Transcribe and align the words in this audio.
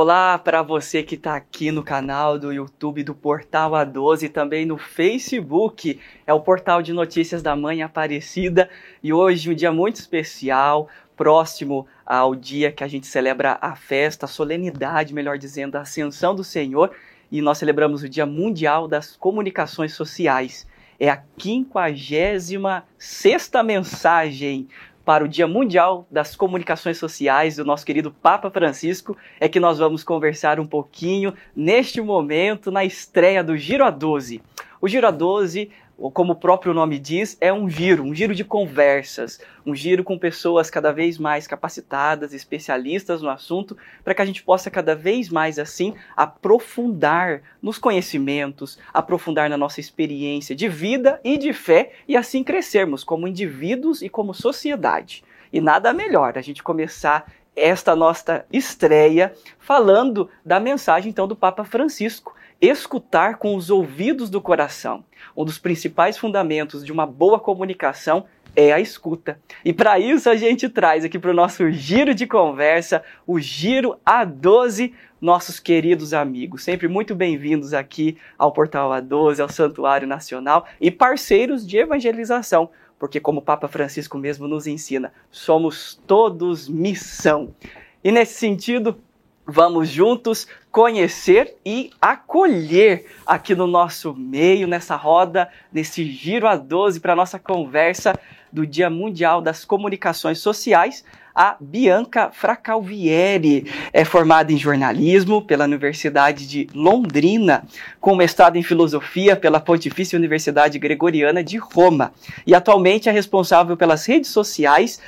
Olá 0.00 0.38
para 0.38 0.62
você 0.62 1.02
que 1.02 1.16
está 1.16 1.34
aqui 1.34 1.72
no 1.72 1.82
canal 1.82 2.38
do 2.38 2.52
YouTube 2.52 3.02
do 3.02 3.16
Portal 3.16 3.72
A12 3.72 4.22
e 4.22 4.28
também 4.28 4.64
no 4.64 4.78
Facebook. 4.78 5.98
É 6.24 6.32
o 6.32 6.38
portal 6.38 6.80
de 6.80 6.92
notícias 6.92 7.42
da 7.42 7.56
Mãe 7.56 7.82
Aparecida 7.82 8.70
e 9.02 9.12
hoje 9.12 9.50
um 9.50 9.54
dia 9.56 9.72
muito 9.72 9.96
especial, 9.96 10.88
próximo 11.16 11.84
ao 12.06 12.36
dia 12.36 12.70
que 12.70 12.84
a 12.84 12.86
gente 12.86 13.08
celebra 13.08 13.58
a 13.60 13.74
festa, 13.74 14.26
a 14.26 14.28
solenidade, 14.28 15.12
melhor 15.12 15.36
dizendo, 15.36 15.74
a 15.74 15.80
ascensão 15.80 16.32
do 16.32 16.44
Senhor 16.44 16.92
e 17.28 17.42
nós 17.42 17.58
celebramos 17.58 18.04
o 18.04 18.08
Dia 18.08 18.24
Mundial 18.24 18.86
das 18.86 19.16
Comunicações 19.16 19.94
Sociais. 19.94 20.64
É 21.00 21.10
a 21.10 21.20
56 21.36 22.52
sexta 22.96 23.64
mensagem 23.64 24.68
para 25.08 25.24
o 25.24 25.28
Dia 25.28 25.48
Mundial 25.48 26.06
das 26.10 26.36
Comunicações 26.36 26.98
Sociais 26.98 27.56
do 27.56 27.64
nosso 27.64 27.86
querido 27.86 28.10
Papa 28.10 28.50
Francisco, 28.50 29.16
é 29.40 29.48
que 29.48 29.58
nós 29.58 29.78
vamos 29.78 30.04
conversar 30.04 30.60
um 30.60 30.66
pouquinho 30.66 31.32
neste 31.56 31.98
momento 32.02 32.70
na 32.70 32.84
estreia 32.84 33.42
do 33.42 33.56
Giro 33.56 33.86
a 33.86 33.90
12. 33.90 34.42
O 34.82 34.86
Giro 34.86 35.06
a 35.06 35.10
12 35.10 35.70
como 36.12 36.32
o 36.32 36.36
próprio 36.36 36.72
nome 36.72 36.96
diz, 36.96 37.36
é 37.40 37.52
um 37.52 37.68
giro, 37.68 38.04
um 38.04 38.14
giro 38.14 38.32
de 38.32 38.44
conversas, 38.44 39.40
um 39.66 39.74
giro 39.74 40.04
com 40.04 40.16
pessoas 40.16 40.70
cada 40.70 40.92
vez 40.92 41.18
mais 41.18 41.48
capacitadas, 41.48 42.32
especialistas 42.32 43.20
no 43.20 43.28
assunto, 43.28 43.76
para 44.04 44.14
que 44.14 44.22
a 44.22 44.24
gente 44.24 44.44
possa 44.44 44.70
cada 44.70 44.94
vez 44.94 45.28
mais 45.28 45.58
assim 45.58 45.94
aprofundar 46.16 47.42
nos 47.60 47.78
conhecimentos, 47.78 48.78
aprofundar 48.94 49.50
na 49.50 49.56
nossa 49.56 49.80
experiência 49.80 50.54
de 50.54 50.68
vida 50.68 51.20
e 51.24 51.36
de 51.36 51.52
fé 51.52 51.92
e 52.06 52.16
assim 52.16 52.44
crescermos 52.44 53.02
como 53.02 53.26
indivíduos 53.26 54.00
e 54.00 54.08
como 54.08 54.32
sociedade. 54.32 55.24
E 55.52 55.60
nada 55.60 55.92
melhor 55.92 56.38
a 56.38 56.42
gente 56.42 56.62
começar 56.62 57.32
esta 57.56 57.96
nossa 57.96 58.46
estreia 58.52 59.34
falando 59.58 60.30
da 60.44 60.60
mensagem 60.60 61.10
então 61.10 61.26
do 61.26 61.34
Papa 61.34 61.64
Francisco, 61.64 62.36
escutar 62.60 63.38
com 63.38 63.54
os 63.54 63.70
ouvidos 63.70 64.28
do 64.30 64.40
coração. 64.40 65.04
Um 65.36 65.44
dos 65.44 65.58
principais 65.58 66.18
fundamentos 66.18 66.84
de 66.84 66.92
uma 66.92 67.06
boa 67.06 67.38
comunicação 67.38 68.26
é 68.56 68.72
a 68.72 68.80
escuta. 68.80 69.40
E 69.64 69.72
para 69.72 69.98
isso 69.98 70.28
a 70.28 70.34
gente 70.34 70.68
traz 70.68 71.04
aqui 71.04 71.18
para 71.18 71.30
o 71.30 71.34
nosso 71.34 71.70
giro 71.70 72.14
de 72.14 72.26
conversa, 72.26 73.02
o 73.26 73.38
Giro 73.38 73.96
A12, 74.04 74.92
nossos 75.20 75.60
queridos 75.60 76.12
amigos. 76.12 76.64
Sempre 76.64 76.88
muito 76.88 77.14
bem-vindos 77.14 77.72
aqui 77.72 78.16
ao 78.36 78.52
Portal 78.52 78.90
A12, 78.90 79.40
ao 79.40 79.48
Santuário 79.48 80.08
Nacional 80.08 80.66
e 80.80 80.90
parceiros 80.90 81.66
de 81.66 81.76
evangelização 81.76 82.70
porque, 82.98 83.20
como 83.20 83.38
o 83.38 83.42
Papa 83.42 83.68
Francisco 83.68 84.18
mesmo 84.18 84.48
nos 84.48 84.66
ensina, 84.66 85.12
somos 85.30 86.02
todos 86.06 86.68
missão. 86.68 87.54
E 88.02 88.10
nesse 88.10 88.34
sentido, 88.34 89.00
vamos 89.48 89.88
juntos 89.88 90.46
conhecer 90.70 91.56
e 91.64 91.90
acolher 92.00 93.06
aqui 93.26 93.54
no 93.54 93.66
nosso 93.66 94.14
meio, 94.14 94.68
nessa 94.68 94.94
roda, 94.94 95.48
nesse 95.72 96.04
giro 96.04 96.46
a 96.46 96.54
12 96.54 97.00
para 97.00 97.16
nossa 97.16 97.38
conversa 97.38 98.12
do 98.52 98.66
Dia 98.66 98.90
Mundial 98.90 99.40
das 99.40 99.64
Comunicações 99.64 100.38
Sociais, 100.38 101.02
a 101.34 101.56
Bianca 101.58 102.30
Fracalvieri. 102.30 103.70
É 103.90 104.04
formada 104.04 104.52
em 104.52 104.58
jornalismo 104.58 105.40
pela 105.40 105.64
Universidade 105.64 106.46
de 106.46 106.66
Londrina, 106.74 107.64
com 108.00 108.14
mestrado 108.14 108.56
em 108.56 108.62
filosofia 108.62 109.34
pela 109.34 109.60
Pontifícia 109.60 110.18
Universidade 110.18 110.78
Gregoriana 110.78 111.42
de 111.42 111.56
Roma. 111.56 112.12
E 112.46 112.54
atualmente 112.54 113.08
é 113.08 113.12
responsável 113.12 113.76
pelas 113.76 114.04
redes 114.04 114.30
sociais 114.30 115.00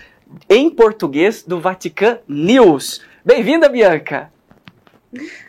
em 0.49 0.71
português 0.71 1.43
do 1.43 1.61
Vatican 1.61 2.19
News. 2.27 3.03
Bem-vinda, 3.23 3.69
Bianca! 3.69 4.31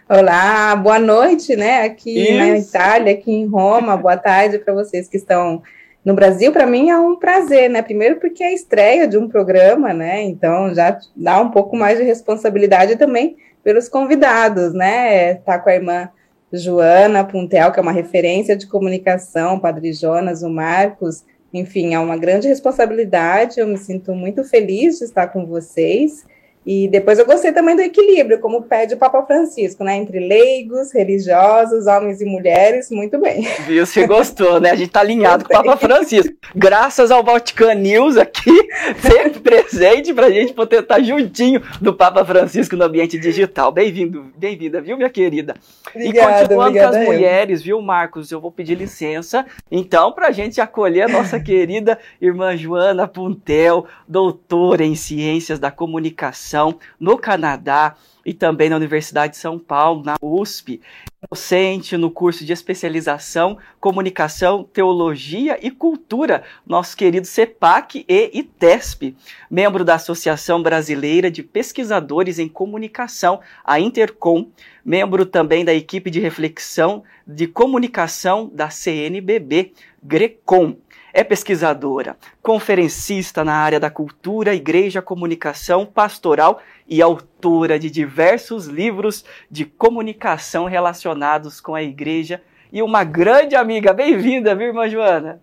Olá, 0.10 0.76
boa 0.76 1.00
noite, 1.00 1.56
né? 1.56 1.84
Aqui 1.84 2.22
Isso. 2.22 2.38
na 2.38 2.58
Itália, 2.58 3.14
aqui 3.14 3.32
em 3.32 3.48
Roma. 3.48 3.96
Boa 3.96 4.18
tarde 4.18 4.60
para 4.60 4.74
vocês 4.74 5.08
que 5.08 5.16
estão 5.16 5.64
no 6.04 6.14
Brasil, 6.14 6.52
para 6.52 6.68
mim 6.68 6.90
é 6.90 7.00
um 7.00 7.16
prazer, 7.16 7.70
né? 7.70 7.82
Primeiro 7.82 8.20
porque 8.20 8.44
é 8.44 8.48
a 8.48 8.54
estreia 8.54 9.08
de 9.08 9.18
um 9.18 9.30
programa, 9.30 9.94
né? 9.94 10.22
Então 10.24 10.76
já 10.76 11.00
dá 11.16 11.40
um 11.40 11.50
pouco 11.50 11.78
mais 11.78 11.98
de 11.98 12.04
responsabilidade 12.04 12.98
também 12.98 13.38
pelos 13.64 13.88
convidados, 13.88 14.74
né? 14.74 15.36
Tá 15.36 15.58
com 15.58 15.70
a 15.70 15.74
irmã 15.74 16.10
Joana 16.52 17.24
Puntel, 17.24 17.72
que 17.72 17.80
é 17.80 17.82
uma 17.82 17.94
referência 17.94 18.54
de 18.54 18.68
comunicação, 18.68 19.58
Padre 19.58 19.94
Jonas, 19.94 20.44
o 20.44 20.50
Marcos, 20.50 21.24
enfim, 21.54 21.94
é 21.94 22.00
uma 22.00 22.18
grande 22.18 22.50
responsabilidade. 22.50 23.62
Eu 23.62 23.68
me 23.68 23.78
sinto 23.78 24.14
muito 24.14 24.44
feliz 24.44 25.00
de 25.00 25.06
estar 25.06 25.28
com 25.28 25.46
vocês. 25.46 26.26
E 26.64 26.88
depois 26.88 27.18
eu 27.18 27.26
gostei 27.26 27.52
também 27.52 27.76
do 27.76 27.82
equilíbrio, 27.82 28.40
como 28.40 28.62
pede 28.62 28.94
o 28.94 28.98
Papa 28.98 29.24
Francisco, 29.24 29.84
né? 29.84 29.96
Entre 29.96 30.20
leigos, 30.20 30.94
religiosos, 30.94 31.88
homens 31.88 32.22
e 32.22 32.26
mulheres, 32.26 32.92
muito 32.92 33.20
bem. 33.20 33.42
Viu? 33.66 33.84
Você 33.84 34.06
gostou, 34.06 34.60
né? 34.60 34.70
A 34.70 34.76
gente 34.76 34.92
tá 34.92 35.00
alinhado 35.00 35.44
com 35.44 35.52
o 35.52 35.64
Papa 35.64 35.78
Francisco. 35.78 36.32
Graças 36.56 37.10
ao 37.10 37.24
Vatican 37.24 37.74
News 37.74 38.16
aqui, 38.16 38.52
sempre 39.02 39.40
presente 39.40 40.14
pra 40.14 40.30
gente 40.30 40.54
poder 40.54 40.82
estar 40.82 41.02
juntinho 41.02 41.64
do 41.82 41.94
Papa 41.96 42.24
Francisco 42.24 42.76
no 42.76 42.86
ambiente 42.86 43.18
digital. 43.18 43.72
Bem-vindo, 43.72 44.32
bem-vinda, 44.38 44.80
viu, 44.82 44.98
minha 44.98 45.10
querida? 45.10 45.56
Obrigada, 45.96 46.30
e 46.30 46.42
continuando 46.42 46.78
com 46.78 46.86
as 46.86 47.06
mulheres, 47.06 47.64
viu, 47.64 47.82
Marcos? 47.82 48.32
Eu 48.32 48.40
vou 48.40 48.52
pedir 48.52 48.76
licença, 48.76 49.48
então, 49.72 50.12
pra 50.12 50.32
gente 50.32 50.62
acolher 50.62 51.04
a 51.04 51.08
nossa 51.08 51.40
querida 51.40 51.98
irmã 52.22 52.56
Joana 52.56 53.08
Puntel, 53.08 53.88
doutora 54.08 54.84
em 54.84 54.94
Ciências 54.94 55.58
da 55.58 55.72
Comunicação 55.72 56.51
no 57.00 57.18
Canadá 57.18 57.96
e 58.26 58.34
também 58.34 58.70
na 58.70 58.76
Universidade 58.76 59.34
de 59.34 59.40
São 59.40 59.58
Paulo, 59.58 60.04
na 60.04 60.16
USP. 60.22 60.82
Docente 61.30 61.98
no 61.98 62.10
curso 62.10 62.44
de 62.46 62.52
especialização, 62.52 63.58
comunicação, 63.80 64.64
teologia 64.64 65.58
e 65.62 65.70
cultura, 65.70 66.44
nosso 66.66 66.98
querido 66.98 67.28
CEPAC 67.28 68.06
e 68.08 68.40
ITESP. 68.40 69.16
Membro 69.50 69.84
da 69.84 69.96
Associação 69.96 70.62
Brasileira 70.62 71.30
de 71.30 71.44
Pesquisadores 71.44 72.40
em 72.40 72.48
Comunicação, 72.48 73.40
a 73.64 73.80
Intercom. 73.80 74.48
Membro 74.84 75.26
também 75.26 75.64
da 75.64 75.74
equipe 75.74 76.10
de 76.10 76.20
reflexão 76.20 77.04
de 77.26 77.48
comunicação 77.48 78.50
da 78.52 78.70
CNBB, 78.70 79.74
GRECOM 80.04 80.76
é 81.14 81.24
pesquisadora, 81.24 82.18
conferencista 82.42 83.44
na 83.44 83.54
área 83.54 83.80
da 83.80 83.90
cultura, 83.90 84.56
igreja, 84.56 85.02
comunicação, 85.02 85.86
pastoral 85.86 86.62
e 86.88 87.02
autora 87.02 87.78
de 87.78 87.90
diversos 87.90 88.68
livros 88.68 89.26
de 89.50 89.66
comunicação 89.66 90.66
relacionados 90.66 91.60
com 91.60 91.76
a 91.76 91.84
igreja 91.84 92.42
e 92.72 92.82
uma 92.82 93.04
grande 93.04 93.56
amiga. 93.56 93.94
Bem-vinda, 93.94 94.56
minha 94.56 94.70
irmã 94.70 94.88
Joana. 94.88 95.42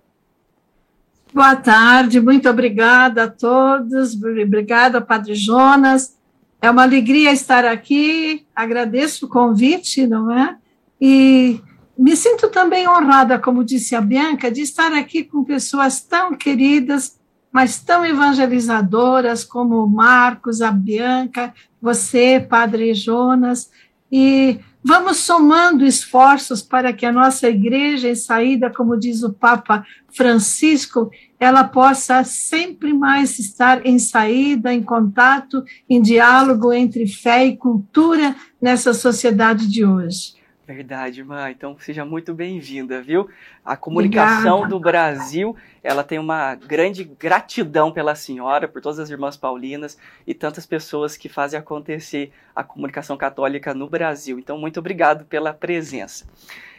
Boa 1.33 1.57
tarde, 1.57 2.21
muito 2.21 2.49
obrigada 2.49 3.25
a 3.25 3.31
todos, 3.31 4.15
obrigada, 4.15 5.01
Padre 5.01 5.35
Jonas. 5.35 6.17
É 6.61 6.71
uma 6.71 6.83
alegria 6.83 7.31
estar 7.31 7.65
aqui, 7.67 8.47
agradeço 8.57 9.27
o 9.27 9.29
convite, 9.29 10.07
não 10.07 10.33
é? 10.33 10.57
E 11.01 11.61
me 11.99 12.15
sinto 12.15 12.49
também 12.49 12.89
honrada, 12.89 13.41
como 13.41 13.65
disse 13.65 13.97
a 13.97 14.01
Bianca, 14.01 14.53
de 14.53 14.61
estar 14.61 14.93
aqui 14.93 15.25
com 15.25 15.43
pessoas 15.43 16.01
tão 16.01 16.33
queridas, 16.33 17.19
mas 17.51 17.81
tão 17.81 18.05
evangelizadoras 18.07 19.43
como 19.43 19.83
o 19.83 19.89
Marcos, 19.89 20.63
a 20.63 20.71
Bianca, 20.71 21.53
você, 21.83 22.39
Padre 22.39 22.95
Jonas, 22.95 23.69
e 24.13 24.61
vamos 24.83 25.17
somando 25.17 25.85
esforços 25.85 26.63
para 26.63 26.93
que 26.93 27.05
a 27.05 27.11
nossa 27.11 27.49
igreja 27.49 28.09
em 28.09 28.15
saída, 28.15 28.71
como 28.71 28.97
diz 28.97 29.25
o 29.25 29.33
Papa 29.33 29.85
Francisco, 30.09 31.11
ela 31.41 31.65
possa 31.65 32.23
sempre 32.23 32.93
mais 32.93 33.41
estar 33.41 33.85
em 33.85 33.99
saída, 33.99 34.73
em 34.73 34.85
contato, 34.85 35.65
em 35.91 36.01
diálogo 36.01 36.73
entre 36.73 37.09
fé 37.09 37.45
e 37.45 37.57
cultura 37.57 38.37
nessa 38.63 38.95
sociedade 38.95 39.67
de 39.67 39.85
hoje. 39.85 40.38
Verdade, 40.69 41.21
irmã. 41.21 41.51
Então 41.51 41.79
seja 41.79 42.05
muito 42.05 42.35
bem-vinda, 42.35 43.01
viu? 43.01 43.27
A 43.65 43.75
comunicação 43.75 44.59
Obrigada. 44.59 44.69
do 44.69 44.79
Brasil, 44.79 45.57
ela 45.83 46.05
tem 46.05 46.19
uma 46.19 46.55
grande 46.57 47.05
gratidão 47.05 47.91
pela 47.91 48.15
senhora, 48.15 48.69
por 48.69 48.83
todas 48.83 48.99
as 48.99 49.09
irmãs 49.09 49.35
paulinas 49.35 49.97
e 50.27 50.35
tantas 50.35 50.67
pessoas 50.67 51.17
que 51.17 51.27
fazem 51.27 51.59
acontecer 51.59 52.31
a 52.55 52.63
comunicação 52.63 53.17
católica 53.17 53.73
no 53.73 53.89
Brasil. 53.89 54.39
Então 54.39 54.59
muito 54.59 54.79
obrigado 54.79 55.25
pela 55.25 55.55
presença. 55.55 56.27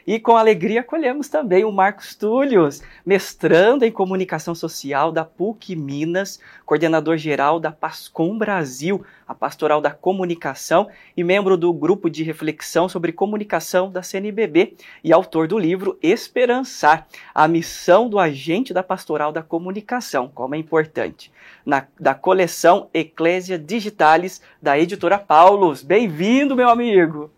E 0.06 0.19
com 0.19 0.36
alegria 0.36 0.81
acolhemos 0.81 1.28
também 1.28 1.63
o 1.63 1.72
Marcos 1.72 2.16
Túlios, 2.16 2.81
mestrando 3.06 3.86
em 3.86 3.92
comunicação 3.92 4.56
social 4.56 5.12
da 5.12 5.24
PUC 5.24 5.75
Minas, 5.75 6.40
coordenador 6.66 7.18
geral 7.18 7.60
da 7.60 7.72
Pascom 7.72 8.38
Brasil, 8.38 9.06
a 9.28 9.36
pastoral 9.36 9.80
da 9.80 9.92
comunicação 9.92 10.88
e 11.16 11.24
membro 11.24 11.56
do 11.56 11.72
grupo 11.72 12.10
de 12.10 12.24
reflexão 12.24 12.90
sobre 12.90 13.12
comunicação 13.12 13.92
da 13.92 14.01
CNBB 14.01 14.75
e 15.04 15.13
autor 15.13 15.48
do 15.48 15.60
livro 15.60 15.98
Esperançar, 16.01 17.07
a 17.34 17.48
missão 17.48 18.10
do 18.10 18.18
agente 18.18 18.74
da 18.74 18.81
pastoral 18.81 19.31
da 19.31 19.44
comunicação, 19.44 20.31
como 20.34 20.56
é 20.56 20.57
importante, 20.57 21.31
na, 21.66 21.86
da 22.00 22.16
coleção 22.16 22.90
Eclésia 22.94 23.60
Digitalis 23.60 24.42
da 24.62 24.80
editora 24.80 25.19
Paulus. 25.19 25.84
Bem-vindo, 25.84 26.56
meu 26.56 26.69
amigo! 26.69 27.31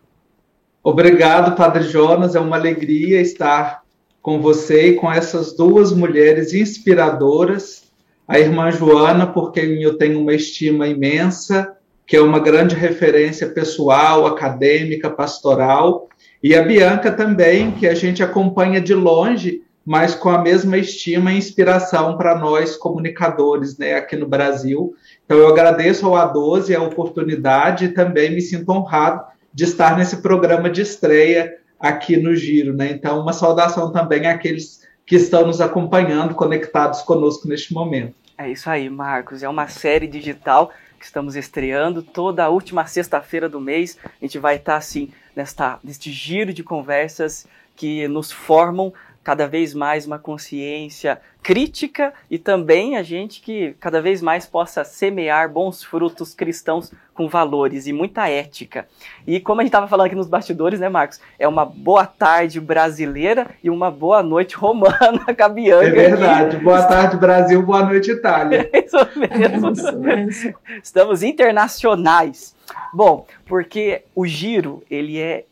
Obrigado, 0.84 1.56
Padre 1.56 1.84
Jonas. 1.84 2.34
É 2.34 2.40
uma 2.40 2.56
alegria 2.56 3.22
estar 3.22 3.84
com 4.20 4.42
você 4.42 4.88
e 4.88 4.96
com 4.96 5.12
essas 5.12 5.56
duas 5.56 5.92
mulheres 5.92 6.56
inspiradoras. 6.56 7.84
A 8.28 8.40
irmã 8.40 8.72
Joana, 8.72 9.28
por 9.28 9.52
quem 9.52 9.84
eu 9.84 9.96
tenho 9.96 10.20
uma 10.20 10.34
estima 10.34 10.88
imensa, 10.88 11.78
que 12.08 12.18
é 12.18 12.22
uma 12.22 12.40
grande 12.40 12.76
referência 12.76 13.48
pessoal, 13.50 14.26
acadêmica, 14.26 15.08
pastoral, 15.08 16.10
e 16.42 16.56
a 16.56 16.64
Bianca 16.64 17.12
também, 17.12 17.72
que 17.72 17.88
a 17.88 17.94
gente 17.94 18.24
acompanha 18.24 18.82
de 18.82 18.96
longe, 18.96 19.62
mas 19.86 20.16
com 20.16 20.30
a 20.30 20.42
mesma 20.42 20.78
estima 20.78 21.32
e 21.32 21.38
inspiração 21.38 22.18
para 22.18 22.36
nós 22.36 22.76
comunicadores, 22.76 23.78
né, 23.78 23.94
aqui 23.94 24.16
no 24.16 24.28
Brasil. 24.28 24.96
Então 25.26 25.38
eu 25.38 25.48
agradeço 25.48 26.08
ao 26.08 26.14
A12 26.14 26.76
a 26.76 26.82
oportunidade 26.82 27.86
e 27.86 27.94
também 27.94 28.34
me 28.34 28.42
sinto 28.42 28.72
honrado 28.72 29.31
de 29.54 29.64
estar 29.64 29.98
nesse 29.98 30.18
programa 30.18 30.70
de 30.70 30.82
estreia 30.82 31.58
aqui 31.80 32.18
no 32.18 32.36
Giro, 32.36 32.74
né? 32.74 32.92
Então, 32.92 33.20
uma 33.20 33.34
saudação 33.34 33.92
também 33.92 34.28
àqueles 34.28 34.82
que 35.06 35.16
estão 35.16 35.46
nos 35.46 35.60
acompanhando, 35.60 36.36
conectados 36.36 37.02
conosco 37.02 37.48
neste 37.48 37.74
momento. 37.74 38.16
É 38.38 38.50
isso 38.50 38.70
aí, 38.70 38.90
Marcos. 38.90 39.44
É 39.44 39.50
uma 39.50 39.68
série 39.68 40.08
digital 40.08 40.72
que 40.98 41.06
estamos 41.06 41.36
estreando 41.36 42.02
toda 42.02 42.44
a 42.46 42.50
última 42.50 42.86
sexta-feira 42.86 43.50
do 43.50 43.60
mês. 43.60 43.98
A 44.04 44.26
gente 44.26 44.38
vai 44.38 44.56
estar 44.56 44.78
assim 44.78 45.12
nesta 45.36 45.80
neste 45.84 46.12
giro 46.12 46.54
de 46.54 46.64
conversas 46.64 47.48
que 47.76 48.08
nos 48.08 48.32
formam 48.32 48.94
cada 49.24 49.48
vez 49.48 49.74
mais 49.74 50.06
uma 50.06 50.18
consciência 50.18 51.20
crítica 51.44 52.14
e 52.30 52.38
também 52.38 52.98
a 52.98 53.04
gente 53.04 53.42
que 53.42 53.76
cada 53.80 54.02
vez 54.02 54.22
mais 54.22 54.46
possa 54.46 54.84
semear 54.84 55.50
bons 55.50 55.84
frutos 55.84 56.34
cristãos 56.34 56.92
com 57.14 57.28
valores 57.28 57.88
e 57.88 57.94
muita 57.94 58.28
ética. 58.28 58.88
E 59.26 59.40
como 59.40 59.62
a 59.62 59.64
gente 59.64 59.70
estava 59.70 59.88
falando 59.88 60.08
aqui 60.08 60.16
nos 60.16 60.28
bastidores, 60.28 60.80
né, 60.80 60.90
Marcos? 60.90 61.20
É 61.38 61.48
uma 61.48 61.66
boa 61.66 62.06
tarde 62.06 62.60
brasileira 62.60 63.48
e 63.64 63.70
uma 63.70 63.92
boa 63.92 64.24
noite 64.24 64.56
romana 64.56 65.26
com 65.36 65.44
a 65.44 65.50
Bianca. 65.50 65.86
É 65.86 65.90
verdade. 65.92 66.58
Boa 66.58 66.84
tarde, 66.84 67.18
Brasil. 67.18 67.62
Boa 67.62 67.84
noite, 67.84 68.12
Itália. 68.12 68.70
Isso 68.74 68.98
mesmo. 69.16 69.68
É 69.68 69.72
isso 69.72 70.00
mesmo. 70.00 70.56
Estamos 70.84 71.24
internacionais. 71.24 72.56
Bom, 72.94 73.26
porque 73.46 74.04
o 74.16 74.26
giro, 74.26 74.84
ele 74.90 75.20
é 75.20 75.46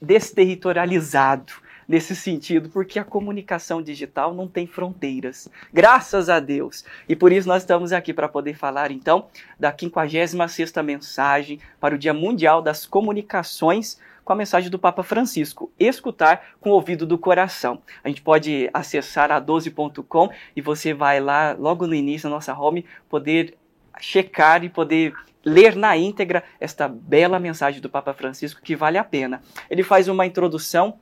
desterritorializado 0.00 1.61
nesse 1.92 2.16
sentido, 2.16 2.70
porque 2.70 2.98
a 2.98 3.04
comunicação 3.04 3.82
digital 3.82 4.32
não 4.32 4.48
tem 4.48 4.66
fronteiras, 4.66 5.50
graças 5.70 6.30
a 6.30 6.40
Deus. 6.40 6.86
E 7.06 7.14
por 7.14 7.30
isso 7.30 7.46
nós 7.46 7.64
estamos 7.64 7.92
aqui 7.92 8.14
para 8.14 8.30
poder 8.30 8.54
falar 8.54 8.90
então 8.90 9.26
da 9.60 9.70
56ª 9.70 10.82
mensagem 10.82 11.60
para 11.78 11.94
o 11.94 11.98
Dia 11.98 12.14
Mundial 12.14 12.62
das 12.62 12.86
Comunicações 12.86 14.00
com 14.24 14.32
a 14.32 14.36
mensagem 14.36 14.70
do 14.70 14.78
Papa 14.78 15.02
Francisco, 15.02 15.70
escutar 15.78 16.54
com 16.62 16.70
o 16.70 16.72
ouvido 16.72 17.04
do 17.04 17.18
coração. 17.18 17.82
A 18.02 18.08
gente 18.08 18.22
pode 18.22 18.70
acessar 18.72 19.30
a 19.30 19.38
12.com 19.38 20.30
e 20.56 20.62
você 20.62 20.94
vai 20.94 21.20
lá 21.20 21.54
logo 21.58 21.86
no 21.86 21.94
início 21.94 22.26
da 22.26 22.34
nossa 22.34 22.58
home 22.58 22.86
poder 23.06 23.54
checar 24.00 24.64
e 24.64 24.70
poder 24.70 25.12
ler 25.44 25.76
na 25.76 25.94
íntegra 25.94 26.42
esta 26.58 26.88
bela 26.88 27.38
mensagem 27.38 27.82
do 27.82 27.90
Papa 27.90 28.14
Francisco 28.14 28.62
que 28.62 28.74
vale 28.74 28.96
a 28.96 29.04
pena. 29.04 29.42
Ele 29.68 29.82
faz 29.82 30.08
uma 30.08 30.24
introdução 30.24 30.98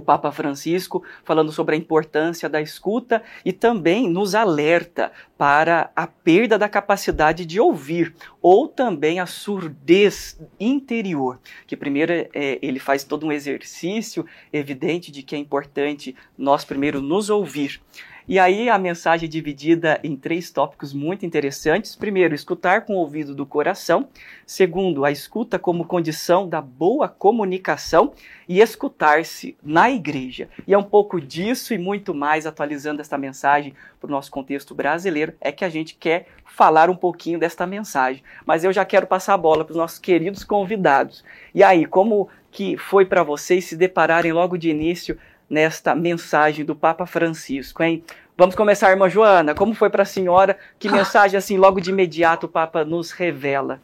o 0.00 0.04
Papa 0.04 0.30
Francisco, 0.32 1.02
falando 1.24 1.52
sobre 1.52 1.74
a 1.74 1.78
importância 1.78 2.48
da 2.48 2.60
escuta 2.60 3.22
e 3.44 3.52
também 3.52 4.08
nos 4.08 4.34
alerta 4.34 5.12
para 5.36 5.90
a 5.94 6.06
perda 6.06 6.58
da 6.58 6.68
capacidade 6.68 7.44
de 7.44 7.60
ouvir 7.60 8.14
ou 8.40 8.68
também 8.68 9.20
a 9.20 9.26
surdez 9.26 10.40
interior. 10.58 11.38
Que 11.66 11.76
primeiro 11.76 12.12
é, 12.12 12.28
ele 12.62 12.78
faz 12.78 13.04
todo 13.04 13.26
um 13.26 13.32
exercício 13.32 14.26
evidente 14.52 15.10
de 15.10 15.22
que 15.22 15.34
é 15.34 15.38
importante 15.38 16.14
nós 16.36 16.64
primeiro 16.64 17.00
nos 17.00 17.30
ouvir. 17.30 17.80
E 18.26 18.38
aí 18.38 18.70
a 18.70 18.78
mensagem 18.78 19.26
é 19.26 19.30
dividida 19.30 20.00
em 20.02 20.16
três 20.16 20.50
tópicos 20.50 20.94
muito 20.94 21.26
interessantes. 21.26 21.94
Primeiro, 21.94 22.34
escutar 22.34 22.86
com 22.86 22.94
o 22.94 22.98
ouvido 22.98 23.34
do 23.34 23.44
coração. 23.44 24.08
Segundo, 24.46 25.04
a 25.04 25.12
escuta 25.12 25.58
como 25.58 25.84
condição 25.84 26.48
da 26.48 26.60
boa 26.60 27.06
comunicação 27.06 28.14
e 28.48 28.60
escutar-se 28.60 29.56
na 29.62 29.90
igreja. 29.90 30.48
E 30.66 30.72
é 30.72 30.78
um 30.78 30.82
pouco 30.82 31.20
disso 31.20 31.74
e 31.74 31.78
muito 31.78 32.14
mais 32.14 32.46
atualizando 32.46 33.02
esta 33.02 33.18
mensagem 33.18 33.74
para 34.00 34.08
o 34.08 34.10
nosso 34.10 34.30
contexto 34.30 34.74
brasileiro 34.74 35.34
é 35.38 35.52
que 35.52 35.64
a 35.64 35.68
gente 35.68 35.94
quer 35.94 36.26
falar 36.46 36.88
um 36.88 36.96
pouquinho 36.96 37.38
desta 37.38 37.66
mensagem. 37.66 38.22
Mas 38.46 38.64
eu 38.64 38.72
já 38.72 38.86
quero 38.86 39.06
passar 39.06 39.34
a 39.34 39.38
bola 39.38 39.66
para 39.66 39.72
os 39.72 39.78
nossos 39.78 39.98
queridos 39.98 40.44
convidados. 40.44 41.22
E 41.54 41.62
aí, 41.62 41.84
como 41.84 42.30
que 42.54 42.78
foi 42.78 43.04
para 43.04 43.24
vocês 43.24 43.64
se 43.64 43.76
depararem 43.76 44.32
logo 44.32 44.56
de 44.56 44.70
início 44.70 45.18
nesta 45.48 45.94
mensagem 45.94 46.64
do 46.64 46.74
Papa 46.74 47.06
Francisco, 47.06 47.82
hein? 47.82 48.02
Vamos 48.36 48.56
começar, 48.56 48.90
irmã 48.90 49.08
Joana. 49.08 49.54
Como 49.54 49.74
foi 49.74 49.88
para 49.88 50.02
a 50.02 50.06
senhora? 50.06 50.58
Que 50.78 50.90
mensagem, 50.90 51.38
assim, 51.38 51.56
logo 51.56 51.80
de 51.80 51.90
imediato 51.90 52.46
o 52.46 52.48
Papa 52.48 52.84
nos 52.84 53.12
revela? 53.12 53.80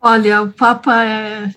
Olha, 0.00 0.42
o 0.42 0.52
Papa 0.52 1.04
é, 1.04 1.54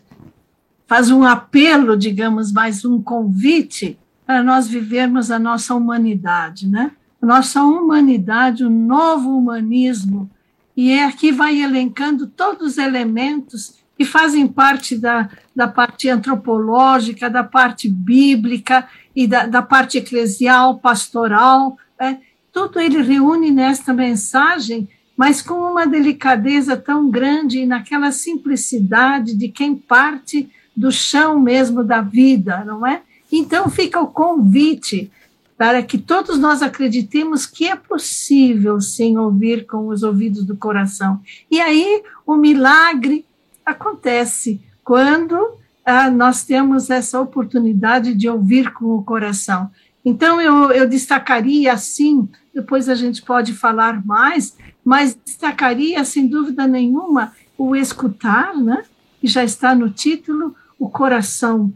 faz 0.87 1.11
um 1.11 1.23
apelo, 1.23 1.95
digamos, 1.95 2.51
mais 2.51 2.83
um 2.83 3.01
convite 3.01 3.97
para 4.25 4.41
nós 4.41 4.67
vivermos 4.67 5.29
a 5.29 5.37
nossa 5.37 5.75
humanidade, 5.75 6.67
né? 6.67 6.91
Nossa 7.21 7.63
humanidade, 7.63 8.65
o 8.65 8.69
novo 8.69 9.37
humanismo. 9.37 10.29
E 10.75 10.91
é 10.91 11.05
aqui 11.05 11.31
vai 11.31 11.61
elencando 11.61 12.25
todos 12.25 12.73
os 12.73 12.77
elementos 12.77 13.82
que 13.97 14.05
fazem 14.05 14.47
parte 14.47 14.97
da, 14.97 15.29
da 15.55 15.67
parte 15.67 16.09
antropológica, 16.09 17.29
da 17.29 17.43
parte 17.43 17.87
bíblica 17.87 18.87
e 19.15 19.27
da, 19.27 19.45
da 19.45 19.61
parte 19.61 19.97
eclesial, 19.97 20.79
pastoral. 20.79 21.77
Né? 21.99 22.19
Tudo 22.51 22.79
ele 22.79 23.01
reúne 23.01 23.51
nesta 23.51 23.93
mensagem, 23.93 24.89
mas 25.15 25.41
com 25.41 25.55
uma 25.55 25.85
delicadeza 25.85 26.75
tão 26.75 27.09
grande 27.09 27.59
e 27.59 27.65
naquela 27.65 28.11
simplicidade 28.11 29.35
de 29.35 29.47
quem 29.47 29.75
parte 29.75 30.49
do 30.75 30.91
chão 30.91 31.39
mesmo 31.39 31.83
da 31.83 32.01
vida, 32.01 32.63
não 32.65 32.85
é? 32.85 33.01
Então 33.31 33.69
fica 33.69 33.99
o 33.99 34.07
convite 34.07 35.11
para 35.57 35.83
que 35.83 35.97
todos 35.97 36.37
nós 36.39 36.61
acreditemos 36.61 37.45
que 37.45 37.67
é 37.67 37.75
possível 37.75 38.81
sim 38.81 39.17
ouvir 39.17 39.65
com 39.65 39.87
os 39.87 40.03
ouvidos 40.03 40.43
do 40.43 40.57
coração. 40.57 41.21
E 41.49 41.61
aí 41.61 42.03
o 42.25 42.35
milagre 42.35 43.25
acontece 43.65 44.61
quando 44.83 45.57
ah, 45.85 46.09
nós 46.09 46.43
temos 46.43 46.89
essa 46.89 47.19
oportunidade 47.19 48.13
de 48.13 48.29
ouvir 48.29 48.71
com 48.73 48.95
o 48.95 49.03
coração. 49.03 49.69
Então, 50.05 50.41
eu, 50.41 50.71
eu 50.71 50.87
destacaria, 50.87 51.71
assim, 51.71 52.27
depois 52.53 52.89
a 52.89 52.95
gente 52.95 53.21
pode 53.21 53.53
falar 53.53 54.05
mais, 54.05 54.57
mas 54.83 55.17
destacaria, 55.25 56.03
sem 56.03 56.27
dúvida 56.27 56.67
nenhuma, 56.67 57.33
o 57.57 57.75
escutar, 57.75 58.55
né? 58.55 58.83
que 59.19 59.27
já 59.27 59.43
está 59.43 59.73
no 59.73 59.89
título, 59.89 60.53
o 60.77 60.89
coração. 60.89 61.71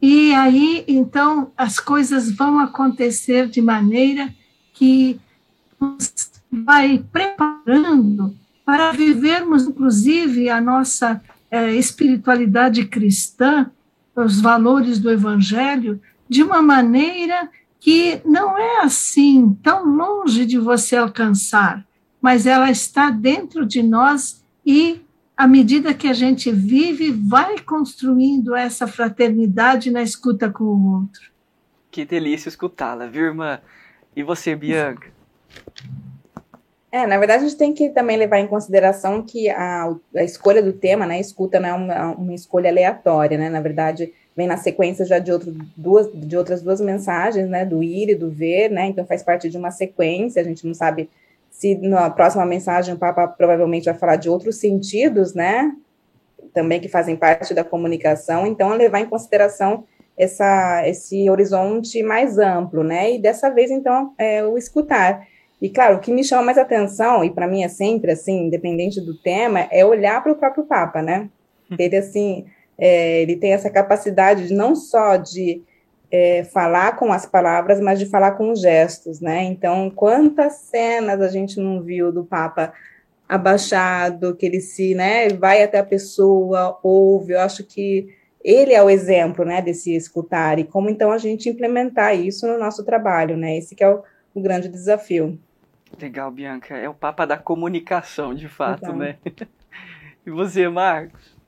E 0.00 0.32
aí, 0.34 0.84
então, 0.86 1.50
as 1.56 1.80
coisas 1.80 2.30
vão 2.30 2.60
acontecer 2.60 3.48
de 3.48 3.60
maneira 3.60 4.32
que 4.72 5.20
nos 5.80 6.30
vai 6.50 7.04
preparando 7.12 8.36
para 8.70 8.92
vivermos, 8.92 9.66
inclusive, 9.66 10.48
a 10.48 10.60
nossa 10.60 11.20
é, 11.50 11.74
espiritualidade 11.74 12.86
cristã, 12.86 13.68
os 14.14 14.40
valores 14.40 15.00
do 15.00 15.10
Evangelho, 15.10 16.00
de 16.28 16.44
uma 16.44 16.62
maneira 16.62 17.50
que 17.80 18.22
não 18.24 18.56
é 18.56 18.82
assim 18.82 19.58
tão 19.60 19.84
longe 19.84 20.46
de 20.46 20.56
você 20.56 20.94
alcançar, 20.94 21.84
mas 22.22 22.46
ela 22.46 22.70
está 22.70 23.10
dentro 23.10 23.66
de 23.66 23.82
nós 23.82 24.44
e, 24.64 25.00
à 25.36 25.48
medida 25.48 25.92
que 25.92 26.06
a 26.06 26.12
gente 26.12 26.52
vive, 26.52 27.10
vai 27.10 27.58
construindo 27.58 28.54
essa 28.54 28.86
fraternidade 28.86 29.90
na 29.90 30.00
escuta 30.00 30.48
com 30.48 30.62
o 30.62 30.92
outro. 31.00 31.22
Que 31.90 32.04
delícia 32.04 32.48
escutá-la, 32.48 33.08
viu, 33.08 33.24
irmã? 33.24 33.58
E 34.14 34.22
você, 34.22 34.54
Bianca? 34.54 35.08
É, 36.92 37.06
na 37.06 37.18
verdade, 37.18 37.44
a 37.44 37.48
gente 37.48 37.56
tem 37.56 37.72
que 37.72 37.90
também 37.90 38.16
levar 38.16 38.40
em 38.40 38.48
consideração 38.48 39.22
que 39.22 39.48
a, 39.48 39.94
a 40.16 40.24
escolha 40.24 40.60
do 40.60 40.72
tema, 40.72 41.06
né, 41.06 41.20
escuta 41.20 41.60
não 41.60 41.68
é 41.68 41.72
uma, 41.72 42.10
uma 42.16 42.34
escolha 42.34 42.68
aleatória, 42.68 43.38
né, 43.38 43.48
na 43.48 43.60
verdade, 43.60 44.12
vem 44.36 44.48
na 44.48 44.56
sequência 44.56 45.04
já 45.04 45.20
de, 45.20 45.30
outro, 45.30 45.54
duas, 45.76 46.10
de 46.12 46.36
outras 46.36 46.62
duas 46.62 46.80
mensagens, 46.80 47.48
né, 47.48 47.64
do 47.64 47.80
ir 47.80 48.10
e 48.10 48.14
do 48.16 48.28
ver, 48.28 48.70
né, 48.70 48.86
então 48.86 49.06
faz 49.06 49.22
parte 49.22 49.48
de 49.48 49.56
uma 49.56 49.70
sequência, 49.70 50.42
a 50.42 50.44
gente 50.44 50.66
não 50.66 50.74
sabe 50.74 51.08
se 51.48 51.76
na 51.76 52.10
próxima 52.10 52.44
mensagem 52.44 52.92
o 52.92 52.98
Papa 52.98 53.28
provavelmente 53.28 53.84
vai 53.84 53.94
falar 53.94 54.16
de 54.16 54.28
outros 54.28 54.56
sentidos, 54.56 55.32
né, 55.32 55.72
também 56.52 56.80
que 56.80 56.88
fazem 56.88 57.14
parte 57.14 57.54
da 57.54 57.62
comunicação, 57.62 58.48
então 58.48 58.70
levar 58.70 58.98
em 58.98 59.06
consideração 59.06 59.84
essa, 60.18 60.82
esse 60.88 61.30
horizonte 61.30 62.02
mais 62.02 62.36
amplo, 62.36 62.82
né, 62.82 63.14
e 63.14 63.18
dessa 63.18 63.48
vez, 63.48 63.70
então, 63.70 64.12
é, 64.18 64.44
o 64.44 64.58
escutar. 64.58 65.24
E, 65.60 65.68
claro, 65.68 65.96
o 65.96 66.00
que 66.00 66.12
me 66.12 66.24
chama 66.24 66.42
mais 66.42 66.58
atenção, 66.58 67.22
e 67.22 67.30
para 67.30 67.46
mim 67.46 67.62
é 67.62 67.68
sempre 67.68 68.12
assim, 68.12 68.46
independente 68.46 69.00
do 69.00 69.16
tema, 69.16 69.68
é 69.70 69.84
olhar 69.84 70.22
para 70.22 70.32
o 70.32 70.36
próprio 70.36 70.64
Papa, 70.64 71.02
né, 71.02 71.28
ele, 71.78 71.96
assim, 71.96 72.46
é, 72.78 73.22
ele 73.22 73.36
tem 73.36 73.52
essa 73.52 73.70
capacidade 73.70 74.48
de 74.48 74.54
não 74.54 74.74
só 74.74 75.16
de 75.16 75.62
é, 76.10 76.44
falar 76.44 76.96
com 76.96 77.12
as 77.12 77.26
palavras, 77.26 77.80
mas 77.80 77.98
de 77.98 78.06
falar 78.06 78.32
com 78.32 78.50
os 78.50 78.60
gestos, 78.60 79.20
né? 79.20 79.44
Então, 79.44 79.88
quantas 79.90 80.54
cenas 80.54 81.20
a 81.20 81.28
gente 81.28 81.60
não 81.60 81.80
viu 81.82 82.10
do 82.10 82.24
Papa 82.24 82.72
abaixado, 83.28 84.34
que 84.34 84.44
ele 84.44 84.60
se, 84.60 84.94
né, 84.94 85.28
vai 85.28 85.62
até 85.62 85.78
a 85.78 85.84
pessoa, 85.84 86.78
ouve, 86.82 87.34
eu 87.34 87.40
acho 87.40 87.62
que 87.62 88.08
ele 88.42 88.72
é 88.72 88.82
o 88.82 88.90
exemplo, 88.90 89.44
né, 89.44 89.62
desse 89.62 89.94
escutar, 89.94 90.58
e 90.58 90.64
como 90.64 90.90
então 90.90 91.12
a 91.12 91.18
gente 91.18 91.48
implementar 91.48 92.18
isso 92.18 92.48
no 92.48 92.58
nosso 92.58 92.84
trabalho, 92.84 93.36
né, 93.36 93.56
esse 93.56 93.76
que 93.76 93.84
é 93.84 93.88
o, 93.88 94.02
o 94.34 94.40
grande 94.40 94.68
desafio. 94.68 95.38
Legal, 96.00 96.30
Bianca, 96.30 96.76
é 96.76 96.88
o 96.88 96.94
Papa 96.94 97.26
da 97.26 97.36
comunicação, 97.36 98.34
de 98.34 98.48
fato, 98.48 98.84
então. 98.84 98.96
né? 98.96 99.16
E 100.26 100.30
você, 100.30 100.68
Marcos? 100.68 101.40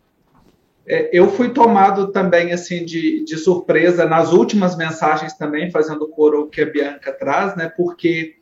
É, 0.87 1.11
eu 1.13 1.29
fui 1.29 1.51
tomado 1.51 2.11
também 2.11 2.53
assim 2.53 2.85
de, 2.85 3.23
de 3.25 3.37
surpresa 3.37 4.07
nas 4.07 4.33
últimas 4.33 4.77
mensagens 4.77 5.35
também, 5.35 5.71
fazendo 5.71 6.09
coro 6.09 6.49
que 6.49 6.63
a 6.63 6.67
Bianca 6.67 7.13
traz, 7.13 7.55
né? 7.55 7.71
Porque 7.77 8.37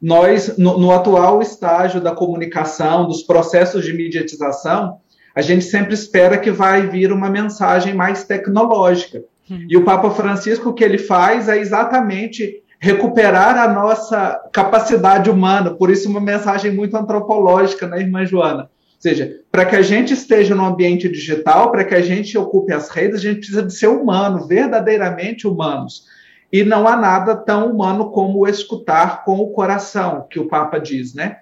nós, 0.00 0.56
no, 0.58 0.78
no, 0.78 0.92
atual 0.92 1.40
estágio 1.40 2.00
da 2.00 2.14
comunicação, 2.14 3.06
dos 3.06 3.22
processos 3.22 3.84
de 3.84 3.92
mediatização, 3.92 5.00
a 5.34 5.40
gente 5.40 5.64
sempre 5.64 5.94
espera 5.94 6.38
que 6.38 6.50
vai 6.50 6.86
vir 6.88 7.12
uma 7.12 7.30
mensagem 7.30 7.94
mais 7.94 8.24
tecnológica. 8.24 9.24
Hum. 9.50 9.66
E 9.68 9.76
o 9.76 9.84
Papa 9.84 10.10
Francisco, 10.10 10.68
o 10.68 10.74
que 10.74 10.84
ele 10.84 10.98
faz 10.98 11.48
é 11.48 11.58
exatamente 11.58 12.62
recuperar 12.82 13.56
a 13.56 13.72
nossa 13.72 14.40
capacidade 14.52 15.30
humana, 15.30 15.70
por 15.70 15.88
isso 15.88 16.10
uma 16.10 16.20
mensagem 16.20 16.72
muito 16.72 16.96
antropológica, 16.96 17.86
né, 17.86 18.00
irmã 18.00 18.26
Joana? 18.26 18.68
seja, 19.02 19.40
para 19.50 19.66
que 19.66 19.74
a 19.74 19.82
gente 19.82 20.14
esteja 20.14 20.54
no 20.54 20.64
ambiente 20.64 21.08
digital, 21.08 21.72
para 21.72 21.84
que 21.84 21.94
a 21.94 22.00
gente 22.00 22.38
ocupe 22.38 22.72
as 22.72 22.88
redes, 22.88 23.18
a 23.18 23.22
gente 23.22 23.38
precisa 23.38 23.62
de 23.64 23.74
ser 23.74 23.88
humano, 23.88 24.46
verdadeiramente 24.46 25.44
humanos. 25.44 26.04
E 26.52 26.62
não 26.62 26.86
há 26.86 26.96
nada 26.96 27.34
tão 27.34 27.72
humano 27.72 28.10
como 28.10 28.46
escutar 28.46 29.24
com 29.24 29.40
o 29.40 29.50
coração, 29.50 30.26
que 30.30 30.38
o 30.38 30.46
Papa 30.46 30.78
diz, 30.78 31.14
né? 31.14 31.38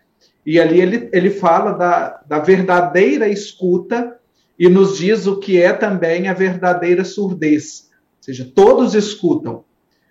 E 0.47 0.59
ali 0.59 0.81
ele, 0.81 1.11
ele 1.13 1.29
fala 1.29 1.73
da, 1.73 2.21
da 2.27 2.39
verdadeira 2.39 3.29
escuta 3.29 4.17
e 4.59 4.67
nos 4.67 4.97
diz 4.97 5.27
o 5.27 5.39
que 5.39 5.61
é 5.61 5.75
também 5.75 6.29
a 6.29 6.33
verdadeira 6.33 7.05
surdez. 7.05 7.91
Ou 8.19 8.25
seja, 8.25 8.51
todos 8.55 8.95
escutam. 8.95 9.65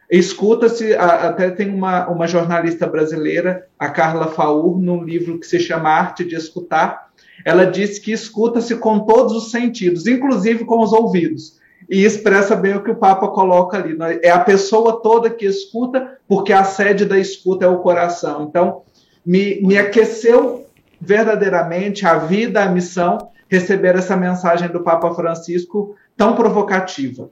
Escuta-se, 0.09 0.95
até 0.95 1.51
tem 1.51 1.69
uma, 1.69 2.07
uma 2.07 2.27
jornalista 2.27 2.87
brasileira, 2.87 3.67
a 3.77 3.89
Carla 3.89 4.27
Faur, 4.27 4.79
num 4.79 5.03
livro 5.03 5.39
que 5.39 5.45
se 5.45 5.59
chama 5.59 5.89
Arte 5.89 6.25
de 6.25 6.35
Escutar, 6.35 7.09
ela 7.45 7.65
diz 7.65 7.99
que 7.99 8.11
escuta-se 8.11 8.75
com 8.77 8.99
todos 9.01 9.33
os 9.33 9.51
sentidos, 9.51 10.07
inclusive 10.07 10.65
com 10.65 10.81
os 10.81 10.91
ouvidos. 10.91 11.59
E 11.87 12.03
expressa 12.03 12.55
bem 12.55 12.75
o 12.75 12.83
que 12.83 12.91
o 12.91 12.95
Papa 12.95 13.27
coloca 13.27 13.77
ali. 13.77 13.95
Né? 13.95 14.19
É 14.23 14.31
a 14.31 14.39
pessoa 14.39 15.01
toda 15.01 15.29
que 15.29 15.45
escuta, 15.45 16.17
porque 16.27 16.53
a 16.53 16.63
sede 16.63 17.05
da 17.05 17.17
escuta 17.17 17.65
é 17.65 17.67
o 17.67 17.79
coração. 17.79 18.43
Então, 18.43 18.81
me, 19.25 19.61
me 19.61 19.77
aqueceu 19.77 20.65
verdadeiramente 20.99 22.05
a 22.05 22.17
vida, 22.17 22.63
a 22.63 22.69
missão, 22.69 23.29
receber 23.47 23.95
essa 23.95 24.17
mensagem 24.17 24.69
do 24.69 24.81
Papa 24.81 25.13
Francisco 25.13 25.95
tão 26.17 26.35
provocativa. 26.35 27.29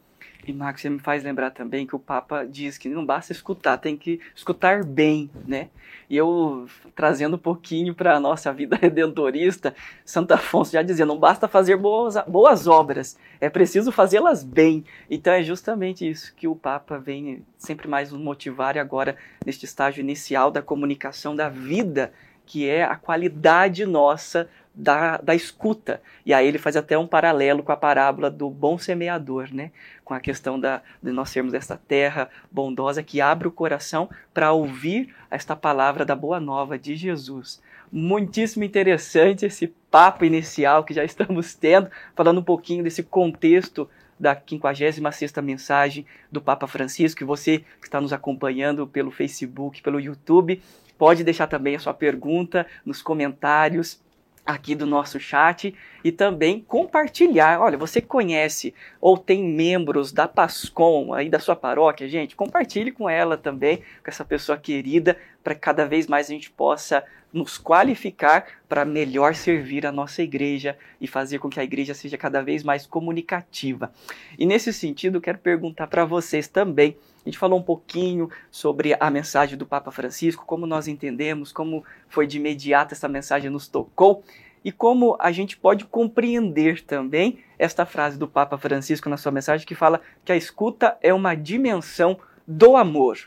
E 0.47 0.53
Marcos, 0.53 0.81
você 0.81 0.89
me 0.89 0.97
faz 0.97 1.25
lembrar 1.25 1.51
também 1.51 1.85
que 1.85 1.93
o 1.93 1.99
Papa 1.99 2.45
diz 2.45 2.77
que 2.77 2.87
não 2.87 3.05
basta 3.05 3.33
escutar, 3.33 3.77
tem 3.77 3.97
que 3.97 4.21
escutar 4.33 4.81
bem, 4.81 5.29
né? 5.45 5.67
E 6.09 6.15
eu 6.15 6.65
trazendo 6.95 7.35
um 7.35 7.39
pouquinho 7.39 7.93
para 7.93 8.15
a 8.15 8.19
nossa 8.19 8.53
vida 8.53 8.77
redentorista, 8.81 9.75
Santo 10.05 10.31
Afonso 10.31 10.71
já 10.71 10.81
dizia, 10.81 11.05
não 11.05 11.19
basta 11.19 11.49
fazer 11.49 11.75
boas, 11.75 12.15
boas 12.25 12.65
obras, 12.65 13.19
é 13.41 13.49
preciso 13.49 13.91
fazê-las 13.91 14.41
bem. 14.41 14.85
Então 15.09 15.33
é 15.33 15.43
justamente 15.43 16.09
isso 16.09 16.33
que 16.33 16.47
o 16.47 16.55
Papa 16.55 16.97
vem 16.97 17.43
sempre 17.57 17.89
mais 17.89 18.13
nos 18.13 18.21
motivar 18.21 18.77
e 18.77 18.79
agora 18.79 19.17
neste 19.45 19.65
estágio 19.65 19.99
inicial 19.99 20.49
da 20.49 20.61
comunicação 20.61 21.35
da 21.35 21.49
vida, 21.49 22.13
que 22.45 22.69
é 22.69 22.85
a 22.85 22.95
qualidade 22.95 23.85
nossa 23.85 24.47
da, 24.77 25.17
da 25.17 25.33
escuta. 25.33 25.99
E 26.23 26.31
aí 26.31 26.47
ele 26.47 26.59
faz 26.59 26.77
até 26.77 26.95
um 26.95 27.07
paralelo 27.07 27.63
com 27.63 27.71
a 27.71 27.77
parábola 27.77 28.29
do 28.29 28.47
bom 28.47 28.77
semeador, 28.77 29.49
né? 29.51 29.71
com 30.05 30.13
a 30.13 30.19
questão 30.19 30.59
da, 30.59 30.83
de 31.01 31.11
nós 31.11 31.31
sermos 31.31 31.53
esta 31.53 31.75
terra 31.75 32.29
bondosa 32.51 33.01
que 33.01 33.19
abre 33.19 33.47
o 33.47 33.51
coração 33.51 34.07
para 34.33 34.51
ouvir 34.51 35.13
esta 35.31 35.55
palavra 35.55 36.05
da 36.05 36.15
boa 36.15 36.39
nova 36.39 36.77
de 36.77 36.95
Jesus. 36.95 37.59
Muitíssimo 37.91 38.63
interessante 38.63 39.45
esse 39.45 39.67
papo 39.89 40.23
inicial 40.23 40.83
que 40.83 40.93
já 40.93 41.03
estamos 41.03 41.55
tendo, 41.55 41.89
falando 42.15 42.39
um 42.39 42.43
pouquinho 42.43 42.83
desse 42.83 43.01
contexto 43.01 43.89
da 44.19 44.35
56ª 44.35 45.41
mensagem 45.41 46.05
do 46.31 46.41
Papa 46.41 46.67
Francisco, 46.67 47.21
e 47.21 47.25
você 47.25 47.59
que 47.79 47.87
está 47.87 48.01
nos 48.01 48.13
acompanhando 48.13 48.87
pelo 48.87 49.11
Facebook, 49.11 49.81
pelo 49.81 49.99
YouTube, 49.99 50.61
pode 50.97 51.23
deixar 51.23 51.47
também 51.47 51.75
a 51.75 51.79
sua 51.79 51.93
pergunta 51.93 52.65
nos 52.85 53.01
comentários 53.01 53.99
aqui 54.47 54.73
do 54.73 54.85
nosso 54.85 55.19
chat 55.19 55.75
e 56.01 56.11
também 56.11 56.63
compartilhar. 56.65 57.59
Olha, 57.59 57.77
você 57.77 57.99
conhece 57.99 58.73
ou 59.01 59.17
tem 59.17 59.43
membros 59.43 60.13
da 60.13 60.25
Pascom 60.25 61.13
aí 61.13 61.29
da 61.29 61.37
sua 61.37 61.55
paróquia, 61.55 62.07
gente, 62.07 62.35
compartilhe 62.35 62.93
com 62.93 63.09
ela 63.09 63.37
também, 63.37 63.77
com 63.77 64.09
essa 64.09 64.23
pessoa 64.23 64.57
querida, 64.57 65.17
para 65.43 65.53
que 65.53 65.59
cada 65.59 65.85
vez 65.85 66.07
mais 66.07 66.27
a 66.27 66.33
gente 66.33 66.49
possa 66.49 67.03
nos 67.33 67.57
qualificar 67.57 68.45
para 68.69 68.85
melhor 68.85 69.35
servir 69.35 69.85
a 69.85 69.91
nossa 69.91 70.23
igreja 70.23 70.77
e 70.99 71.07
fazer 71.07 71.39
com 71.39 71.49
que 71.49 71.59
a 71.59 71.63
igreja 71.63 71.93
seja 71.93 72.17
cada 72.17 72.41
vez 72.41 72.63
mais 72.63 72.87
comunicativa. 72.87 73.91
E 74.39 74.45
nesse 74.45 74.71
sentido, 74.71 75.19
quero 75.19 75.37
perguntar 75.37 75.87
para 75.87 76.05
vocês 76.05 76.47
também. 76.47 76.95
A 77.27 77.29
gente 77.29 77.37
falou 77.37 77.59
um 77.59 77.63
pouquinho 77.63 78.29
sobre 78.49 78.95
a 78.97 79.11
mensagem 79.11 79.57
do 79.57 79.65
Papa 79.65 79.91
Francisco, 79.91 80.45
como 80.45 80.65
nós 80.65 80.87
entendemos, 80.87 81.51
como 81.51 81.83
foi 82.07 82.25
de 82.25 82.37
imediato 82.37 82.93
essa 82.93 83.09
mensagem 83.09 83.49
nos 83.49 83.67
tocou 83.67 84.23
e 84.63 84.71
como 84.71 85.17
a 85.19 85.29
gente 85.29 85.57
pode 85.57 85.83
compreender 85.83 86.85
também 86.85 87.39
esta 87.59 87.85
frase 87.85 88.17
do 88.17 88.29
Papa 88.29 88.57
Francisco 88.57 89.09
na 89.09 89.17
sua 89.17 89.33
mensagem 89.33 89.67
que 89.67 89.75
fala 89.75 89.99
que 90.23 90.31
a 90.31 90.37
escuta 90.37 90.97
é 91.01 91.13
uma 91.13 91.35
dimensão 91.35 92.17
do 92.47 92.77
amor. 92.77 93.17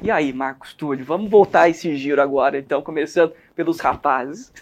E 0.00 0.12
aí, 0.12 0.32
Marcos 0.32 0.72
Túlio, 0.72 1.04
vamos 1.04 1.28
voltar 1.28 1.68
esse 1.68 1.96
giro 1.96 2.22
agora, 2.22 2.56
então, 2.56 2.80
começando 2.80 3.32
pelos 3.56 3.80
rapazes. 3.80 4.52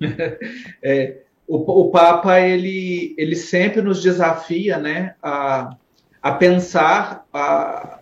É, 0.82 1.18
o, 1.46 1.82
o, 1.82 1.90
Papa, 1.92 2.40
ele, 2.40 3.14
ele 3.16 3.36
sempre 3.36 3.80
nos 3.80 4.02
desafia 4.02 4.78
né, 4.78 5.14
a, 5.22 5.76
a 6.20 6.32
pensar 6.32 7.24
a, 7.32 7.95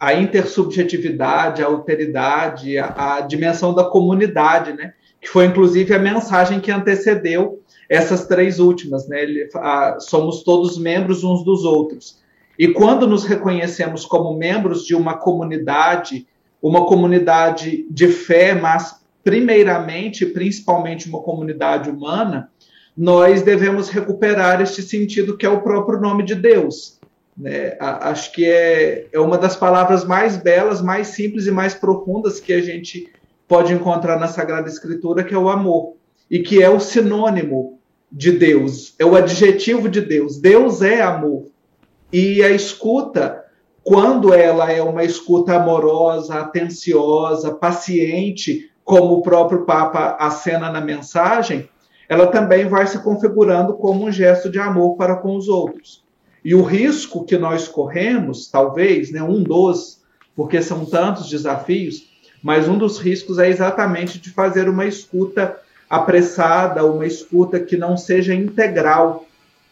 a 0.00 0.14
intersubjetividade, 0.14 1.62
a 1.62 1.66
alteridade, 1.66 2.78
a, 2.78 3.16
a 3.16 3.20
dimensão 3.20 3.74
da 3.74 3.84
comunidade, 3.84 4.72
né? 4.72 4.94
que 5.20 5.28
foi 5.28 5.44
inclusive 5.44 5.92
a 5.92 5.98
mensagem 5.98 6.58
que 6.58 6.72
antecedeu 6.72 7.62
essas 7.88 8.26
três 8.26 8.58
últimas, 8.58 9.06
né? 9.06 9.22
Ele, 9.22 9.48
a, 9.56 9.98
somos 10.00 10.42
todos 10.42 10.78
membros 10.78 11.22
uns 11.22 11.44
dos 11.44 11.64
outros. 11.64 12.18
E 12.58 12.68
quando 12.68 13.06
nos 13.06 13.24
reconhecemos 13.24 14.06
como 14.06 14.38
membros 14.38 14.86
de 14.86 14.94
uma 14.94 15.18
comunidade, 15.18 16.26
uma 16.62 16.86
comunidade 16.86 17.86
de 17.90 18.08
fé, 18.08 18.54
mas 18.54 19.00
primeiramente, 19.22 20.24
principalmente 20.24 21.08
uma 21.08 21.20
comunidade 21.20 21.90
humana, 21.90 22.50
nós 22.96 23.42
devemos 23.42 23.88
recuperar 23.88 24.60
este 24.62 24.82
sentido 24.82 25.36
que 25.36 25.44
é 25.44 25.48
o 25.48 25.62
próprio 25.62 26.00
nome 26.00 26.22
de 26.22 26.34
Deus. 26.34 26.98
Né? 27.40 27.74
Acho 27.80 28.32
que 28.32 28.44
é, 28.44 29.06
é 29.10 29.18
uma 29.18 29.38
das 29.38 29.56
palavras 29.56 30.04
mais 30.04 30.36
belas, 30.36 30.82
mais 30.82 31.08
simples 31.08 31.46
e 31.46 31.50
mais 31.50 31.72
profundas 31.72 32.38
que 32.38 32.52
a 32.52 32.60
gente 32.60 33.10
pode 33.48 33.72
encontrar 33.72 34.20
na 34.20 34.28
Sagrada 34.28 34.68
Escritura, 34.68 35.24
que 35.24 35.34
é 35.34 35.38
o 35.38 35.48
amor, 35.48 35.94
e 36.30 36.40
que 36.40 36.62
é 36.62 36.68
o 36.68 36.78
sinônimo 36.78 37.80
de 38.12 38.32
Deus, 38.32 38.94
é 38.98 39.04
o 39.04 39.16
adjetivo 39.16 39.88
de 39.88 40.00
Deus. 40.00 40.38
Deus 40.38 40.82
é 40.82 41.00
amor. 41.00 41.46
E 42.12 42.42
a 42.42 42.50
escuta, 42.50 43.44
quando 43.82 44.34
ela 44.34 44.70
é 44.70 44.82
uma 44.82 45.02
escuta 45.02 45.54
amorosa, 45.54 46.34
atenciosa, 46.34 47.54
paciente, 47.54 48.70
como 48.84 49.14
o 49.14 49.22
próprio 49.22 49.64
Papa 49.64 50.16
acena 50.20 50.70
na 50.70 50.80
mensagem, 50.80 51.68
ela 52.08 52.26
também 52.26 52.66
vai 52.66 52.86
se 52.86 52.98
configurando 52.98 53.74
como 53.74 54.04
um 54.04 54.12
gesto 54.12 54.50
de 54.50 54.58
amor 54.58 54.96
para 54.96 55.16
com 55.16 55.36
os 55.36 55.48
outros. 55.48 56.04
E 56.44 56.54
o 56.54 56.62
risco 56.62 57.24
que 57.24 57.36
nós 57.36 57.68
corremos, 57.68 58.48
talvez, 58.48 59.10
né, 59.10 59.22
um 59.22 59.42
dos, 59.42 60.00
porque 60.34 60.62
são 60.62 60.86
tantos 60.86 61.28
desafios, 61.28 62.08
mas 62.42 62.66
um 62.66 62.78
dos 62.78 62.98
riscos 62.98 63.38
é 63.38 63.48
exatamente 63.48 64.18
de 64.18 64.30
fazer 64.30 64.68
uma 64.68 64.86
escuta 64.86 65.58
apressada, 65.88 66.84
uma 66.84 67.06
escuta 67.06 67.60
que 67.60 67.76
não 67.76 67.96
seja 67.96 68.34
integral. 68.34 69.26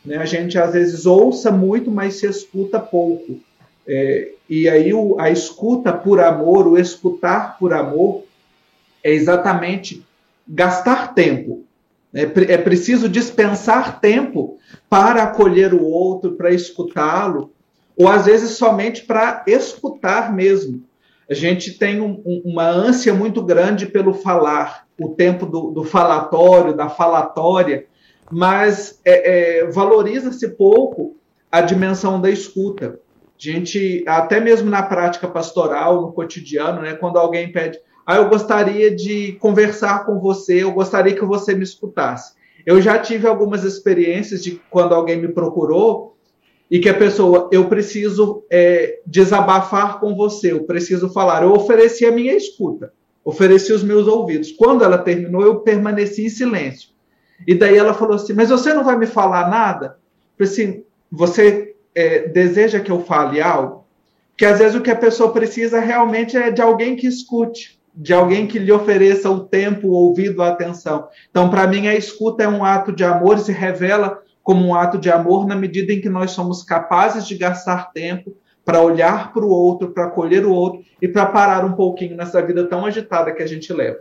Né? 0.04 0.16
A 0.16 0.26
gente 0.26 0.58
às 0.58 0.72
vezes 0.72 1.06
ouça 1.06 1.50
muito, 1.50 1.90
mas 1.90 2.16
se 2.16 2.26
escuta 2.26 2.78
pouco. 2.78 3.40
É, 3.86 4.32
e 4.50 4.68
aí 4.68 4.92
o, 4.92 5.18
a 5.18 5.30
escuta 5.30 5.92
por 5.92 6.20
amor, 6.20 6.66
o 6.66 6.76
escutar 6.76 7.56
por 7.58 7.72
amor, 7.72 8.24
é 9.02 9.12
exatamente 9.12 10.04
gastar 10.46 11.14
tempo. 11.14 11.64
É, 12.12 12.22
é 12.22 12.58
preciso 12.58 13.08
dispensar 13.08 14.00
tempo 14.00 14.58
para 14.88 15.24
acolher 15.24 15.74
o 15.74 15.84
outro, 15.84 16.32
para 16.32 16.50
escutá-lo, 16.50 17.52
ou 17.96 18.08
às 18.08 18.26
vezes 18.26 18.52
somente 18.52 19.04
para 19.04 19.44
escutar 19.46 20.32
mesmo. 20.32 20.84
A 21.28 21.34
gente 21.34 21.78
tem 21.78 22.00
um, 22.00 22.22
uma 22.44 22.66
ânsia 22.66 23.12
muito 23.12 23.42
grande 23.42 23.86
pelo 23.86 24.14
falar, 24.14 24.86
o 24.98 25.10
tempo 25.10 25.44
do, 25.44 25.70
do 25.70 25.84
falatório, 25.84 26.74
da 26.74 26.88
falatória, 26.88 27.86
mas 28.30 29.00
é, 29.04 29.60
é, 29.60 29.66
valoriza-se 29.66 30.48
pouco 30.48 31.16
a 31.50 31.60
dimensão 31.60 32.20
da 32.20 32.30
escuta. 32.30 32.98
A 32.98 33.30
gente, 33.36 34.04
até 34.06 34.40
mesmo 34.40 34.70
na 34.70 34.82
prática 34.82 35.28
pastoral, 35.28 36.02
no 36.02 36.12
cotidiano, 36.12 36.82
né, 36.82 36.94
quando 36.94 37.18
alguém 37.18 37.52
pede, 37.52 37.78
ah, 38.06 38.16
eu 38.16 38.28
gostaria 38.28 38.94
de 38.94 39.32
conversar 39.34 40.06
com 40.06 40.18
você, 40.18 40.62
eu 40.62 40.72
gostaria 40.72 41.14
que 41.14 41.24
você 41.24 41.54
me 41.54 41.62
escutasse. 41.62 42.37
Eu 42.66 42.80
já 42.80 42.98
tive 42.98 43.26
algumas 43.26 43.64
experiências 43.64 44.42
de 44.42 44.60
quando 44.70 44.94
alguém 44.94 45.16
me 45.16 45.28
procurou 45.28 46.16
e 46.70 46.78
que 46.78 46.88
a 46.88 46.94
pessoa, 46.94 47.48
eu 47.50 47.68
preciso 47.68 48.44
é, 48.50 49.00
desabafar 49.06 50.00
com 50.00 50.14
você, 50.14 50.52
eu 50.52 50.64
preciso 50.64 51.08
falar. 51.08 51.42
Eu 51.42 51.52
ofereci 51.52 52.04
a 52.04 52.12
minha 52.12 52.34
escuta, 52.34 52.92
ofereci 53.24 53.72
os 53.72 53.82
meus 53.82 54.06
ouvidos. 54.06 54.52
Quando 54.52 54.84
ela 54.84 54.98
terminou, 54.98 55.42
eu 55.42 55.60
permaneci 55.60 56.26
em 56.26 56.28
silêncio. 56.28 56.90
E 57.46 57.54
daí 57.54 57.76
ela 57.76 57.94
falou 57.94 58.16
assim: 58.16 58.34
Mas 58.34 58.50
você 58.50 58.74
não 58.74 58.84
vai 58.84 58.98
me 58.98 59.06
falar 59.06 59.48
nada? 59.48 59.98
Eu 60.38 60.44
assim: 60.44 60.84
Você 61.10 61.74
é, 61.94 62.28
deseja 62.28 62.80
que 62.80 62.90
eu 62.90 63.00
fale 63.00 63.40
algo? 63.40 63.84
Que 64.36 64.44
às 64.44 64.58
vezes 64.58 64.76
o 64.76 64.82
que 64.82 64.90
a 64.90 64.96
pessoa 64.96 65.32
precisa 65.32 65.80
realmente 65.80 66.36
é 66.36 66.50
de 66.50 66.60
alguém 66.60 66.96
que 66.96 67.06
escute 67.06 67.77
de 68.00 68.14
alguém 68.14 68.46
que 68.46 68.60
lhe 68.60 68.70
ofereça 68.70 69.28
o 69.28 69.40
tempo, 69.40 69.88
o 69.88 69.92
ouvido, 69.92 70.40
a 70.40 70.50
atenção. 70.50 71.08
Então, 71.28 71.50
para 71.50 71.66
mim, 71.66 71.88
a 71.88 71.96
escuta 71.96 72.44
é 72.44 72.48
um 72.48 72.64
ato 72.64 72.92
de 72.92 73.02
amor 73.02 73.36
e 73.36 73.40
se 73.40 73.50
revela 73.50 74.22
como 74.40 74.64
um 74.64 74.74
ato 74.74 74.96
de 74.96 75.10
amor 75.10 75.44
na 75.48 75.56
medida 75.56 75.92
em 75.92 76.00
que 76.00 76.08
nós 76.08 76.30
somos 76.30 76.62
capazes 76.62 77.26
de 77.26 77.36
gastar 77.36 77.90
tempo 77.90 78.36
para 78.64 78.80
olhar 78.80 79.32
para 79.32 79.44
o 79.44 79.50
outro, 79.50 79.90
para 79.90 80.04
acolher 80.04 80.46
o 80.46 80.52
outro 80.52 80.84
e 81.02 81.08
para 81.08 81.26
parar 81.26 81.64
um 81.64 81.72
pouquinho 81.72 82.16
nessa 82.16 82.40
vida 82.40 82.68
tão 82.68 82.86
agitada 82.86 83.32
que 83.32 83.42
a 83.42 83.46
gente 83.46 83.72
leva. 83.72 83.98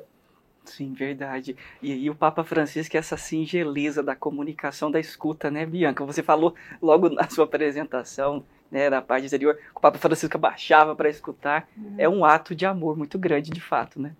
Sim, 0.63 0.93
verdade. 0.93 1.55
E, 1.81 1.91
e 1.91 2.09
o 2.09 2.13
Papa 2.13 2.43
Francisco, 2.43 2.95
é 2.95 2.99
essa 2.99 3.17
singeleza 3.17 4.03
da 4.03 4.15
comunicação, 4.15 4.91
da 4.91 4.99
escuta, 4.99 5.49
né, 5.49 5.65
Bianca? 5.65 6.05
Você 6.05 6.21
falou 6.21 6.53
logo 6.79 7.09
na 7.09 7.27
sua 7.29 7.45
apresentação 7.45 8.43
né, 8.71 8.89
na 8.89 9.01
parte 9.01 9.25
exterior, 9.25 9.55
que 9.55 9.77
o 9.77 9.81
Papa 9.81 9.97
Francisco 9.97 10.37
abaixava 10.37 10.95
para 10.95 11.09
escutar, 11.09 11.67
uhum. 11.77 11.95
é 11.97 12.07
um 12.07 12.25
ato 12.25 12.55
de 12.55 12.65
amor 12.65 12.97
muito 12.97 13.17
grande, 13.17 13.51
de 13.51 13.61
fato, 13.61 14.01
né? 14.01 14.11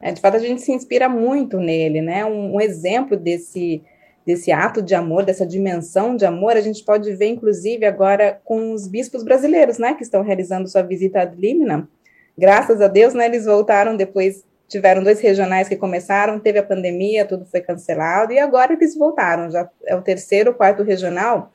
É, 0.00 0.12
de 0.12 0.20
fato, 0.20 0.36
a 0.36 0.40
gente 0.40 0.62
se 0.62 0.72
inspira 0.72 1.08
muito 1.08 1.58
nele, 1.58 2.00
né? 2.00 2.24
Um, 2.24 2.54
um, 2.54 2.60
exemplo 2.60 3.16
desse, 3.16 3.82
desse 4.24 4.52
ato 4.52 4.80
de 4.80 4.94
amor, 4.94 5.24
dessa 5.24 5.44
dimensão 5.44 6.14
de 6.14 6.24
amor, 6.24 6.56
a 6.56 6.60
gente 6.60 6.84
pode 6.84 7.12
ver, 7.16 7.26
inclusive, 7.26 7.84
agora 7.84 8.40
com 8.44 8.72
os 8.72 8.86
bispos 8.86 9.24
brasileiros, 9.24 9.78
né? 9.78 9.94
Que 9.94 10.04
estão 10.04 10.22
realizando 10.22 10.68
sua 10.68 10.82
visita 10.82 11.22
ad 11.22 11.36
limina. 11.36 11.88
Graças 12.36 12.80
a 12.80 12.86
Deus, 12.86 13.12
né? 13.12 13.26
Eles 13.26 13.44
voltaram 13.44 13.96
depois, 13.96 14.44
tiveram 14.68 15.02
dois 15.02 15.20
regionais 15.20 15.68
que 15.68 15.74
começaram, 15.74 16.38
teve 16.38 16.60
a 16.60 16.62
pandemia, 16.62 17.24
tudo 17.24 17.44
foi 17.44 17.60
cancelado, 17.60 18.32
e 18.32 18.38
agora 18.38 18.74
eles 18.74 18.96
voltaram, 18.96 19.50
já 19.50 19.68
é 19.84 19.96
o 19.96 20.02
terceiro, 20.02 20.54
quarto 20.54 20.84
regional, 20.84 21.50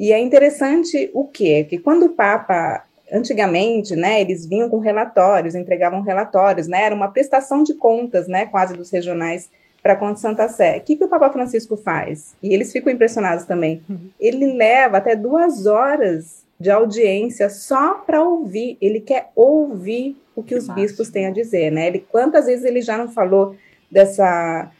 e 0.00 0.14
é 0.14 0.18
interessante 0.18 1.10
o 1.12 1.26
quê? 1.26 1.66
Que 1.68 1.76
quando 1.76 2.06
o 2.06 2.08
Papa, 2.14 2.82
antigamente, 3.12 3.94
né, 3.94 4.18
eles 4.18 4.46
vinham 4.46 4.70
com 4.70 4.78
relatórios, 4.78 5.54
entregavam 5.54 6.00
relatórios, 6.00 6.66
né, 6.66 6.84
era 6.84 6.94
uma 6.94 7.08
prestação 7.08 7.62
de 7.62 7.74
contas, 7.74 8.26
né, 8.26 8.46
quase 8.46 8.74
dos 8.74 8.90
regionais 8.90 9.50
para 9.82 9.92
a 9.92 10.16
Santa 10.16 10.48
Sé. 10.48 10.78
O 10.78 10.80
que, 10.80 10.96
que 10.96 11.04
o 11.04 11.08
Papa 11.08 11.28
Francisco 11.28 11.76
faz? 11.76 12.34
E 12.42 12.54
eles 12.54 12.72
ficam 12.72 12.90
impressionados 12.90 13.44
também. 13.44 13.82
Uhum. 13.90 14.08
Ele 14.18 14.54
leva 14.54 14.96
até 14.96 15.14
duas 15.14 15.66
horas 15.66 16.46
de 16.58 16.70
audiência 16.70 17.50
só 17.50 17.94
para 17.94 18.22
ouvir. 18.22 18.78
Ele 18.80 19.00
quer 19.00 19.30
ouvir 19.36 20.16
o 20.34 20.42
que, 20.42 20.54
que 20.54 20.54
os 20.54 20.68
bispos 20.68 21.10
têm 21.10 21.26
a 21.26 21.30
dizer, 21.30 21.70
né? 21.70 21.88
Ele, 21.88 22.06
quantas 22.10 22.46
vezes 22.46 22.64
ele 22.64 22.80
já 22.80 22.96
não 22.96 23.08
falou 23.08 23.54
dessa 23.90 24.70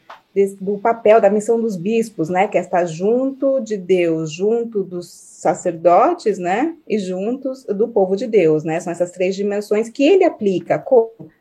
do 0.60 0.78
papel, 0.78 1.20
da 1.20 1.28
missão 1.28 1.60
dos 1.60 1.76
bispos, 1.76 2.28
né, 2.28 2.46
que 2.46 2.56
é 2.56 2.60
estar 2.60 2.84
junto 2.84 3.60
de 3.60 3.76
Deus, 3.76 4.32
junto 4.32 4.84
dos 4.84 5.10
sacerdotes, 5.10 6.38
né, 6.38 6.76
e 6.88 6.98
juntos 6.98 7.64
do 7.64 7.88
povo 7.88 8.14
de 8.14 8.26
Deus, 8.26 8.62
né, 8.62 8.78
são 8.78 8.92
essas 8.92 9.10
três 9.10 9.34
dimensões 9.34 9.88
que 9.88 10.04
ele 10.04 10.22
aplica, 10.22 10.84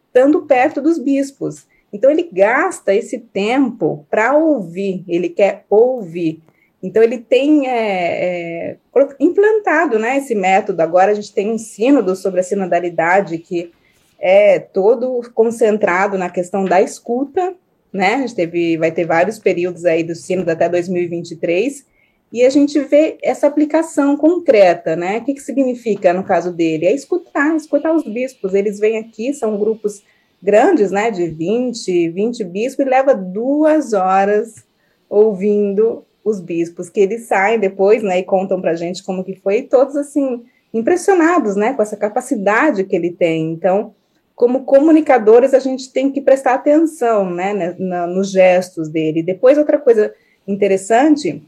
estando 0.07 0.41
perto 0.41 0.81
dos 0.81 0.97
bispos. 0.97 1.67
Então 1.93 2.09
ele 2.09 2.29
gasta 2.31 2.93
esse 2.93 3.19
tempo 3.19 4.05
para 4.09 4.35
ouvir, 4.35 5.03
ele 5.07 5.29
quer 5.29 5.65
ouvir. 5.69 6.41
Então 6.81 7.03
ele 7.03 7.17
tem 7.17 7.67
é, 7.67 8.71
é, 8.71 8.77
implantado, 9.19 9.99
né, 9.99 10.17
esse 10.17 10.33
método. 10.33 10.81
Agora 10.81 11.11
a 11.11 11.15
gente 11.15 11.33
tem 11.33 11.51
um 11.51 11.57
sínodo 11.57 12.15
sobre 12.15 12.39
a 12.39 12.43
sinodalidade 12.43 13.37
que 13.37 13.71
é 14.19 14.59
todo 14.59 15.21
concentrado 15.33 16.17
na 16.17 16.29
questão 16.29 16.65
da 16.65 16.81
escuta 16.81 17.55
né? 17.91 18.15
A 18.15 18.21
gente 18.21 18.35
teve, 18.35 18.77
vai 18.77 18.91
ter 18.91 19.05
vários 19.05 19.39
períodos 19.39 19.85
aí 19.85 20.03
do 20.03 20.15
sínodo 20.15 20.51
até 20.51 20.69
2023, 20.69 21.85
e 22.31 22.45
a 22.45 22.49
gente 22.49 22.79
vê 22.81 23.17
essa 23.23 23.47
aplicação 23.47 24.15
concreta, 24.15 24.95
né? 24.95 25.17
O 25.17 25.23
que, 25.23 25.33
que 25.33 25.41
significa 25.41 26.13
no 26.13 26.23
caso 26.23 26.53
dele? 26.53 26.85
É 26.85 26.93
escutar, 26.93 27.55
escutar 27.55 27.93
os 27.93 28.03
bispos. 28.03 28.53
Eles 28.53 28.79
vêm 28.79 28.99
aqui, 28.99 29.33
são 29.33 29.57
grupos 29.57 30.03
grandes, 30.41 30.91
né? 30.91 31.09
De 31.09 31.27
20, 31.27 32.09
20 32.09 32.43
bispos, 32.43 32.85
e 32.85 32.89
leva 32.89 33.15
duas 33.15 33.93
horas 33.93 34.63
ouvindo 35.09 36.05
os 36.23 36.39
bispos, 36.39 36.87
que 36.87 36.99
eles 36.99 37.25
saem 37.25 37.59
depois, 37.59 38.03
né? 38.03 38.19
E 38.19 38.23
contam 38.23 38.61
para 38.61 38.71
a 38.71 38.75
gente 38.75 39.03
como 39.03 39.23
que 39.23 39.35
foi, 39.35 39.59
e 39.59 39.63
todos 39.63 39.95
assim 39.95 40.43
impressionados, 40.71 41.55
né? 41.55 41.73
Com 41.73 41.81
essa 41.81 41.97
capacidade 41.97 42.83
que 42.83 42.95
ele 42.95 43.11
tem. 43.11 43.51
Então, 43.51 43.95
como 44.39 44.63
comunicadores, 44.63 45.53
a 45.53 45.59
gente 45.59 45.91
tem 45.91 46.09
que 46.09 46.21
prestar 46.21 46.53
atenção 46.53 47.29
né, 47.29 47.53
né, 47.53 47.75
na, 47.77 48.07
nos 48.07 48.31
gestos 48.31 48.87
dele. 48.87 49.21
Depois, 49.21 49.57
outra 49.57 49.77
coisa 49.77 50.15
interessante 50.47 51.43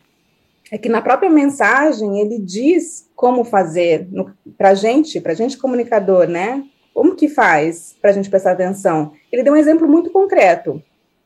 é 0.70 0.78
que 0.78 0.90
na 0.90 1.02
própria 1.02 1.30
mensagem 1.30 2.20
ele 2.20 2.38
diz 2.38 3.10
como 3.16 3.46
fazer 3.46 4.10
para 4.58 4.72
a 4.72 4.74
gente, 4.74 5.22
para 5.22 5.32
a 5.32 5.36
gente 5.36 5.58
comunicador, 5.58 6.28
né? 6.28 6.66
Como 6.94 7.16
que 7.16 7.30
faz 7.30 7.96
para 8.02 8.10
a 8.10 8.14
gente 8.14 8.30
prestar 8.30 8.52
atenção? 8.52 9.14
Ele 9.32 9.42
deu 9.42 9.54
um 9.54 9.58
exemplo 9.58 9.88
muito 9.88 10.12
concreto, 10.12 10.84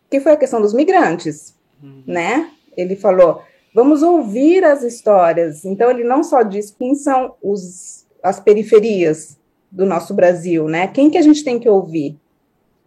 que 0.08 0.20
foi 0.20 0.34
a 0.34 0.38
questão 0.38 0.62
dos 0.62 0.72
migrantes, 0.72 1.56
uhum. 1.82 2.04
né? 2.06 2.52
Ele 2.78 2.96
falou, 2.96 3.42
vamos 3.74 4.04
ouvir 4.04 4.64
as 4.64 4.84
histórias. 4.84 5.66
Então 5.66 5.90
ele 5.90 6.04
não 6.04 6.24
só 6.24 6.44
diz 6.44 6.70
quem 6.70 6.94
são 6.94 7.34
os, 7.42 8.06
as 8.22 8.40
periferias, 8.40 9.36
do 9.76 9.86
nosso 9.86 10.14
Brasil, 10.14 10.70
né? 10.70 10.88
Quem 10.88 11.10
que 11.10 11.18
a 11.18 11.22
gente 11.22 11.44
tem 11.44 11.60
que 11.60 11.68
ouvir? 11.68 12.18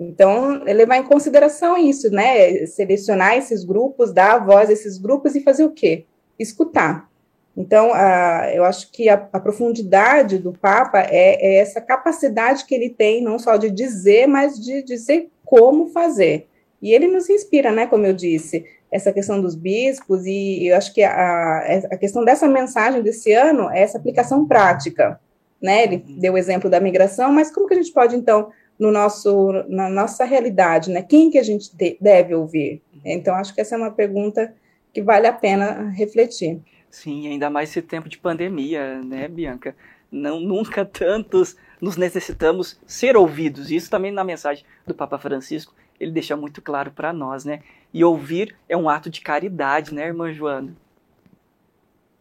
Então, 0.00 0.62
levar 0.64 0.96
em 0.96 1.02
consideração 1.02 1.76
isso, 1.76 2.10
né? 2.10 2.64
Selecionar 2.66 3.36
esses 3.36 3.62
grupos, 3.62 4.12
dar 4.12 4.36
a 4.36 4.38
voz 4.38 4.70
a 4.70 4.72
esses 4.72 4.96
grupos 4.96 5.34
e 5.34 5.42
fazer 5.42 5.64
o 5.64 5.72
quê? 5.72 6.06
Escutar. 6.38 7.08
Então, 7.54 7.92
a, 7.92 8.50
eu 8.54 8.64
acho 8.64 8.90
que 8.90 9.08
a, 9.08 9.28
a 9.32 9.40
profundidade 9.40 10.38
do 10.38 10.52
Papa 10.52 11.00
é, 11.00 11.34
é, 11.44 11.56
essa 11.56 11.80
capacidade 11.80 12.64
que 12.64 12.74
ele 12.74 12.88
tem, 12.88 13.22
não 13.22 13.38
só 13.38 13.56
de 13.56 13.68
dizer, 13.70 14.26
mas 14.26 14.58
de 14.58 14.82
dizer 14.82 15.28
como 15.44 15.88
fazer. 15.88 16.46
E 16.80 16.94
ele 16.94 17.08
nos 17.08 17.28
inspira, 17.28 17.70
né? 17.70 17.86
Como 17.86 18.06
eu 18.06 18.14
disse, 18.14 18.64
essa 18.90 19.12
questão 19.12 19.42
dos 19.42 19.54
bispos, 19.54 20.24
e 20.24 20.68
eu 20.68 20.76
acho 20.76 20.94
que 20.94 21.02
a, 21.02 21.82
a 21.90 21.96
questão 21.98 22.24
dessa 22.24 22.48
mensagem 22.48 23.02
desse 23.02 23.32
ano 23.32 23.68
é 23.70 23.82
essa 23.82 23.98
aplicação 23.98 24.46
prática 24.46 25.20
né? 25.60 25.84
Ele 25.84 25.96
deu 25.96 26.34
o 26.34 26.38
exemplo 26.38 26.70
da 26.70 26.80
migração, 26.80 27.32
mas 27.32 27.50
como 27.50 27.66
que 27.66 27.74
a 27.74 27.76
gente 27.76 27.92
pode, 27.92 28.16
então, 28.16 28.50
no 28.78 28.92
nosso, 28.92 29.52
na 29.68 29.88
nossa 29.88 30.24
realidade, 30.24 30.90
né? 30.90 31.02
Quem 31.02 31.30
que 31.30 31.38
a 31.38 31.42
gente 31.42 31.74
de, 31.76 31.96
deve 32.00 32.34
ouvir? 32.34 32.82
Então, 33.04 33.34
acho 33.34 33.54
que 33.54 33.60
essa 33.60 33.74
é 33.74 33.78
uma 33.78 33.90
pergunta 33.90 34.54
que 34.92 35.02
vale 35.02 35.26
a 35.26 35.32
pena 35.32 35.90
refletir. 35.90 36.60
Sim, 36.90 37.28
ainda 37.28 37.50
mais 37.50 37.70
esse 37.70 37.82
tempo 37.82 38.08
de 38.08 38.18
pandemia, 38.18 39.00
né, 39.02 39.28
Bianca? 39.28 39.76
Não, 40.10 40.40
nunca 40.40 40.84
tantos 40.84 41.56
nos 41.80 41.96
necessitamos 41.96 42.80
ser 42.86 43.16
ouvidos. 43.16 43.70
Isso 43.70 43.90
também 43.90 44.10
na 44.10 44.24
mensagem 44.24 44.64
do 44.86 44.94
Papa 44.94 45.18
Francisco, 45.18 45.74
ele 46.00 46.12
deixa 46.12 46.36
muito 46.36 46.62
claro 46.62 46.90
para 46.90 47.12
nós, 47.12 47.44
né? 47.44 47.60
E 47.92 48.02
ouvir 48.04 48.56
é 48.68 48.76
um 48.76 48.88
ato 48.88 49.10
de 49.10 49.20
caridade, 49.20 49.92
né, 49.92 50.06
irmã 50.06 50.32
Joana? 50.32 50.74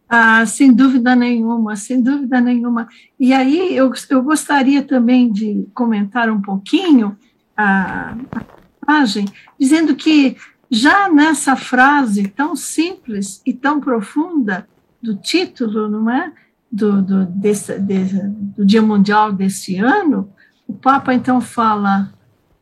Ah, 0.08 0.46
sem 0.46 0.72
dúvida 0.72 1.14
nenhuma, 1.14 1.76
sem 1.76 2.02
dúvida 2.02 2.40
nenhuma. 2.40 2.88
E 3.20 3.34
aí 3.34 3.76
eu, 3.76 3.92
eu 4.08 4.22
gostaria 4.22 4.82
também 4.82 5.30
de 5.30 5.68
comentar 5.74 6.30
um 6.30 6.40
pouquinho 6.40 7.16
a, 7.54 8.16
a 8.30 8.40
passagem, 8.86 9.26
dizendo 9.58 9.94
que 9.94 10.36
já 10.70 11.10
nessa 11.10 11.56
frase 11.56 12.28
tão 12.28 12.56
simples 12.56 13.42
e 13.44 13.52
tão 13.52 13.80
profunda 13.80 14.66
do 15.02 15.14
título, 15.14 15.88
não 15.88 16.10
é? 16.10 16.32
Do, 16.70 17.00
do, 17.00 17.26
desse, 17.26 17.78
do 17.78 18.64
Dia 18.64 18.82
Mundial 18.82 19.32
desse 19.32 19.76
ano, 19.76 20.30
o 20.66 20.74
Papa 20.74 21.14
então 21.14 21.40
fala 21.40 22.12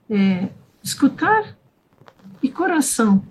é, 0.08 0.48
escutar 0.82 1.56
e 2.40 2.48
coração. 2.48 3.24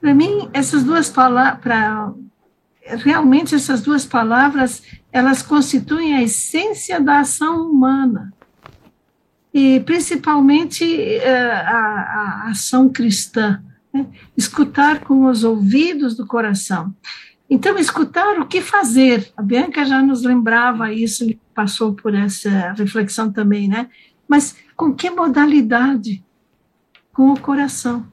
Para 0.00 0.14
mim, 0.14 0.48
essas 0.52 0.84
duas 0.84 1.08
palavras, 1.08 2.14
realmente 3.04 3.54
essas 3.54 3.82
duas 3.82 4.06
palavras, 4.06 4.82
elas 5.12 5.42
constituem 5.42 6.14
a 6.14 6.22
essência 6.22 7.00
da 7.00 7.20
ação 7.20 7.68
humana. 7.70 8.32
E 9.52 9.80
principalmente 9.80 10.84
eh, 10.84 11.50
a, 11.52 12.44
a 12.46 12.50
ação 12.50 12.88
cristã. 12.88 13.62
Né? 13.92 14.06
Escutar 14.36 15.00
com 15.00 15.24
os 15.24 15.42
ouvidos 15.42 16.14
do 16.16 16.26
coração. 16.26 16.94
Então, 17.50 17.78
escutar 17.78 18.38
o 18.38 18.46
que 18.46 18.60
fazer. 18.60 19.32
A 19.36 19.42
Bianca 19.42 19.84
já 19.84 20.02
nos 20.02 20.22
lembrava 20.22 20.92
isso, 20.92 21.26
passou 21.54 21.94
por 21.94 22.14
essa 22.14 22.72
reflexão 22.72 23.32
também, 23.32 23.66
né? 23.66 23.88
Mas 24.28 24.54
com 24.76 24.94
que 24.94 25.08
modalidade? 25.08 26.22
Com 27.12 27.32
o 27.32 27.40
coração. 27.40 28.06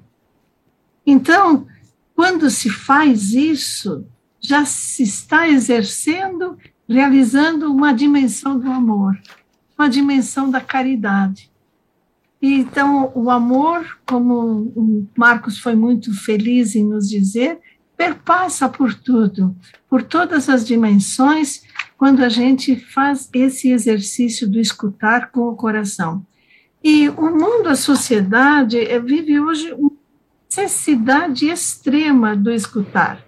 Então, 1.06 1.68
quando 2.16 2.50
se 2.50 2.70
faz 2.70 3.34
isso, 3.34 4.08
já 4.40 4.64
se 4.66 5.04
está 5.04 5.50
exercendo, 5.50 6.58
realizando 6.88 7.72
uma 7.72 7.92
dimensão 7.92 8.58
do 8.58 8.72
amor, 8.72 9.20
uma 9.78 9.90
dimensão 9.90 10.50
da 10.50 10.62
caridade. 10.62 11.52
Então, 12.42 13.12
o 13.16 13.30
amor, 13.30 14.00
como 14.08 14.72
o 14.76 15.08
Marcos 15.18 15.58
foi 15.58 15.76
muito 15.76 16.14
feliz 16.14 16.76
em 16.76 16.86
nos 16.86 17.10
dizer, 17.10 17.60
perpassa 17.98 18.70
por 18.70 18.94
tudo, 18.94 19.56
por 19.90 20.04
todas 20.04 20.48
as 20.48 20.66
dimensões, 20.66 21.64
quando 21.98 22.24
a 22.24 22.30
gente 22.30 22.76
faz 22.76 23.30
esse 23.34 23.72
exercício 23.72 24.50
do 24.50 24.60
escutar 24.60 25.32
com 25.32 25.48
o 25.48 25.56
coração. 25.56 26.26
E 26.84 27.10
o 27.10 27.32
mundo, 27.32 27.68
a 27.68 27.76
sociedade, 27.76 28.78
eh, 28.78 29.00
vive 29.00 29.40
hoje 29.40 29.74
necessidade 30.56 31.50
extrema 31.50 32.36
do 32.36 32.50
escutar. 32.52 33.20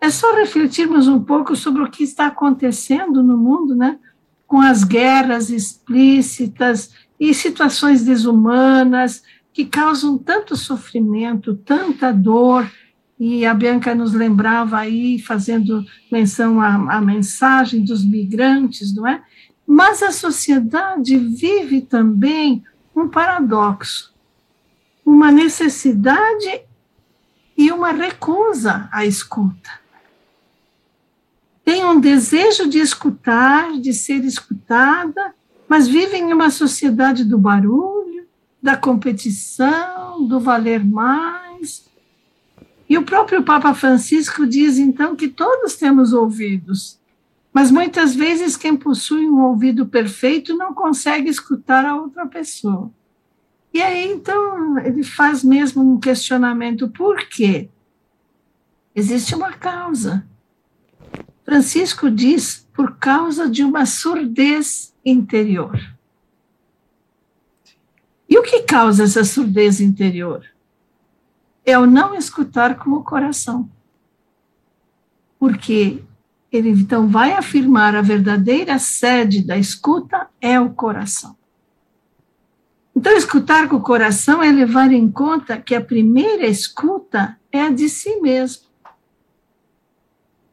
É 0.00 0.08
só 0.08 0.34
refletirmos 0.34 1.06
um 1.06 1.22
pouco 1.22 1.54
sobre 1.54 1.82
o 1.82 1.90
que 1.90 2.02
está 2.02 2.26
acontecendo 2.26 3.22
no 3.22 3.36
mundo, 3.36 3.74
né? 3.74 3.98
Com 4.46 4.60
as 4.60 4.82
guerras 4.84 5.50
explícitas 5.50 6.92
e 7.18 7.34
situações 7.34 8.04
desumanas 8.04 9.22
que 9.52 9.64
causam 9.64 10.16
tanto 10.16 10.56
sofrimento, 10.56 11.54
tanta 11.54 12.12
dor. 12.12 12.70
E 13.18 13.44
a 13.44 13.54
Bianca 13.54 13.94
nos 13.94 14.12
lembrava 14.12 14.78
aí, 14.78 15.18
fazendo 15.18 15.84
menção 16.12 16.60
à, 16.60 16.96
à 16.96 17.00
mensagem 17.00 17.84
dos 17.84 18.04
migrantes, 18.04 18.94
não 18.94 19.06
é? 19.06 19.22
Mas 19.66 20.02
a 20.02 20.12
sociedade 20.12 21.16
vive 21.18 21.80
também 21.80 22.62
um 22.94 23.08
paradoxo 23.08 24.15
uma 25.06 25.30
necessidade 25.30 26.62
e 27.56 27.70
uma 27.70 27.92
recusa 27.92 28.88
à 28.90 29.06
escuta. 29.06 29.70
Tem 31.64 31.84
um 31.84 32.00
desejo 32.00 32.68
de 32.68 32.80
escutar, 32.80 33.78
de 33.80 33.94
ser 33.94 34.24
escutada, 34.24 35.32
mas 35.68 35.86
vivem 35.86 36.30
em 36.30 36.32
uma 36.32 36.50
sociedade 36.50 37.24
do 37.24 37.38
barulho, 37.38 38.26
da 38.60 38.76
competição, 38.76 40.26
do 40.26 40.40
valer 40.40 40.84
mais. 40.84 41.88
E 42.88 42.98
o 42.98 43.04
próprio 43.04 43.44
Papa 43.44 43.74
Francisco 43.74 44.44
diz 44.44 44.76
então 44.76 45.14
que 45.14 45.28
todos 45.28 45.76
temos 45.76 46.12
ouvidos, 46.12 46.98
mas 47.52 47.70
muitas 47.70 48.14
vezes 48.14 48.56
quem 48.56 48.76
possui 48.76 49.28
um 49.28 49.40
ouvido 49.42 49.86
perfeito 49.86 50.56
não 50.56 50.74
consegue 50.74 51.30
escutar 51.30 51.84
a 51.84 51.96
outra 51.96 52.26
pessoa. 52.26 52.90
E 53.76 53.82
aí, 53.82 54.10
então, 54.10 54.78
ele 54.78 55.04
faz 55.04 55.44
mesmo 55.44 55.82
um 55.82 56.00
questionamento: 56.00 56.88
por 56.88 57.28
quê? 57.28 57.68
Existe 58.94 59.34
uma 59.34 59.52
causa. 59.52 60.26
Francisco 61.44 62.10
diz 62.10 62.66
por 62.72 62.96
causa 62.96 63.50
de 63.50 63.62
uma 63.62 63.84
surdez 63.84 64.94
interior. 65.04 65.78
E 68.26 68.38
o 68.38 68.42
que 68.42 68.62
causa 68.62 69.04
essa 69.04 69.22
surdez 69.22 69.78
interior? 69.78 70.46
É 71.62 71.78
o 71.78 71.84
não 71.84 72.14
escutar 72.14 72.78
com 72.78 72.92
o 72.92 73.04
coração. 73.04 73.70
Porque 75.38 76.02
ele 76.50 76.70
então 76.70 77.08
vai 77.08 77.32
afirmar 77.32 77.94
a 77.94 78.00
verdadeira 78.00 78.78
sede 78.78 79.44
da 79.44 79.58
escuta 79.58 80.30
é 80.40 80.58
o 80.58 80.70
coração. 80.70 81.36
Então, 82.96 83.12
escutar 83.14 83.68
com 83.68 83.76
o 83.76 83.82
coração 83.82 84.42
é 84.42 84.50
levar 84.50 84.90
em 84.90 85.10
conta 85.10 85.58
que 85.58 85.74
a 85.74 85.82
primeira 85.82 86.46
escuta 86.46 87.38
é 87.52 87.60
a 87.60 87.70
de 87.70 87.90
si 87.90 88.18
mesmo. 88.22 88.62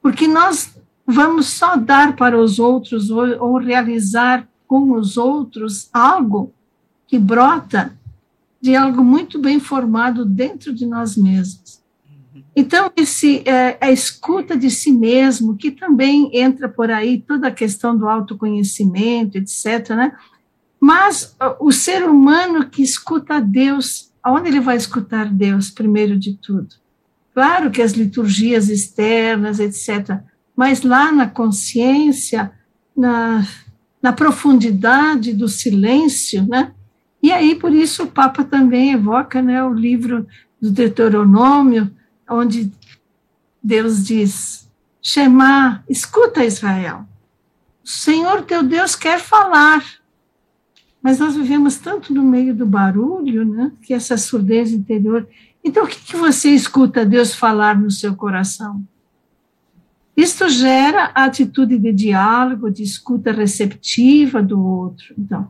Porque 0.02 0.28
nós 0.28 0.76
vamos 1.08 1.48
só 1.48 1.78
dar 1.78 2.18
para 2.18 2.38
os 2.38 2.60
outros 2.60 3.10
ou, 3.10 3.26
ou 3.42 3.58
realizar 3.58 4.46
com 4.68 4.92
os 4.92 5.16
outros 5.16 5.90
algo 5.94 6.52
que 7.08 7.18
brota 7.18 7.98
de 8.60 8.76
algo 8.76 9.04
muito 9.06 9.40
bem 9.40 9.58
formado 9.60 10.26
dentro 10.26 10.74
de 10.74 10.86
nós 10.86 11.16
mesmos. 11.16 11.82
Então, 12.54 12.92
esse, 12.98 13.42
é, 13.48 13.78
a 13.80 13.90
escuta 13.90 14.58
de 14.58 14.70
si 14.70 14.92
mesmo, 14.92 15.56
que 15.56 15.72
também 15.72 16.30
entra 16.34 16.68
por 16.68 16.92
aí 16.92 17.20
toda 17.20 17.48
a 17.48 17.52
questão 17.52 17.98
do 17.98 18.08
autoconhecimento, 18.08 19.38
etc., 19.38 19.90
né? 19.92 20.14
Mas 20.84 21.34
o 21.62 21.72
ser 21.72 22.04
humano 22.04 22.70
que 22.70 22.84
escuta 22.84 23.40
Deus, 23.40 24.12
aonde 24.22 24.50
ele 24.50 24.60
vai 24.60 24.76
escutar 24.76 25.30
Deus 25.30 25.70
primeiro 25.72 26.20
de 26.20 26.34
tudo? 26.34 26.76
Claro 27.34 27.72
que 27.72 27.82
as 27.82 27.94
liturgias 27.94 28.68
externas, 28.68 29.62
etc., 29.62 30.20
mas 30.54 30.82
lá 30.82 31.10
na 31.10 31.26
consciência, 31.26 32.52
na, 32.94 33.48
na 34.02 34.12
profundidade 34.12 35.32
do 35.32 35.48
silêncio, 35.48 36.46
né? 36.50 36.74
E 37.22 37.32
aí, 37.32 37.56
por 37.56 37.72
isso, 37.72 38.04
o 38.04 38.12
Papa 38.12 38.44
também 38.44 38.92
evoca 38.92 39.42
né, 39.42 39.64
o 39.64 39.74
livro 39.74 40.28
do 40.62 40.70
Deuteronômio, 40.70 41.90
onde 42.30 42.70
Deus 43.64 44.04
diz: 44.04 44.70
Shema, 45.02 45.82
escuta 45.88 46.44
Israel, 46.44 47.06
o 47.82 47.88
Senhor 47.88 48.42
teu 48.42 48.62
Deus 48.62 48.98
quer 48.98 49.22
falar 49.22 50.03
mas 51.04 51.20
nós 51.20 51.36
vivemos 51.36 51.76
tanto 51.78 52.14
no 52.14 52.24
meio 52.24 52.56
do 52.56 52.66
barulho, 52.66 53.44
né, 53.44 53.74
que 53.82 53.94
essa 53.94 54.16
surdez 54.16 54.72
interior. 54.72 55.28
Então, 55.62 55.84
o 55.84 55.88
que, 55.88 56.00
que 56.00 56.16
você 56.16 56.50
escuta 56.52 57.06
Deus 57.06 57.36
falar 57.36 57.78
no 57.78 57.92
seu 57.92 58.16
coração? 58.16 58.82
Isto 60.16 60.48
gera 60.48 61.12
a 61.14 61.26
atitude 61.26 61.78
de 61.78 61.92
diálogo, 61.92 62.72
de 62.72 62.84
escuta 62.84 63.34
receptiva 63.34 64.42
do 64.42 64.64
outro. 64.64 65.14
Então, 65.18 65.50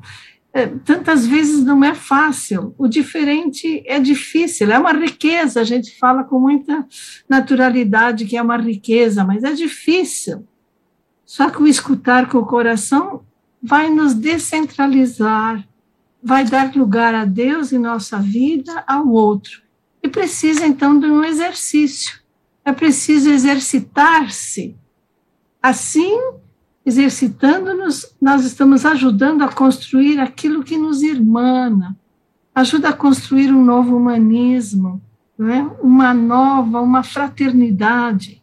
é, 0.52 0.68
tantas 0.68 1.28
vezes 1.28 1.63
não 1.63 1.84
é 1.84 1.94
fácil, 1.94 2.74
o 2.78 2.88
diferente 2.88 3.84
é 3.86 4.00
difícil, 4.00 4.72
é 4.72 4.80
uma 4.80 4.94
riqueza, 4.94 5.62
a 5.62 5.63
gente 5.63 5.98
fala 5.98 6.24
com 6.24 6.39
muita 6.39 6.88
naturalidade 7.30 8.26
que 8.26 8.38
é 8.38 8.42
uma 8.42 8.58
riqueza, 8.58 9.24
mas 9.24 9.44
é 9.44 9.52
difícil. 9.54 10.48
Só 11.26 11.50
que 11.50 11.62
o 11.62 11.68
escutar 11.68 12.30
com 12.30 12.39
o 12.39 12.46
coração 12.46 13.24
vai 13.63 13.89
nos 13.89 14.13
descentralizar, 14.13 15.65
vai 16.21 16.43
dar 16.43 16.76
lugar 16.76 17.15
a 17.15 17.23
Deus 17.23 17.71
em 17.71 17.78
nossa 17.78 18.19
vida, 18.19 18.84
ao 18.86 19.08
outro. 19.08 19.62
E 20.04 20.10
precisa, 20.10 20.67
então, 20.67 20.99
de 20.99 21.06
um 21.06 21.23
exercício. 21.23 22.21
É 22.65 22.73
preciso 22.73 23.30
exercitar-se. 23.30 24.76
Assim, 25.62 26.19
exercitando-nos, 26.86 28.13
nós 28.21 28.43
estamos 28.43 28.86
ajudando 28.86 29.43
a 29.43 29.47
construir 29.47 30.19
aquilo 30.19 30.63
que 30.63 30.78
nos 30.78 31.02
irmana, 31.02 31.97
ajuda 32.54 32.89
a 32.89 32.93
construir 32.93 33.49
um 33.49 33.63
novo 33.63 33.95
humanismo, 33.95 35.02
é? 35.39 35.62
uma 35.82 36.13
nova, 36.13 36.82
uma 36.82 37.02
fraternidade. 37.02 38.42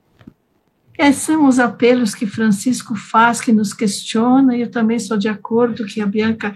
Esses 1.01 1.23
são 1.23 1.49
os 1.49 1.59
apelos 1.59 2.15
que 2.15 2.27
Francisco 2.27 2.95
faz, 2.95 3.41
que 3.41 3.53
nos 3.53 3.73
questiona, 3.73 4.57
e 4.57 4.61
eu 4.61 4.71
também 4.71 4.99
sou 4.99 5.17
de 5.17 5.29
acordo 5.29 5.87
que 5.87 6.01
a 6.01 6.07
Bianca 6.07 6.55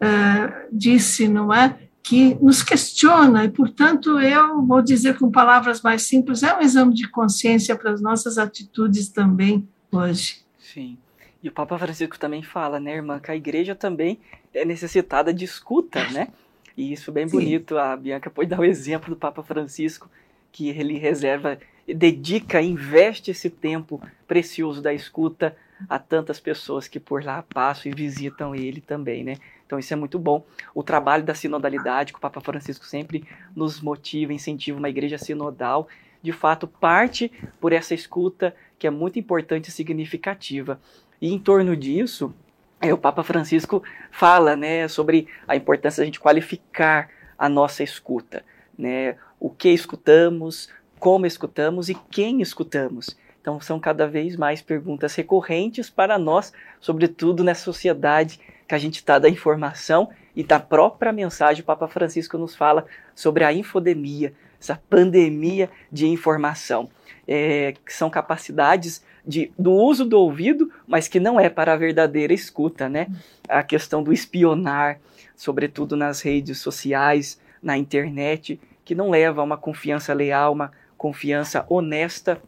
uh, 0.00 0.68
disse, 0.72 1.28
não 1.28 1.52
é? 1.52 1.68
Que 1.68 1.92
que 2.02 2.34
nos 2.42 2.62
questiona, 2.62 3.44
e, 3.44 3.48
portanto, 3.48 4.18
eu 4.20 4.60
vou 4.62 4.82
dizer 4.82 5.16
com 5.16 5.30
palavras 5.30 5.80
mais 5.82 6.02
simples, 6.02 6.42
é 6.42 6.54
um 6.54 6.60
exame 6.60 6.94
de 6.94 7.08
consciência 7.08 7.76
para 7.76 7.92
as 7.92 8.00
nossas 8.02 8.38
atitudes 8.38 9.08
também 9.08 9.66
hoje. 9.90 10.42
Sim. 10.58 10.98
E 11.42 11.48
o 11.48 11.52
Papa 11.52 11.78
Francisco 11.78 12.18
também 12.18 12.42
fala, 12.42 12.80
né, 12.80 12.96
irmã, 12.96 13.20
que 13.20 13.30
a 13.30 13.36
igreja 13.36 13.74
também 13.74 14.18
é 14.52 14.64
necessitada 14.64 15.32
de 15.32 15.44
escuta, 15.44 16.06
né? 16.10 16.28
E 16.76 16.92
isso 16.92 17.10
é 17.10 17.14
bem 17.14 17.28
Sim. 17.28 17.36
bonito. 17.36 17.78
A 17.78 17.96
Bianca 17.96 18.30
pode 18.30 18.48
dar 18.48 18.60
o 18.60 18.64
exemplo 18.64 19.10
do 19.10 19.16
Papa 19.16 19.42
Francisco, 19.42 20.10
que 20.50 20.68
ele 20.68 20.98
reserva, 20.98 21.58
dedica, 21.86 22.60
investe 22.60 23.30
esse 23.30 23.50
tempo 23.50 24.00
precioso 24.26 24.80
da 24.80 24.92
escuta 24.92 25.56
a 25.88 25.98
tantas 25.98 26.38
pessoas 26.38 26.86
que 26.86 27.00
por 27.00 27.24
lá 27.24 27.42
passam 27.42 27.90
e 27.90 27.94
visitam 27.94 28.54
ele 28.54 28.80
também, 28.80 29.24
né? 29.24 29.36
Então 29.66 29.78
isso 29.78 29.92
é 29.92 29.96
muito 29.96 30.18
bom. 30.18 30.44
O 30.74 30.82
trabalho 30.82 31.24
da 31.24 31.34
sinodalidade, 31.34 32.12
que 32.12 32.18
o 32.18 32.20
Papa 32.20 32.40
Francisco 32.40 32.84
sempre 32.84 33.26
nos 33.56 33.80
motiva, 33.80 34.32
incentiva 34.32 34.78
uma 34.78 34.90
igreja 34.90 35.18
sinodal, 35.18 35.88
de 36.22 36.32
fato 36.32 36.68
parte 36.68 37.32
por 37.60 37.72
essa 37.72 37.94
escuta 37.94 38.54
que 38.78 38.86
é 38.86 38.90
muito 38.90 39.18
importante 39.18 39.68
e 39.68 39.72
significativa. 39.72 40.80
E 41.20 41.32
em 41.32 41.38
torno 41.38 41.76
disso, 41.76 42.34
é, 42.80 42.92
o 42.92 42.98
Papa 42.98 43.22
Francisco 43.22 43.82
fala 44.10 44.56
né, 44.56 44.86
sobre 44.88 45.26
a 45.46 45.56
importância 45.56 46.00
da 46.00 46.04
gente 46.04 46.20
qualificar 46.20 47.08
a 47.38 47.48
nossa 47.48 47.82
escuta. 47.82 48.44
Né? 48.76 49.16
O 49.38 49.50
que 49.50 49.68
escutamos, 49.68 50.68
como 51.02 51.26
escutamos 51.26 51.88
e 51.88 51.96
quem 52.12 52.40
escutamos. 52.40 53.16
Então, 53.40 53.60
são 53.60 53.80
cada 53.80 54.06
vez 54.06 54.36
mais 54.36 54.62
perguntas 54.62 55.16
recorrentes 55.16 55.90
para 55.90 56.16
nós, 56.16 56.52
sobretudo 56.80 57.42
nessa 57.42 57.64
sociedade 57.64 58.38
que 58.68 58.74
a 58.76 58.78
gente 58.78 58.98
está 58.98 59.18
da 59.18 59.28
informação 59.28 60.10
e 60.36 60.44
da 60.44 60.60
própria 60.60 61.12
mensagem. 61.12 61.60
O 61.60 61.66
Papa 61.66 61.88
Francisco 61.88 62.38
nos 62.38 62.54
fala 62.54 62.86
sobre 63.16 63.42
a 63.42 63.52
infodemia, 63.52 64.32
essa 64.60 64.80
pandemia 64.88 65.68
de 65.90 66.06
informação, 66.06 66.88
é, 67.26 67.74
que 67.84 67.92
são 67.92 68.08
capacidades 68.08 69.04
de, 69.26 69.50
do 69.58 69.72
uso 69.72 70.04
do 70.04 70.16
ouvido, 70.16 70.70
mas 70.86 71.08
que 71.08 71.18
não 71.18 71.40
é 71.40 71.48
para 71.48 71.72
a 71.72 71.76
verdadeira 71.76 72.32
escuta, 72.32 72.88
né? 72.88 73.08
A 73.48 73.64
questão 73.64 74.04
do 74.04 74.12
espionar, 74.12 75.00
sobretudo 75.34 75.96
nas 75.96 76.20
redes 76.20 76.58
sociais, 76.58 77.40
na 77.60 77.76
internet, 77.76 78.60
que 78.84 78.94
não 78.94 79.10
leva 79.10 79.40
a 79.40 79.44
uma 79.44 79.56
confiança 79.56 80.14
leal, 80.14 80.52
uma 80.52 80.70
confiança 81.02 81.66
honesta 81.68 82.40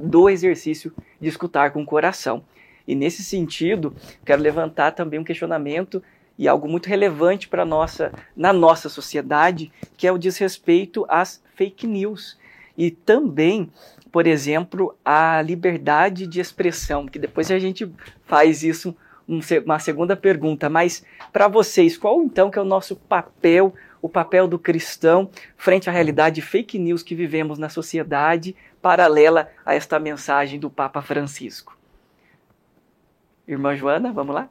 do 0.00 0.30
exercício 0.30 0.94
de 1.20 1.28
escutar 1.28 1.72
com 1.72 1.82
o 1.82 1.86
coração. 1.86 2.42
E 2.86 2.94
nesse 2.94 3.22
sentido, 3.22 3.94
quero 4.24 4.40
levantar 4.40 4.92
também 4.92 5.20
um 5.20 5.24
questionamento 5.24 6.02
e 6.38 6.48
algo 6.48 6.66
muito 6.66 6.86
relevante 6.86 7.48
para 7.48 7.66
nossa 7.66 8.10
na 8.34 8.50
nossa 8.50 8.88
sociedade, 8.88 9.70
que 9.94 10.06
é 10.06 10.12
o 10.12 10.16
desrespeito 10.16 11.04
às 11.06 11.42
fake 11.54 11.86
news. 11.86 12.38
E 12.78 12.90
também, 12.90 13.70
por 14.10 14.26
exemplo, 14.26 14.96
a 15.04 15.42
liberdade 15.42 16.26
de 16.26 16.40
expressão, 16.40 17.04
que 17.04 17.18
depois 17.18 17.50
a 17.50 17.58
gente 17.58 17.92
faz 18.24 18.62
isso 18.62 18.96
uma 19.64 19.78
segunda 19.78 20.16
pergunta, 20.16 20.70
mas 20.70 21.04
para 21.32 21.46
vocês, 21.48 21.98
qual 21.98 22.22
então 22.22 22.50
que 22.50 22.58
é 22.58 22.62
o 22.62 22.64
nosso 22.64 22.96
papel, 22.96 23.74
o 24.00 24.08
papel 24.08 24.48
do 24.48 24.58
cristão 24.58 25.30
frente 25.56 25.90
à 25.90 25.92
realidade 25.92 26.36
de 26.36 26.42
fake 26.42 26.78
news 26.78 27.02
que 27.02 27.14
vivemos 27.14 27.58
na 27.58 27.68
sociedade 27.68 28.56
paralela 28.80 29.50
a 29.66 29.74
esta 29.74 29.98
mensagem 29.98 30.58
do 30.58 30.70
Papa 30.70 31.02
Francisco. 31.02 31.76
Irmã 33.46 33.74
Joana, 33.76 34.12
vamos 34.12 34.34
lá? 34.34 34.48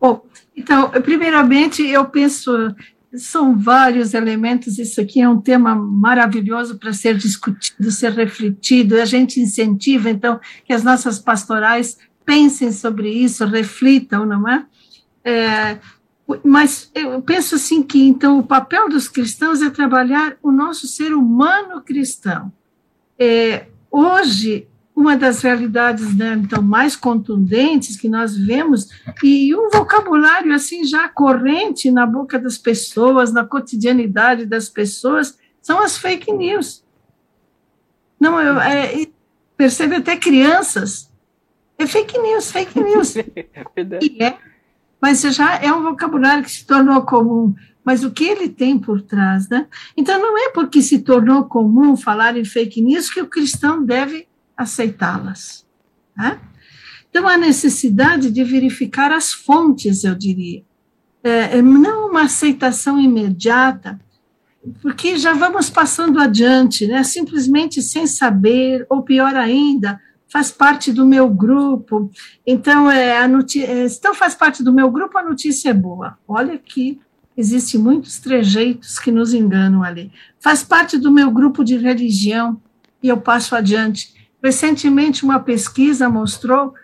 Bom, 0.00 0.24
então, 0.56 0.90
primeiramente, 1.02 1.82
eu 1.82 2.04
penso, 2.04 2.74
são 3.14 3.58
vários 3.58 4.12
elementos, 4.12 4.78
isso 4.78 5.00
aqui 5.00 5.20
é 5.20 5.28
um 5.28 5.40
tema 5.40 5.74
maravilhoso 5.74 6.78
para 6.78 6.92
ser 6.92 7.16
discutido, 7.16 7.90
ser 7.90 8.12
refletido, 8.12 9.00
a 9.00 9.04
gente 9.04 9.40
incentiva, 9.40 10.10
então, 10.10 10.38
que 10.64 10.72
as 10.72 10.84
nossas 10.84 11.18
pastorais 11.18 11.98
pensem 12.24 12.72
sobre 12.72 13.10
isso, 13.10 13.44
reflitam, 13.44 14.24
não 14.24 14.48
é? 14.48 14.66
é 15.24 15.78
mas 16.42 16.90
eu 16.94 17.20
penso 17.20 17.54
assim 17.54 17.82
que, 17.82 18.02
então, 18.02 18.38
o 18.38 18.42
papel 18.42 18.88
dos 18.88 19.08
cristãos 19.08 19.60
é 19.60 19.68
trabalhar 19.68 20.36
o 20.42 20.50
nosso 20.50 20.86
ser 20.86 21.12
humano 21.12 21.82
cristão, 21.82 22.50
é, 23.18 23.66
hoje, 23.90 24.66
uma 24.94 25.16
das 25.16 25.42
realidades 25.42 26.16
né, 26.16 26.34
então 26.34 26.62
mais 26.62 26.94
contundentes 26.96 27.96
que 27.96 28.08
nós 28.08 28.36
vemos 28.36 28.88
e 29.22 29.54
um 29.54 29.68
vocabulário 29.68 30.54
assim 30.54 30.84
já 30.84 31.08
corrente 31.08 31.90
na 31.90 32.06
boca 32.06 32.38
das 32.38 32.56
pessoas, 32.56 33.32
na 33.32 33.44
cotidianidade 33.44 34.46
das 34.46 34.68
pessoas, 34.68 35.36
são 35.60 35.80
as 35.80 35.96
fake 35.98 36.32
news. 36.32 36.84
Não, 38.20 38.40
eu, 38.40 38.60
é, 38.60 39.06
percebe 39.56 39.96
até 39.96 40.16
crianças. 40.16 41.10
É 41.78 41.86
fake 41.86 42.18
news, 42.18 42.50
fake 42.50 42.78
news. 42.78 43.14
É, 43.76 44.24
é, 44.24 44.38
mas 45.00 45.20
já 45.20 45.56
é 45.56 45.72
um 45.72 45.82
vocabulário 45.82 46.44
que 46.44 46.50
se 46.50 46.64
tornou 46.64 47.02
comum 47.02 47.54
mas 47.84 48.02
o 48.02 48.10
que 48.10 48.24
ele 48.24 48.48
tem 48.48 48.78
por 48.78 49.02
trás, 49.02 49.48
né? 49.48 49.66
Então 49.94 50.18
não 50.18 50.38
é 50.38 50.50
porque 50.50 50.80
se 50.80 51.00
tornou 51.00 51.44
comum 51.44 51.96
falar 51.96 52.36
em 52.36 52.44
fake 52.44 52.80
news 52.80 53.10
que 53.10 53.20
o 53.20 53.28
cristão 53.28 53.84
deve 53.84 54.26
aceitá-las. 54.56 55.66
Né? 56.16 56.40
Então 57.10 57.28
a 57.28 57.36
necessidade 57.36 58.30
de 58.30 58.42
verificar 58.42 59.12
as 59.12 59.32
fontes, 59.32 60.02
eu 60.02 60.14
diria, 60.14 60.64
é, 61.22 61.58
é, 61.58 61.62
não 61.62 62.08
uma 62.08 62.22
aceitação 62.22 62.98
imediata, 62.98 64.00
porque 64.80 65.18
já 65.18 65.34
vamos 65.34 65.68
passando 65.68 66.18
adiante, 66.18 66.86
né? 66.86 67.04
Simplesmente 67.04 67.82
sem 67.82 68.06
saber, 68.06 68.86
ou 68.88 69.02
pior 69.02 69.36
ainda, 69.36 70.00
faz 70.34 70.50
parte 70.50 70.92
do 70.92 71.06
meu 71.06 71.30
grupo. 71.30 72.10
Então, 72.44 72.90
é, 72.90 73.18
a 73.18 73.24
é, 73.24 73.86
então 73.86 74.12
faz 74.12 74.34
parte 74.34 74.64
do 74.64 74.72
meu 74.72 74.90
grupo, 74.90 75.16
a 75.16 75.22
notícia 75.22 75.70
é 75.70 75.72
boa. 75.72 76.18
Olha 76.26 76.58
que 76.58 77.00
Existem 77.36 77.80
muitos 77.80 78.20
trejeitos 78.20 78.96
que 78.98 79.10
nos 79.10 79.34
enganam 79.34 79.82
ali. 79.82 80.12
Faz 80.38 80.62
parte 80.62 80.96
do 80.96 81.10
meu 81.10 81.32
grupo 81.32 81.64
de 81.64 81.76
religião 81.76 82.62
e 83.02 83.08
eu 83.08 83.16
passo 83.16 83.56
adiante. 83.56 84.14
Recentemente, 84.40 85.24
uma 85.24 85.40
pesquisa 85.40 86.08
mostrou 86.08 86.74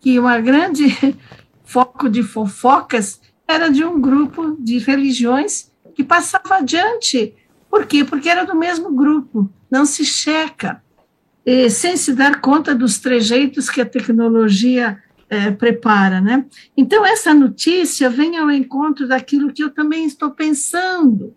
que 0.00 0.16
uma 0.16 0.38
grande 0.38 0.96
foco 1.64 2.08
de 2.08 2.22
fofocas 2.22 3.20
era 3.48 3.68
de 3.68 3.84
um 3.84 4.00
grupo 4.00 4.56
de 4.60 4.78
religiões 4.78 5.72
que 5.92 6.04
passava 6.04 6.58
adiante. 6.58 7.34
Por 7.68 7.84
quê? 7.84 8.04
Porque 8.04 8.28
era 8.28 8.44
do 8.44 8.54
mesmo 8.54 8.94
grupo, 8.94 9.50
não 9.68 9.84
se 9.84 10.04
checa, 10.04 10.80
e, 11.46 11.70
sem 11.70 11.96
se 11.96 12.12
dar 12.12 12.40
conta 12.40 12.74
dos 12.74 12.98
trejeitos 12.98 13.70
que 13.70 13.80
a 13.80 13.86
tecnologia 13.86 15.00
é, 15.30 15.52
prepara, 15.52 16.20
né? 16.20 16.44
Então, 16.76 17.06
essa 17.06 17.32
notícia 17.32 18.10
vem 18.10 18.36
ao 18.36 18.50
encontro 18.50 19.06
daquilo 19.06 19.52
que 19.52 19.62
eu 19.62 19.70
também 19.70 20.04
estou 20.04 20.32
pensando, 20.32 21.32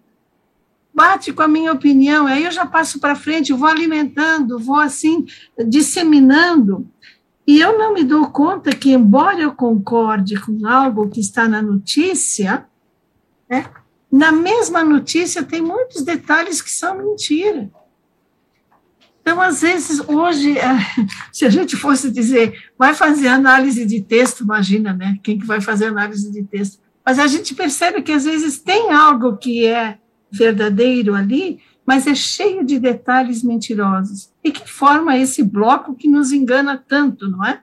bate 0.91 1.32
com 1.32 1.43
a 1.43 1.48
minha 1.48 1.72
opinião, 1.72 2.26
aí 2.26 2.43
eu 2.43 2.52
já 2.52 2.65
passo 2.65 3.00
para 3.00 3.15
frente, 3.15 3.54
vou 3.54 3.69
alimentando, 3.69 4.58
vou 4.58 4.80
assim, 4.80 5.26
disseminando, 5.67 6.89
e 7.45 7.60
eu 7.60 7.78
não 7.78 7.93
me 7.93 8.04
dou 8.04 8.28
conta 8.32 8.76
que, 8.76 8.91
embora 8.91 9.39
eu 9.39 9.54
concorde 9.54 10.39
com 10.39 10.67
algo 10.67 11.10
que 11.10 11.19
está 11.19 11.48
na 11.48 11.62
notícia, 11.62 12.65
né, 13.50 13.65
na 14.12 14.32
mesma 14.32 14.84
notícia 14.84 15.43
tem 15.43 15.62
muitos 15.62 16.02
detalhes 16.04 16.62
que 16.62 16.72
são 16.72 16.98
mentira. 16.98 17.69
Então, 19.22 19.42
às 19.42 19.62
vezes, 19.62 20.02
hoje, 20.08 20.58
é, 20.58 20.78
se 21.32 21.46
a 21.46 21.50
gente 21.50 21.76
fosse 21.76 22.10
dizer, 22.12 22.70
vai 22.78 22.94
fazer 22.94 23.28
análise 23.28 23.86
de 23.86 24.02
texto, 24.02 24.44
imagina, 24.44 24.94
né? 24.94 25.18
Quem 25.24 25.38
que 25.38 25.46
vai 25.46 25.62
fazer 25.62 25.86
análise 25.86 26.32
de 26.32 26.44
texto? 26.44 26.80
Mas 27.06 27.20
a 27.20 27.28
gente 27.28 27.56
percebe 27.56 28.02
que 28.02 28.12
às 28.12 28.26
vezes 28.26 28.60
tem 28.60 28.92
algo 28.92 29.38
que 29.38 29.66
é 29.66 29.98
verdadeiro 30.32 31.16
ali, 31.16 31.60
mas 31.86 32.06
é 32.06 32.14
cheio 32.14 32.64
de 32.64 32.78
detalhes 32.78 33.44
mentirosos. 33.44 34.30
E 34.44 34.52
que 34.52 34.70
forma 34.70 35.18
esse 35.18 35.42
bloco 35.44 35.96
que 35.96 36.08
nos 36.08 36.32
engana 36.32 36.78
tanto, 36.78 37.28
não 37.28 37.44
é? 37.44 37.62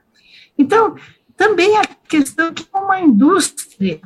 Então, 0.57 0.95
também 1.35 1.77
a 1.77 1.83
questão 2.07 2.53
que 2.53 2.65
é 2.73 2.77
uma 2.77 2.99
indústria 2.99 4.01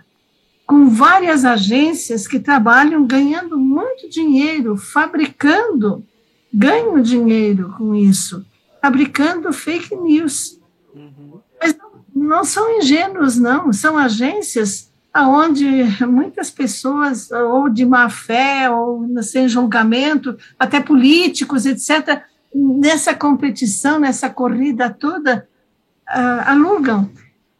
com 0.67 0.89
várias 0.89 1.43
agências 1.43 2.27
que 2.27 2.39
trabalham 2.39 3.05
ganhando 3.05 3.57
muito 3.57 4.09
dinheiro, 4.09 4.77
fabricando 4.77 6.05
ganham 6.53 7.01
dinheiro 7.01 7.73
com 7.77 7.95
isso, 7.95 8.45
fabricando 8.81 9.51
fake 9.53 9.95
news. 9.95 10.59
Uhum. 10.93 11.39
Mas 11.61 11.75
não 12.13 12.43
são 12.43 12.77
ingênuos, 12.77 13.37
não, 13.37 13.71
são 13.71 13.97
agências 13.97 14.91
onde 15.15 15.65
muitas 16.05 16.49
pessoas, 16.49 17.29
ou 17.31 17.69
de 17.69 17.85
má 17.85 18.09
fé, 18.09 18.69
ou 18.69 19.05
sem 19.21 19.47
julgamento, 19.47 20.37
até 20.57 20.79
políticos, 20.79 21.65
etc., 21.65 22.21
nessa 22.53 23.13
competição, 23.13 23.99
nessa 23.99 24.29
corrida 24.29 24.89
toda, 24.89 25.47
uh, 26.09 26.49
alugam. 26.49 27.09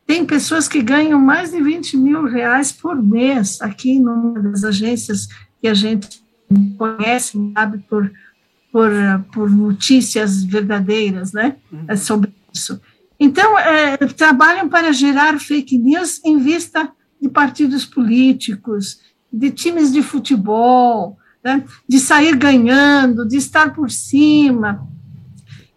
Tem 0.05 0.25
pessoas 0.25 0.67
que 0.67 0.81
ganham 0.81 1.19
mais 1.19 1.51
de 1.51 1.61
20 1.61 1.95
mil 1.97 2.25
reais 2.25 2.71
por 2.71 3.01
mês 3.01 3.61
aqui 3.61 3.99
numa 3.99 4.39
das 4.39 4.63
agências 4.63 5.27
que 5.61 5.67
a 5.67 5.73
gente 5.73 6.21
conhece, 6.77 7.37
sabe, 7.53 7.77
por, 7.89 8.11
por, 8.71 8.89
por 9.33 9.49
notícias 9.49 10.43
verdadeiras, 10.43 11.33
né, 11.33 11.57
uhum. 11.71 11.97
sobre 11.97 12.33
isso. 12.53 12.79
Então, 13.19 13.57
é, 13.59 13.97
trabalham 13.97 14.67
para 14.67 14.91
gerar 14.91 15.39
fake 15.39 15.77
news 15.77 16.19
em 16.25 16.39
vista 16.39 16.91
de 17.21 17.29
partidos 17.29 17.85
políticos, 17.85 18.99
de 19.31 19.51
times 19.51 19.91
de 19.91 20.01
futebol, 20.01 21.17
né, 21.43 21.63
de 21.87 21.99
sair 21.99 22.35
ganhando, 22.35 23.27
de 23.27 23.37
estar 23.37 23.73
por 23.73 23.91
cima. 23.91 24.87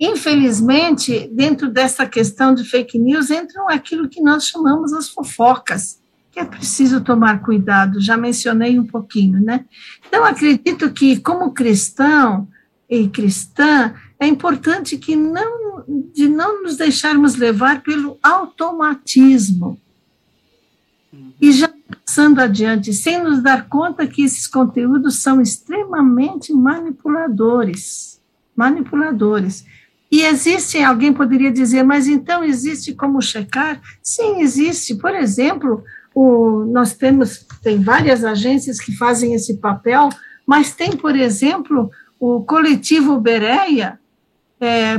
Infelizmente, 0.00 1.30
dentro 1.33 1.70
dessa 1.70 2.07
questão 2.07 2.54
de 2.54 2.64
fake 2.64 2.98
news, 2.98 3.30
entram 3.30 3.68
aquilo 3.68 4.09
que 4.09 4.22
nós 4.22 4.46
chamamos 4.46 4.92
as 4.92 5.09
fofocas, 5.09 6.00
que 6.30 6.40
é 6.40 6.44
preciso 6.44 7.00
tomar 7.00 7.42
cuidado, 7.42 8.00
já 8.00 8.16
mencionei 8.16 8.78
um 8.78 8.87
pouquinho, 8.87 9.40
né? 9.40 9.64
Então, 10.09 10.24
acredito 10.24 10.90
que, 10.90 11.20
como 11.20 11.52
cristão 11.52 12.48
e 13.02 13.09
cristã, 13.09 13.94
é 14.18 14.26
importante 14.26 14.96
que 14.96 15.16
não, 15.16 15.85
de 16.14 16.28
não 16.28 16.62
nos 16.62 16.76
deixarmos 16.76 17.35
levar 17.37 17.83
pelo 17.83 18.18
automatismo. 18.22 19.78
E 21.40 21.52
já 21.52 21.72
passando 22.07 22.40
adiante, 22.40 22.92
sem 22.92 23.22
nos 23.22 23.42
dar 23.42 23.68
conta 23.68 24.07
que 24.07 24.22
esses 24.22 24.46
conteúdos 24.46 25.16
são 25.16 25.40
extremamente 25.40 26.52
manipuladores. 26.52 28.20
Manipuladores. 28.57 29.64
E 30.11 30.22
existe, 30.22 30.78
alguém 30.78 31.12
poderia 31.12 31.50
dizer, 31.50 31.83
mas 31.83 32.07
então 32.07 32.44
existe 32.44 32.94
como 32.94 33.20
checar? 33.20 33.80
Sim, 34.02 34.40
existe. 34.40 34.94
Por 34.94 35.14
exemplo, 35.14 35.83
o, 36.14 36.64
nós 36.66 36.94
temos, 36.94 37.44
tem 37.62 37.80
várias 37.80 38.24
agências 38.24 38.80
que 38.80 38.96
fazem 38.96 39.35
esse 39.35 39.57
papel, 39.57 40.09
mas 40.46 40.72
tem, 40.72 40.92
por 40.92 41.16
exemplo, 41.16 41.90
o 42.26 42.42
coletivo 42.42 43.20
Bereia, 43.20 44.00
é, 44.58 44.96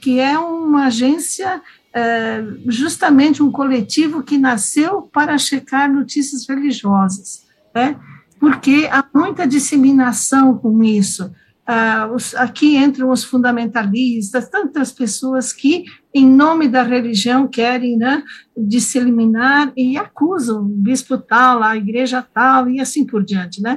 que 0.00 0.18
é 0.18 0.38
uma 0.38 0.86
agência, 0.86 1.60
é, 1.92 2.42
justamente 2.68 3.42
um 3.42 3.52
coletivo 3.52 4.22
que 4.22 4.38
nasceu 4.38 5.02
para 5.02 5.36
checar 5.36 5.92
notícias 5.92 6.48
religiosas, 6.48 7.44
né? 7.74 8.00
porque 8.40 8.88
há 8.90 9.04
muita 9.14 9.46
disseminação 9.46 10.56
com 10.56 10.82
isso. 10.82 11.30
Ah, 11.66 12.10
os, 12.12 12.34
aqui 12.34 12.76
entram 12.76 13.10
os 13.10 13.22
fundamentalistas, 13.22 14.48
tantas 14.48 14.90
pessoas 14.90 15.52
que, 15.52 15.84
em 16.14 16.26
nome 16.26 16.66
da 16.66 16.82
religião, 16.82 17.46
querem 17.46 17.98
né, 17.98 18.22
disseminar 18.56 19.70
e 19.76 19.98
acusam 19.98 20.62
o 20.62 20.64
bispo 20.64 21.18
tal, 21.18 21.62
a 21.62 21.76
igreja 21.76 22.26
tal, 22.34 22.70
e 22.70 22.80
assim 22.80 23.04
por 23.06 23.22
diante. 23.22 23.60
Né? 23.60 23.76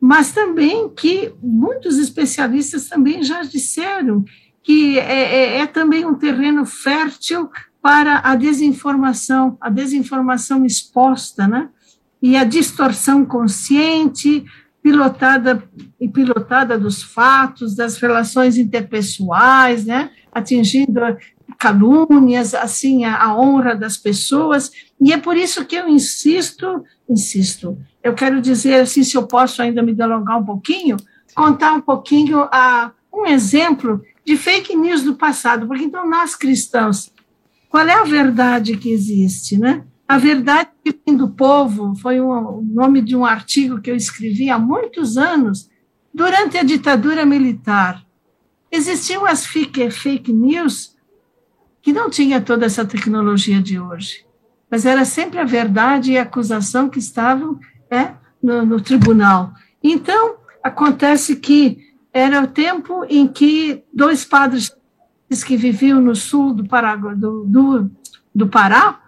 Mas 0.00 0.32
também 0.32 0.88
que 0.88 1.32
muitos 1.42 1.98
especialistas 1.98 2.88
também 2.88 3.22
já 3.22 3.42
disseram 3.42 4.24
que 4.62 4.98
é, 4.98 5.02
é, 5.02 5.58
é 5.58 5.66
também 5.66 6.06
um 6.06 6.14
terreno 6.14 6.64
fértil 6.64 7.50
para 7.82 8.20
a 8.24 8.34
desinformação, 8.34 9.56
a 9.60 9.68
desinformação 9.68 10.64
exposta, 10.64 11.46
né? 11.46 11.68
E 12.22 12.36
a 12.36 12.44
distorção 12.44 13.24
consciente, 13.24 14.44
pilotada 14.82 15.62
e 15.98 16.08
pilotada 16.08 16.78
dos 16.78 17.02
fatos, 17.02 17.74
das 17.74 17.96
relações 17.98 18.58
interpessoais, 18.58 19.86
né? 19.86 20.10
Atingindo 20.32 21.00
calúnias, 21.58 22.54
assim, 22.54 23.04
a, 23.04 23.22
a 23.22 23.38
honra 23.38 23.74
das 23.74 23.96
pessoas. 23.96 24.70
E 25.00 25.12
é 25.12 25.18
por 25.18 25.36
isso 25.36 25.64
que 25.64 25.76
eu 25.76 25.88
insisto, 25.88 26.84
insisto, 27.08 27.78
eu 28.02 28.14
quero 28.14 28.40
dizer 28.40 28.80
assim, 28.80 29.04
se 29.04 29.16
eu 29.16 29.26
posso 29.26 29.60
ainda 29.60 29.82
me 29.82 29.94
delongar 29.94 30.38
um 30.38 30.44
pouquinho, 30.44 30.96
contar 31.34 31.72
um 31.72 31.80
pouquinho 31.80 32.48
a, 32.50 32.92
um 33.12 33.26
exemplo 33.26 34.02
de 34.24 34.36
fake 34.36 34.74
news 34.74 35.02
do 35.02 35.14
passado, 35.14 35.66
porque 35.66 35.84
então 35.84 36.08
nós 36.08 36.34
cristãos, 36.34 37.12
qual 37.68 37.86
é 37.86 37.94
a 37.94 38.04
verdade 38.04 38.76
que 38.76 38.90
existe, 38.90 39.58
né? 39.58 39.84
A 40.08 40.18
verdade 40.18 40.70
do 41.06 41.28
povo 41.28 41.94
foi 41.96 42.20
o 42.20 42.62
nome 42.62 43.00
de 43.00 43.14
um 43.14 43.24
artigo 43.24 43.80
que 43.80 43.90
eu 43.90 43.96
escrevi 43.96 44.50
há 44.50 44.58
muitos 44.58 45.16
anos, 45.16 45.70
durante 46.12 46.58
a 46.58 46.62
ditadura 46.62 47.24
militar. 47.24 48.04
Existiam 48.70 49.24
as 49.24 49.46
fake, 49.46 49.90
fake 49.90 50.32
news 50.32 50.96
que 51.82 51.92
não 51.92 52.10
tinha 52.10 52.40
toda 52.40 52.66
essa 52.66 52.84
tecnologia 52.84 53.60
de 53.60 53.80
hoje, 53.80 54.24
mas 54.70 54.84
era 54.84 55.04
sempre 55.04 55.38
a 55.38 55.44
verdade 55.44 56.12
e 56.12 56.18
a 56.18 56.22
acusação 56.22 56.88
que 56.88 56.98
estavam 56.98 57.58
é, 57.90 58.14
no, 58.42 58.64
no 58.64 58.80
tribunal. 58.80 59.52
Então, 59.82 60.36
acontece 60.62 61.36
que 61.36 61.90
era 62.12 62.42
o 62.42 62.46
tempo 62.46 63.04
em 63.08 63.26
que 63.26 63.84
dois 63.92 64.24
padres 64.24 64.76
que 65.46 65.56
viviam 65.56 66.00
no 66.00 66.14
sul 66.14 66.52
do, 66.52 66.66
Pará, 66.66 66.96
do, 66.96 67.44
do, 67.44 67.90
do 68.34 68.48
Pará, 68.48 69.00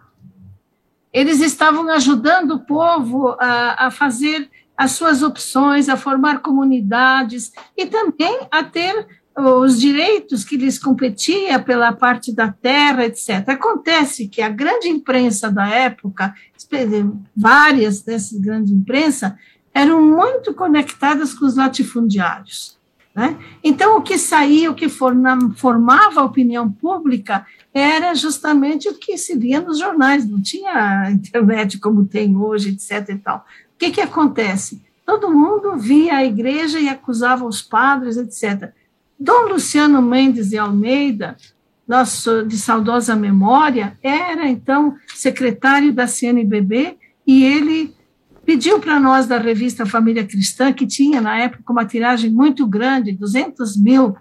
eles 1.12 1.40
estavam 1.40 1.88
ajudando 1.90 2.52
o 2.52 2.60
povo 2.60 3.36
a, 3.38 3.86
a, 3.86 3.90
fazer 3.90 4.48
as 4.76 4.92
suas 4.92 5.22
opções, 5.22 5.88
a 5.88 5.96
formar 5.96 6.38
comunidades 6.40 7.52
e 7.76 7.86
também 7.86 8.46
a 8.50 8.62
ter 8.62 9.21
os 9.36 9.80
direitos 9.80 10.44
que 10.44 10.56
lhes 10.56 10.78
competia 10.78 11.58
pela 11.58 11.92
parte 11.92 12.34
da 12.34 12.52
terra, 12.52 13.06
etc. 13.06 13.48
Acontece 13.48 14.28
que 14.28 14.42
a 14.42 14.48
grande 14.48 14.88
imprensa 14.88 15.50
da 15.50 15.68
época, 15.68 16.34
várias 17.34 18.02
dessas 18.02 18.38
grandes 18.38 18.72
imprensa, 18.72 19.38
eram 19.74 20.02
muito 20.02 20.52
conectadas 20.52 21.32
com 21.32 21.46
os 21.46 21.56
latifundiários. 21.56 22.78
Né? 23.14 23.38
Então, 23.62 23.98
o 23.98 24.02
que 24.02 24.16
saía, 24.16 24.70
o 24.70 24.74
que 24.74 24.88
formava 24.88 26.20
a 26.20 26.24
opinião 26.24 26.70
pública, 26.70 27.46
era 27.72 28.14
justamente 28.14 28.88
o 28.88 28.98
que 28.98 29.16
se 29.16 29.36
via 29.36 29.60
nos 29.60 29.78
jornais, 29.78 30.28
não 30.28 30.40
tinha 30.40 31.10
internet 31.10 31.78
como 31.78 32.06
tem 32.06 32.36
hoje, 32.36 32.70
etc. 32.70 33.08
E 33.10 33.18
tal. 33.18 33.38
O 33.38 33.78
que, 33.78 33.90
que 33.90 34.00
acontece? 34.00 34.82
Todo 35.04 35.30
mundo 35.30 35.76
via 35.76 36.16
a 36.16 36.24
igreja 36.24 36.78
e 36.78 36.88
acusava 36.88 37.44
os 37.44 37.60
padres, 37.60 38.16
etc. 38.16 38.72
Dom 39.22 39.52
Luciano 39.52 40.02
Mendes 40.02 40.50
de 40.50 40.58
Almeida, 40.58 41.36
nosso 41.86 42.44
de 42.44 42.58
saudosa 42.58 43.14
memória, 43.14 43.96
era 44.02 44.48
então 44.48 44.96
secretário 45.14 45.92
da 45.92 46.08
CNBB 46.08 46.96
e 47.24 47.44
ele 47.44 47.94
pediu 48.44 48.80
para 48.80 48.98
nós 48.98 49.28
da 49.28 49.38
revista 49.38 49.86
Família 49.86 50.26
Cristã, 50.26 50.72
que 50.72 50.84
tinha 50.88 51.20
na 51.20 51.38
época 51.38 51.72
uma 51.72 51.84
tiragem 51.84 52.32
muito 52.32 52.66
grande, 52.66 53.12
200 53.12 53.76
mil. 53.76 54.16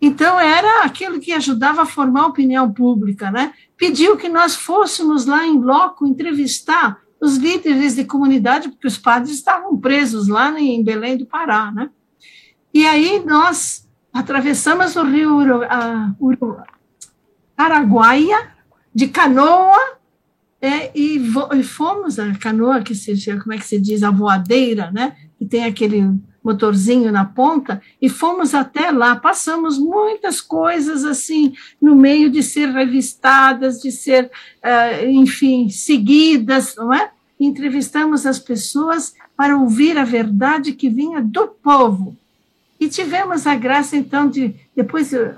Então, 0.00 0.40
era 0.40 0.84
aquilo 0.84 1.20
que 1.20 1.32
ajudava 1.32 1.82
a 1.82 1.86
formar 1.86 2.22
a 2.22 2.28
opinião 2.28 2.72
pública, 2.72 3.30
né? 3.30 3.52
Pediu 3.76 4.16
que 4.16 4.30
nós 4.30 4.56
fôssemos 4.56 5.26
lá 5.26 5.46
em 5.46 5.60
loco 5.60 6.06
entrevistar 6.06 6.98
os 7.20 7.36
líderes 7.36 7.96
de 7.96 8.04
comunidade, 8.04 8.70
porque 8.70 8.86
os 8.86 8.96
padres 8.96 9.34
estavam 9.34 9.76
presos 9.76 10.26
lá 10.26 10.58
em 10.58 10.82
Belém 10.82 11.18
do 11.18 11.26
Pará, 11.26 11.70
né? 11.70 11.90
E 12.72 12.86
aí 12.86 13.22
nós 13.26 13.87
atravessamos 14.18 14.96
o 14.96 15.04
rio 15.04 15.36
Uru, 15.36 15.60
uh, 15.62 16.62
Araguaia, 17.56 18.48
de 18.92 19.06
canoa, 19.06 19.96
é, 20.60 20.90
e, 20.92 21.22
e, 21.54 21.62
fomos 21.62 22.18
a 22.18 22.34
canoa, 22.34 22.82
que 22.82 22.96
se, 22.96 23.14
como 23.38 23.52
é 23.52 23.58
que 23.58 23.64
se 23.64 23.80
diz, 23.80 24.02
a 24.02 24.10
voadeira, 24.10 24.90
né, 24.90 25.14
que 25.38 25.46
tem 25.46 25.64
aquele 25.64 26.18
motorzinho 26.42 27.12
na 27.12 27.24
ponta, 27.24 27.80
e 28.02 28.08
fomos 28.08 28.54
até 28.54 28.90
lá, 28.90 29.14
passamos 29.14 29.78
muitas 29.78 30.40
coisas 30.40 31.04
assim, 31.04 31.54
no 31.80 31.94
meio 31.94 32.28
de 32.28 32.42
ser 32.42 32.70
revistadas, 32.70 33.80
de 33.80 33.92
ser, 33.92 34.24
uh, 34.24 35.06
enfim, 35.06 35.68
seguidas, 35.68 36.74
não 36.76 36.92
é? 36.92 37.12
Entrevistamos 37.38 38.26
as 38.26 38.40
pessoas 38.40 39.14
para 39.36 39.56
ouvir 39.56 39.96
a 39.96 40.04
verdade 40.04 40.72
que 40.72 40.88
vinha 40.88 41.22
do 41.22 41.46
povo, 41.46 42.16
e 42.80 42.88
tivemos 42.88 43.46
a 43.46 43.54
graça, 43.54 43.96
então, 43.96 44.28
de. 44.28 44.54
Depois 44.74 45.12
eu 45.12 45.34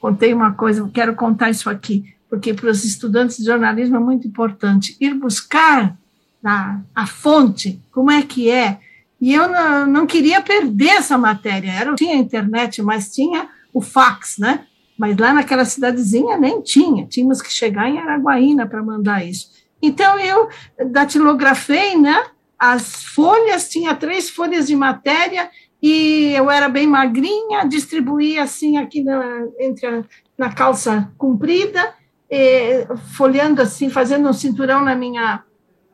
contei 0.00 0.32
uma 0.32 0.52
coisa, 0.52 0.88
quero 0.92 1.14
contar 1.14 1.50
isso 1.50 1.70
aqui, 1.70 2.14
porque 2.28 2.54
para 2.54 2.70
os 2.70 2.84
estudantes 2.84 3.36
de 3.36 3.44
jornalismo 3.44 3.96
é 3.96 4.00
muito 4.00 4.26
importante 4.26 4.96
ir 5.00 5.14
buscar 5.14 5.96
a, 6.44 6.80
a 6.94 7.06
fonte, 7.06 7.80
como 7.92 8.10
é 8.10 8.22
que 8.22 8.50
é. 8.50 8.78
E 9.20 9.34
eu 9.34 9.48
não, 9.48 9.86
não 9.86 10.06
queria 10.06 10.40
perder 10.40 10.88
essa 10.88 11.18
matéria. 11.18 11.70
Era, 11.70 11.94
tinha 11.94 12.16
internet, 12.16 12.80
mas 12.82 13.12
tinha 13.12 13.48
o 13.72 13.80
fax, 13.82 14.38
né? 14.38 14.64
Mas 14.98 15.16
lá 15.16 15.32
naquela 15.32 15.64
cidadezinha 15.64 16.38
nem 16.38 16.62
tinha. 16.62 17.06
Tínhamos 17.06 17.42
que 17.42 17.52
chegar 17.52 17.88
em 17.88 17.98
Araguaína 17.98 18.66
para 18.66 18.82
mandar 18.82 19.24
isso. 19.24 19.50
Então 19.82 20.18
eu 20.18 20.48
datilografei, 20.90 21.96
né? 21.98 22.24
As 22.58 23.04
folhas, 23.04 23.68
tinha 23.68 23.94
três 23.94 24.28
folhas 24.28 24.66
de 24.66 24.76
matéria 24.76 25.50
e 25.82 26.32
eu 26.34 26.50
era 26.50 26.68
bem 26.68 26.86
magrinha, 26.86 27.66
distribuía 27.66 28.42
assim 28.42 28.76
aqui 28.76 29.02
na, 29.02 29.46
entre 29.58 29.86
a, 29.86 30.04
na 30.36 30.52
calça 30.52 31.10
comprida, 31.16 31.94
e, 32.30 32.86
folhando 33.14 33.62
assim, 33.62 33.88
fazendo 33.88 34.28
um 34.28 34.32
cinturão 34.32 34.84
na 34.84 34.94
minha, 34.94 35.42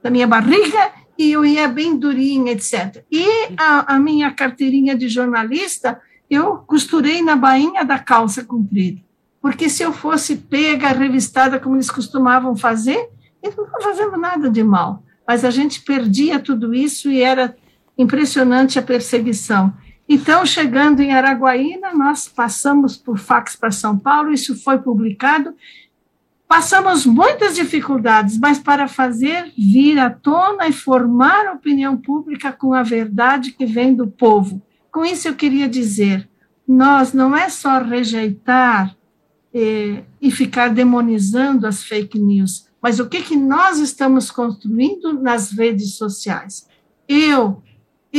na 0.03 0.11
minha 0.11 0.27
barriga, 0.27 0.91
e 1.19 1.33
eu 1.33 1.45
ia 1.45 1.69
bem 1.69 1.97
durinha, 1.97 2.53
etc. 2.53 3.05
E 3.11 3.25
a, 3.57 3.95
a 3.95 3.99
minha 3.99 4.31
carteirinha 4.33 4.97
de 4.97 5.09
jornalista, 5.09 6.01
eu 6.29 6.59
costurei 6.59 7.23
na 7.23 7.37
bainha 7.37 7.85
da 7.85 7.99
calça 7.99 8.45
comprida. 8.45 9.01
Porque 9.41 9.69
se 9.69 9.83
eu 9.83 9.93
fosse 9.93 10.37
pega, 10.37 10.89
revistada, 10.89 11.59
como 11.61 11.77
eles 11.77 11.91
costumavam 11.91 12.57
fazer, 12.57 13.09
eles 13.43 13.57
não 13.57 13.65
estavam 13.65 13.83
fazendo 13.83 14.17
nada 14.17 14.51
de 14.51 14.63
mal. 14.63 15.03
Mas 15.27 15.45
a 15.45 15.51
gente 15.51 15.83
perdia 15.83 16.39
tudo 16.39 16.75
isso 16.75 17.11
e 17.11 17.23
era 17.23 17.57
impressionante 17.97 18.79
a 18.79 18.83
perseguição. 18.83 19.73
Então, 20.09 20.47
chegando 20.47 21.01
em 21.01 21.13
Araguaína, 21.13 21.93
nós 21.93 22.29
passamos 22.29 22.97
por 22.97 23.19
fax 23.19 23.57
para 23.57 23.71
São 23.71 23.99
Paulo, 23.99 24.33
isso 24.33 24.55
foi 24.63 24.79
publicado 24.79 25.55
Passamos 26.49 27.05
muitas 27.05 27.57
dificuldades, 27.57 28.39
mas 28.39 28.59
para 28.59 28.87
fazer 28.87 29.53
vir 29.59 29.99
à 29.99 30.09
tona 30.09 30.69
e 30.69 30.73
formar 30.73 31.47
a 31.47 31.55
opinião 31.55 31.97
pública 31.97 32.53
com 32.53 32.73
a 32.73 32.85
verdade 32.85 33.51
que 33.51 33.67
vem 33.67 33.95
do 33.95 34.07
povo. 34.07 34.63
Com 34.93 35.05
isso, 35.05 35.27
eu 35.27 35.35
queria 35.35 35.69
dizer: 35.69 36.29
nós 36.67 37.13
não 37.13 37.37
é 37.37 37.49
só 37.49 37.81
rejeitar 37.83 38.97
eh, 39.53 40.05
e 40.23 40.31
ficar 40.31 40.69
demonizando 40.69 41.67
as 41.67 41.83
fake 41.83 42.17
news, 42.17 42.69
mas 42.81 43.01
o 43.01 43.09
que, 43.09 43.23
que 43.23 43.37
nós 43.37 43.81
estamos 43.81 44.31
construindo 44.31 45.15
nas 45.15 45.51
redes 45.51 45.97
sociais. 45.97 46.69
Eu, 47.09 47.61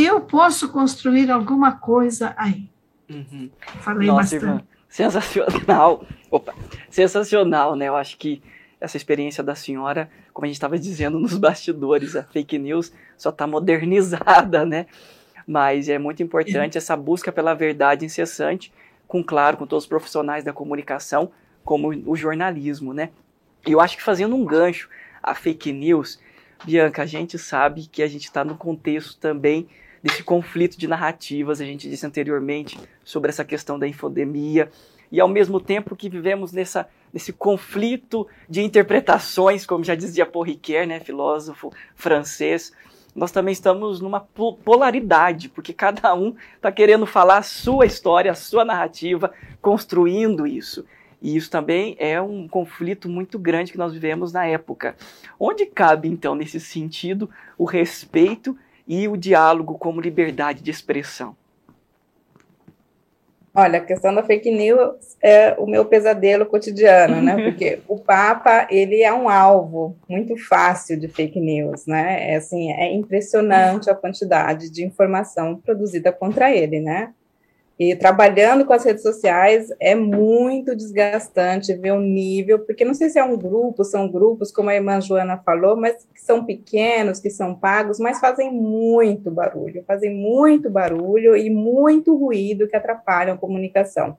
eu 0.05 0.21
posso 0.21 0.69
construir 0.69 1.31
alguma 1.31 1.73
coisa 1.73 2.33
aí. 2.37 2.69
Uhum. 3.09 3.49
Falei 3.79 4.07
Nossa, 4.07 4.35
bastante. 4.35 4.43
Irmã 4.43 4.63
sensacional. 4.89 6.05
Opa, 6.31 6.53
sensacional, 6.89 7.75
né? 7.75 7.87
Eu 7.87 7.95
acho 7.95 8.17
que 8.17 8.41
essa 8.79 8.97
experiência 8.97 9.43
da 9.43 9.55
senhora, 9.55 10.09
como 10.33 10.45
a 10.45 10.47
gente 10.47 10.55
estava 10.55 10.77
dizendo 10.77 11.19
nos 11.19 11.37
bastidores, 11.37 12.15
a 12.15 12.23
fake 12.23 12.57
news 12.57 12.91
só 13.17 13.29
está 13.29 13.47
modernizada, 13.47 14.65
né? 14.65 14.87
Mas 15.45 15.87
é 15.87 15.97
muito 15.97 16.21
importante 16.21 16.77
essa 16.77 16.95
busca 16.95 17.31
pela 17.31 17.53
verdade 17.53 18.05
incessante, 18.05 18.73
com 19.07 19.23
claro, 19.23 19.57
com 19.57 19.65
todos 19.65 19.85
os 19.85 19.89
profissionais 19.89 20.43
da 20.43 20.51
comunicação, 20.51 21.31
como 21.63 21.89
o 22.05 22.15
jornalismo, 22.15 22.93
né? 22.93 23.09
E 23.65 23.71
eu 23.71 23.79
acho 23.79 23.97
que 23.97 24.03
fazendo 24.03 24.35
um 24.35 24.45
gancho 24.45 24.89
a 25.23 25.33
fake 25.33 25.71
news, 25.71 26.19
Bianca, 26.65 27.03
a 27.03 27.05
gente 27.05 27.37
sabe 27.37 27.87
que 27.87 28.03
a 28.03 28.07
gente 28.07 28.25
está 28.25 28.43
no 28.43 28.57
contexto 28.57 29.17
também 29.17 29.67
desse 30.07 30.23
conflito 30.23 30.77
de 30.77 30.87
narrativas, 30.87 31.59
a 31.59 31.65
gente 31.65 31.89
disse 31.89 32.05
anteriormente 32.05 32.79
sobre 33.03 33.29
essa 33.29 33.43
questão 33.43 33.77
da 33.77 33.87
infodemia, 33.87 34.71
e 35.11 35.19
ao 35.19 35.27
mesmo 35.27 35.59
tempo 35.59 35.95
que 35.95 36.09
vivemos 36.09 36.51
nessa, 36.51 36.87
nesse 37.13 37.33
conflito 37.33 38.25
de 38.49 38.61
interpretações, 38.61 39.65
como 39.65 39.83
já 39.83 39.95
dizia 39.95 40.25
Paul 40.25 40.45
Ricoeur, 40.45 40.87
né, 40.87 40.99
filósofo 40.99 41.71
francês, 41.95 42.71
nós 43.13 43.31
também 43.31 43.51
estamos 43.51 43.99
numa 43.99 44.19
polaridade, 44.19 45.49
porque 45.49 45.73
cada 45.73 46.13
um 46.13 46.35
está 46.55 46.71
querendo 46.71 47.05
falar 47.05 47.39
a 47.39 47.43
sua 47.43 47.85
história, 47.85 48.31
a 48.31 48.35
sua 48.35 48.63
narrativa, 48.63 49.33
construindo 49.61 50.45
isso. 50.45 50.85
E 51.19 51.35
isso 51.35 51.49
também 51.49 51.95
é 51.99 52.21
um 52.21 52.47
conflito 52.47 53.09
muito 53.09 53.39
grande 53.39 53.71
que 53.71 53.77
nós 53.77 53.91
vivemos 53.91 54.31
na 54.31 54.45
época. 54.45 54.95
Onde 55.39 55.65
cabe, 55.65 56.07
então, 56.07 56.35
nesse 56.35 56.59
sentido, 56.59 57.27
o 57.57 57.65
respeito 57.65 58.55
e 58.87 59.07
o 59.07 59.17
diálogo 59.17 59.77
como 59.77 60.01
liberdade 60.01 60.61
de 60.61 60.71
expressão? 60.71 61.35
Olha, 63.59 63.79
a 63.79 63.83
questão 63.83 64.13
da 64.13 64.21
fake 64.21 64.51
news 64.51 65.17
é 65.19 65.55
o 65.57 65.65
meu 65.65 65.83
pesadelo 65.83 66.45
cotidiano, 66.45 67.19
né? 67.23 67.35
Porque 67.43 67.79
o 67.87 67.97
Papa, 67.97 68.67
ele 68.69 69.01
é 69.01 69.11
um 69.11 69.27
alvo 69.27 69.97
muito 70.07 70.37
fácil 70.37 70.99
de 70.99 71.07
fake 71.07 71.39
news, 71.39 71.87
né? 71.87 72.33
É, 72.33 72.35
assim, 72.35 72.71
é 72.71 72.93
impressionante 72.93 73.89
a 73.89 73.95
quantidade 73.95 74.69
de 74.69 74.85
informação 74.85 75.55
produzida 75.55 76.11
contra 76.11 76.51
ele, 76.55 76.79
né? 76.79 77.11
E 77.79 77.95
trabalhando 77.95 78.65
com 78.65 78.73
as 78.73 78.83
redes 78.83 79.03
sociais 79.03 79.67
é 79.79 79.93
muito 79.93 80.75
desgastante 80.75 81.75
ver 81.75 81.91
o 81.91 81.99
nível, 81.99 82.57
porque 82.59 82.83
não 82.83 82.95
sei 82.95 83.07
se 83.07 83.19
é 83.19 83.23
um 83.23 83.37
grupo, 83.37 83.83
são 83.83 84.09
grupos, 84.09 84.51
como 84.51 84.71
a 84.71 84.75
irmã 84.75 84.99
Joana 84.99 85.37
falou, 85.37 85.77
mas 85.77 85.95
que 86.11 86.19
são 86.19 86.43
pequenos, 86.43 87.19
que 87.19 87.29
são 87.29 87.53
pagos, 87.53 87.99
mas 87.99 88.19
fazem 88.19 88.51
muito 88.51 89.29
barulho, 89.29 89.83
fazem 89.85 90.11
muito 90.11 90.71
barulho 90.71 91.37
e 91.37 91.51
muito 91.51 92.17
ruído 92.17 92.67
que 92.67 92.75
atrapalham 92.75 93.35
a 93.35 93.37
comunicação. 93.37 94.17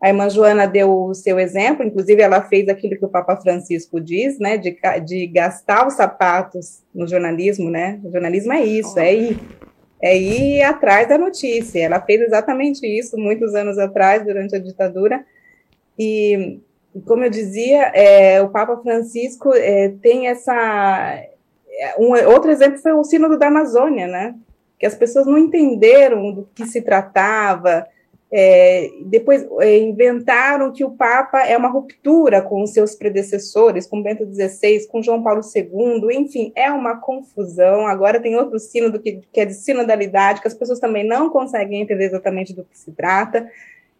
A 0.00 0.08
irmã 0.08 0.28
Joana 0.30 0.66
deu 0.66 0.90
o 0.90 1.14
seu 1.14 1.38
exemplo, 1.38 1.84
inclusive 1.84 2.22
ela 2.22 2.42
fez 2.42 2.68
aquilo 2.68 2.96
que 2.96 3.04
o 3.04 3.08
Papa 3.08 3.36
Francisco 3.36 4.00
diz, 4.00 4.38
né, 4.38 4.56
de, 4.56 4.78
de 5.04 5.26
gastar 5.26 5.86
os 5.86 5.94
sapatos 5.94 6.82
no 6.94 7.06
jornalismo, 7.06 7.70
né? 7.70 8.00
O 8.02 8.10
jornalismo 8.10 8.52
é 8.52 8.64
isso, 8.64 8.98
é 8.98 9.14
ir 9.14 9.38
é 10.04 10.18
ir 10.18 10.60
atrás 10.60 11.08
da 11.08 11.16
notícia. 11.16 11.82
Ela 11.82 11.98
fez 11.98 12.20
exatamente 12.20 12.86
isso 12.86 13.16
muitos 13.16 13.54
anos 13.54 13.78
atrás, 13.78 14.22
durante 14.22 14.54
a 14.54 14.58
ditadura. 14.58 15.24
E, 15.98 16.60
como 17.06 17.24
eu 17.24 17.30
dizia, 17.30 17.90
é, 17.94 18.42
o 18.42 18.50
Papa 18.50 18.76
Francisco 18.82 19.54
é, 19.54 19.94
tem 20.02 20.28
essa. 20.28 20.54
É, 20.54 21.94
um, 21.98 22.12
outro 22.30 22.50
exemplo 22.50 22.76
foi 22.76 22.92
o 22.92 23.02
Sínodo 23.02 23.38
da 23.38 23.46
Amazônia, 23.46 24.06
né? 24.06 24.34
Que 24.78 24.84
as 24.84 24.94
pessoas 24.94 25.24
não 25.24 25.38
entenderam 25.38 26.32
do 26.32 26.46
que 26.54 26.66
se 26.66 26.82
tratava, 26.82 27.86
é, 28.36 28.90
depois 29.06 29.46
é, 29.60 29.78
inventaram 29.78 30.72
que 30.72 30.84
o 30.84 30.90
Papa 30.90 31.46
é 31.46 31.56
uma 31.56 31.68
ruptura 31.68 32.42
com 32.42 32.64
os 32.64 32.72
seus 32.72 32.96
predecessores, 32.96 33.86
com 33.86 34.02
Bento 34.02 34.26
XVI, 34.26 34.88
com 34.88 35.00
João 35.00 35.22
Paulo 35.22 35.40
II, 35.54 36.16
enfim, 36.16 36.50
é 36.56 36.68
uma 36.68 36.96
confusão. 36.96 37.86
Agora 37.86 38.18
tem 38.18 38.34
outro 38.34 38.58
sino 38.58 38.90
do 38.90 38.98
que, 38.98 39.20
que 39.32 39.40
é 39.40 39.44
de 39.44 39.54
sinodalidade, 39.54 40.40
que 40.40 40.48
as 40.48 40.54
pessoas 40.54 40.80
também 40.80 41.06
não 41.06 41.30
conseguem 41.30 41.80
entender 41.80 42.06
exatamente 42.06 42.52
do 42.52 42.64
que 42.64 42.76
se 42.76 42.90
trata. 42.90 43.48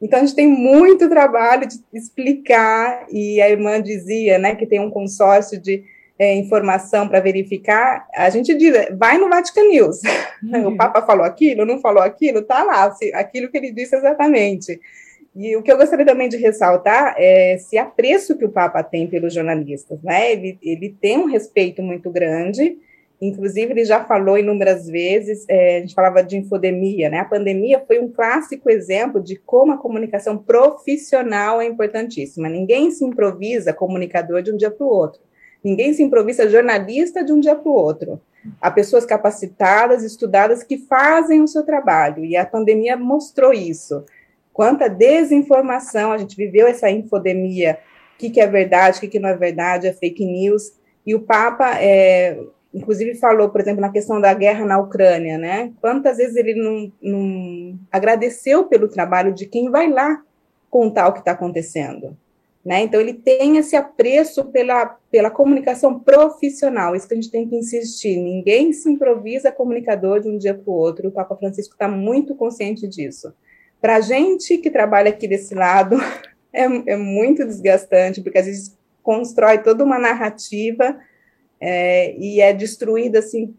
Então, 0.02 0.18
a 0.18 0.22
gente 0.22 0.34
tem 0.34 0.48
muito 0.48 1.08
trabalho 1.08 1.68
de 1.68 1.76
explicar, 1.92 3.06
e 3.12 3.40
a 3.40 3.48
irmã 3.48 3.80
dizia 3.80 4.36
né, 4.36 4.56
que 4.56 4.66
tem 4.66 4.80
um 4.80 4.90
consórcio 4.90 5.60
de 5.60 5.84
é, 6.18 6.34
informação 6.34 7.08
para 7.08 7.20
verificar, 7.20 8.06
a 8.14 8.30
gente 8.30 8.54
diz, 8.54 8.88
vai 8.96 9.18
no 9.18 9.28
Vatican 9.28 9.68
News. 9.68 10.00
Uhum. 10.44 10.74
O 10.74 10.76
Papa 10.76 11.00
falou 11.00 11.24
aquilo, 11.24 11.64
não 11.64 11.80
falou 11.80 12.02
aquilo, 12.02 12.42
tá 12.42 12.62
lá, 12.62 12.90
se, 12.90 13.10
aquilo 13.14 13.50
que 13.50 13.56
ele 13.56 13.72
disse 13.72 13.96
exatamente. 13.96 14.78
E 15.34 15.56
o 15.56 15.62
que 15.62 15.72
eu 15.72 15.78
gostaria 15.78 16.04
também 16.04 16.28
de 16.28 16.36
ressaltar 16.36 17.14
é 17.16 17.54
esse 17.54 17.78
apreço 17.78 18.36
que 18.36 18.44
o 18.44 18.50
Papa 18.50 18.82
tem 18.82 19.06
pelos 19.06 19.32
jornalistas, 19.32 20.02
né? 20.02 20.32
Ele, 20.32 20.58
ele 20.62 20.94
tem 21.00 21.16
um 21.16 21.24
respeito 21.24 21.82
muito 21.82 22.10
grande, 22.10 22.76
inclusive 23.20 23.72
ele 23.72 23.84
já 23.84 24.04
falou 24.04 24.36
inúmeras 24.36 24.86
vezes, 24.86 25.46
é, 25.48 25.78
a 25.78 25.80
gente 25.80 25.94
falava 25.94 26.22
de 26.22 26.36
infodemia, 26.36 27.08
né? 27.08 27.20
A 27.20 27.24
pandemia 27.24 27.82
foi 27.86 27.98
um 27.98 28.12
clássico 28.12 28.68
exemplo 28.68 29.18
de 29.20 29.36
como 29.36 29.72
a 29.72 29.78
comunicação 29.78 30.36
profissional 30.36 31.60
é 31.60 31.64
importantíssima. 31.64 32.50
Ninguém 32.50 32.90
se 32.90 33.02
improvisa 33.02 33.72
comunicador 33.72 34.42
de 34.42 34.52
um 34.52 34.56
dia 34.58 34.70
para 34.70 34.84
o 34.84 34.90
outro. 34.90 35.23
Ninguém 35.64 35.94
se 35.94 36.02
improvisa 36.02 36.48
jornalista 36.48 37.24
de 37.24 37.32
um 37.32 37.40
dia 37.40 37.54
para 37.54 37.70
o 37.70 37.74
outro. 37.74 38.20
Há 38.60 38.70
pessoas 38.70 39.06
capacitadas, 39.06 40.04
estudadas, 40.04 40.62
que 40.62 40.76
fazem 40.76 41.40
o 41.40 41.48
seu 41.48 41.64
trabalho, 41.64 42.22
e 42.22 42.36
a 42.36 42.44
pandemia 42.44 42.96
mostrou 42.98 43.54
isso. 43.54 44.04
Quanta 44.52 44.88
desinformação, 44.88 46.12
a 46.12 46.18
gente 46.18 46.36
viveu 46.36 46.66
essa 46.66 46.90
infodemia, 46.90 47.78
o 48.14 48.18
que, 48.18 48.28
que 48.28 48.40
é 48.40 48.46
verdade, 48.46 48.98
o 48.98 49.00
que, 49.00 49.08
que 49.08 49.18
não 49.18 49.30
é 49.30 49.36
verdade, 49.36 49.86
é 49.86 49.92
fake 49.94 50.24
news, 50.24 50.74
e 51.06 51.14
o 51.14 51.20
Papa, 51.20 51.80
é, 51.80 52.38
inclusive, 52.72 53.14
falou, 53.14 53.48
por 53.48 53.60
exemplo, 53.62 53.80
na 53.80 53.90
questão 53.90 54.20
da 54.20 54.34
guerra 54.34 54.66
na 54.66 54.78
Ucrânia, 54.78 55.38
né? 55.38 55.72
Quantas 55.80 56.18
vezes 56.18 56.36
ele 56.36 56.54
não, 56.54 56.92
não 57.02 57.78
agradeceu 57.90 58.64
pelo 58.64 58.88
trabalho 58.88 59.32
de 59.32 59.46
quem 59.46 59.70
vai 59.70 59.90
lá 59.90 60.22
contar 60.70 61.08
o 61.08 61.12
que 61.12 61.20
está 61.20 61.32
acontecendo? 61.32 62.16
Né? 62.64 62.80
Então, 62.80 62.98
ele 62.98 63.12
tem 63.12 63.58
esse 63.58 63.76
apreço 63.76 64.46
pela, 64.46 64.86
pela 65.10 65.30
comunicação 65.30 66.00
profissional, 66.00 66.96
isso 66.96 67.06
que 67.06 67.12
a 67.12 67.16
gente 67.16 67.30
tem 67.30 67.46
que 67.46 67.54
insistir. 67.54 68.16
Ninguém 68.16 68.72
se 68.72 68.90
improvisa 68.90 69.52
comunicador 69.52 70.20
de 70.20 70.28
um 70.28 70.38
dia 70.38 70.54
para 70.54 70.70
o 70.70 70.74
outro, 70.74 71.08
o 71.08 71.12
Papa 71.12 71.36
Francisco 71.36 71.74
está 71.74 71.86
muito 71.86 72.34
consciente 72.34 72.88
disso. 72.88 73.34
Para 73.82 73.96
a 73.96 74.00
gente 74.00 74.56
que 74.56 74.70
trabalha 74.70 75.10
aqui 75.10 75.28
desse 75.28 75.54
lado, 75.54 75.98
é, 76.50 76.64
é, 76.92 76.96
muito 76.96 77.44
desgastante, 77.44 78.22
porque 78.22 78.38
às 78.38 78.46
vezes 78.46 78.78
constrói 79.02 79.58
toda 79.58 79.84
uma 79.84 79.98
narrativa 79.98 80.98
é, 81.60 82.16
e 82.16 82.40
é 82.40 82.54
destruída 82.54 83.18
assim 83.18 83.54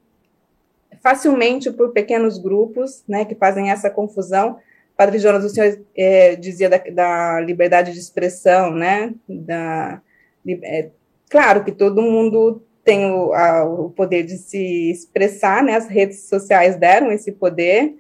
facilmente 1.03 1.69
por 1.69 1.91
pequenos 1.91 2.39
grupos, 2.39 3.03
né, 3.07 3.25
que 3.25 3.35
fazem 3.35 3.69
essa 3.69 3.91
confusão 3.91 4.57
Padre 4.97 5.19
Jonas, 5.19 5.43
o 5.43 5.49
senhor 5.49 5.77
é, 5.95 6.35
dizia 6.35 6.69
da, 6.69 6.77
da, 6.77 7.39
liberdade 7.41 7.91
de 7.91 7.99
expressão, 7.99 8.71
né? 8.71 9.13
Da, 9.27 10.01
é, 10.47 10.89
claro 11.29 11.63
que 11.63 11.71
todo 11.71 12.01
mundo 12.01 12.61
tem 12.83 13.11
o, 13.11 13.33
a, 13.33 13.65
o, 13.65 13.89
poder 13.89 14.23
de 14.23 14.37
se 14.37 14.91
expressar, 14.91 15.63
né? 15.63 15.75
As 15.75 15.87
redes 15.87 16.29
sociais 16.29 16.77
deram 16.77 17.11
esse 17.11 17.31
poder, 17.31 17.93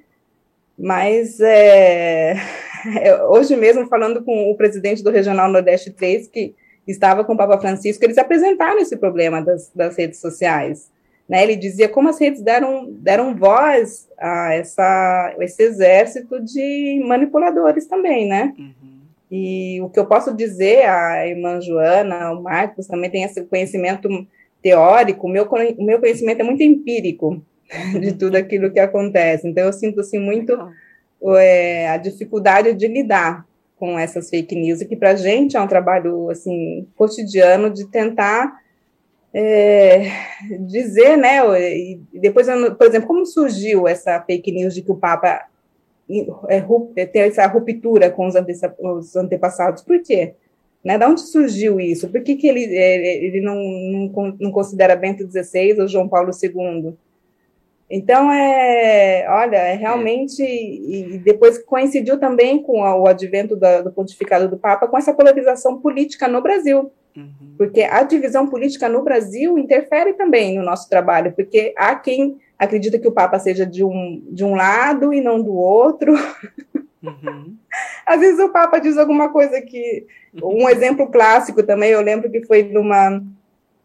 mas 0.77 1.39
é, 1.41 2.35
hoje 3.29 3.57
mesmo, 3.57 3.87
falando 3.87 4.23
com 4.23 4.49
o 4.49 4.55
presidente 4.55 5.03
do 5.03 5.11
Regional 5.11 5.51
Nordeste 5.51 5.91
3, 5.91 6.27
que 6.29 6.55
estava 6.87 7.25
com 7.25 7.33
o 7.33 7.37
Papa 7.37 7.59
Francisco, 7.59 8.03
eles 8.05 8.17
apresentaram 8.17 8.79
esse 8.79 8.95
problema 8.95 9.41
das, 9.41 9.69
das 9.75 9.97
redes 9.97 10.19
sociais. 10.19 10.89
Né, 11.27 11.43
ele 11.43 11.55
dizia 11.55 11.89
como 11.89 12.09
as 12.09 12.19
redes 12.19 12.41
deram, 12.41 12.91
deram 12.91 13.35
voz 13.35 14.07
a 14.17 14.53
essa, 14.53 15.35
esse 15.39 15.63
exército 15.63 16.39
de 16.43 17.03
manipuladores 17.05 17.87
também, 17.87 18.27
né? 18.27 18.53
Uhum. 18.57 19.01
E 19.31 19.81
o 19.81 19.89
que 19.89 19.99
eu 19.99 20.05
posso 20.05 20.35
dizer, 20.35 20.87
a 20.87 21.27
irmã 21.27 21.59
Joana, 21.59 22.31
o 22.31 22.43
Marcos 22.43 22.85
também 22.85 23.09
tem 23.09 23.23
esse 23.23 23.43
conhecimento 23.43 24.07
teórico, 24.61 25.27
o 25.27 25.29
meu, 25.29 25.45
o 25.77 25.83
meu 25.83 25.99
conhecimento 25.99 26.41
é 26.41 26.43
muito 26.43 26.61
empírico 26.61 27.41
de 27.99 28.13
tudo 28.13 28.35
aquilo 28.35 28.71
que 28.71 28.79
acontece. 28.79 29.47
Então, 29.47 29.65
eu 29.65 29.73
sinto, 29.73 30.01
assim, 30.01 30.19
muito 30.19 30.55
é, 31.37 31.89
a 31.89 31.97
dificuldade 31.97 32.73
de 32.73 32.87
lidar 32.87 33.45
com 33.77 33.97
essas 33.97 34.29
fake 34.29 34.55
news, 34.55 34.83
que 34.83 34.95
para 34.95 35.11
a 35.11 35.15
gente 35.15 35.57
é 35.57 35.61
um 35.61 35.67
trabalho, 35.67 36.29
assim, 36.29 36.87
cotidiano 36.95 37.69
de 37.71 37.89
tentar 37.89 38.57
é, 39.37 40.11
dizer, 40.61 41.17
né, 41.17 41.41
e 41.75 41.99
depois, 42.13 42.47
por 42.77 42.87
exemplo, 42.87 43.07
como 43.07 43.25
surgiu 43.25 43.85
essa 43.85 44.21
fake 44.21 44.49
news 44.49 44.73
de 44.73 44.81
que 44.81 44.91
o 44.91 44.95
Papa 44.95 45.45
é, 46.47 46.63
é, 46.95 47.05
ter 47.05 47.19
essa 47.19 47.45
ruptura 47.45 48.09
com 48.09 48.27
os, 48.27 48.35
ante, 48.35 48.53
os 48.79 49.15
antepassados. 49.15 49.83
Por 49.83 50.01
quê? 50.01 50.35
Né? 50.81 50.97
Da 50.97 51.09
onde 51.09 51.19
surgiu 51.19 51.81
isso? 51.81 52.07
Por 52.09 52.21
que, 52.21 52.35
que 52.37 52.47
ele, 52.47 52.63
é, 52.77 53.25
ele 53.25 53.41
não, 53.41 53.55
não, 53.55 54.37
não 54.39 54.51
considera 54.51 54.95
Bento 54.95 55.27
XVI 55.29 55.81
ou 55.81 55.87
João 55.87 56.07
Paulo 56.07 56.31
II? 56.31 56.93
Então, 57.89 58.31
é, 58.31 59.25
olha, 59.29 59.57
é 59.57 59.75
realmente, 59.75 60.41
e 60.41 61.19
depois 61.19 61.61
coincidiu 61.61 62.17
também 62.17 62.63
com 62.63 62.79
o 62.81 63.05
advento 63.05 63.55
da, 63.55 63.81
do 63.81 63.91
pontificado 63.91 64.47
do 64.47 64.57
Papa, 64.57 64.87
com 64.87 64.97
essa 64.97 65.13
polarização 65.13 65.79
política 65.81 66.27
no 66.27 66.41
Brasil, 66.41 66.89
uhum. 67.15 67.55
porque 67.57 67.81
a 67.81 68.03
divisão 68.03 68.47
política 68.47 68.89
no 68.89 69.03
Brasil 69.03 69.57
interfere 69.57 70.13
também 70.13 70.57
no 70.57 70.63
nosso 70.63 70.89
trabalho, 70.89 71.33
porque 71.33 71.73
há 71.77 71.95
quem 71.95 72.37
acredita 72.57 72.99
que 72.99 73.07
o 73.07 73.11
Papa 73.11 73.37
seja 73.39 73.65
de 73.65 73.83
um, 73.83 74.23
de 74.29 74.43
um 74.43 74.55
lado 74.55 75.13
e 75.13 75.21
não 75.21 75.41
do 75.41 75.53
outro. 75.53 76.13
Uhum. 77.03 77.55
Às 78.05 78.19
vezes 78.19 78.39
o 78.39 78.49
Papa 78.49 78.79
diz 78.79 78.97
alguma 78.97 79.29
coisa 79.29 79.61
que. 79.61 80.05
Um 80.43 80.67
exemplo 80.67 81.07
clássico 81.07 81.63
também, 81.63 81.91
eu 81.91 82.01
lembro 82.01 82.29
que 82.29 82.45
foi 82.45 82.63
numa 82.63 83.23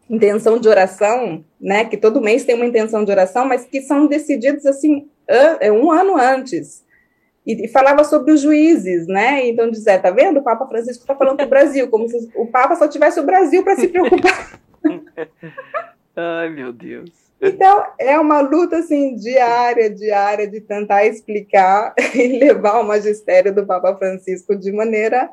intenção 0.09 0.59
de 0.59 0.69
oração, 0.69 1.45
né? 1.61 1.85
Que 1.85 1.97
todo 1.97 2.21
mês 2.21 2.45
tem 2.45 2.57
uma 2.57 2.67
intenção 2.67 3.05
de 3.05 3.11
oração, 3.13 3.45
mas 3.47 3.65
que 3.65 3.81
são 3.81 4.09
decididos 4.09 4.67
assim 4.67 5.09
é, 5.29 5.71
um 5.71 5.93
ano 5.93 6.17
antes. 6.17 6.85
E, 7.51 7.65
e 7.65 7.69
falava 7.69 8.05
sobre 8.05 8.33
os 8.33 8.41
juízes, 8.41 9.07
né? 9.07 9.47
Então 9.49 9.71
dizia, 9.71 9.99
tá 9.99 10.11
vendo? 10.11 10.39
O 10.39 10.43
Papa 10.43 10.67
Francisco 10.67 11.03
está 11.03 11.15
falando 11.15 11.39
do 11.39 11.49
Brasil, 11.49 11.89
como 11.89 12.09
se 12.09 12.31
o 12.35 12.47
Papa 12.47 12.77
só 12.77 12.87
tivesse 12.87 13.19
o 13.19 13.27
Brasil 13.27 13.65
para 13.65 13.77
se 13.77 13.89
preocupar. 13.89 14.61
Ai, 16.15 16.49
meu 16.51 16.73
Deus. 16.73 17.11
Então, 17.43 17.85
é 17.99 18.19
uma 18.19 18.41
luta, 18.41 18.79
assim, 18.79 19.17
diária, 19.17 19.89
diária, 19.89 20.47
de 20.47 20.61
tentar 20.61 21.07
explicar 21.07 21.95
e 22.15 22.39
levar 22.39 22.81
o 22.81 22.85
magistério 22.87 23.55
do 23.55 23.65
Papa 23.65 23.97
Francisco 23.97 24.55
de 24.55 24.71
maneira 24.71 25.31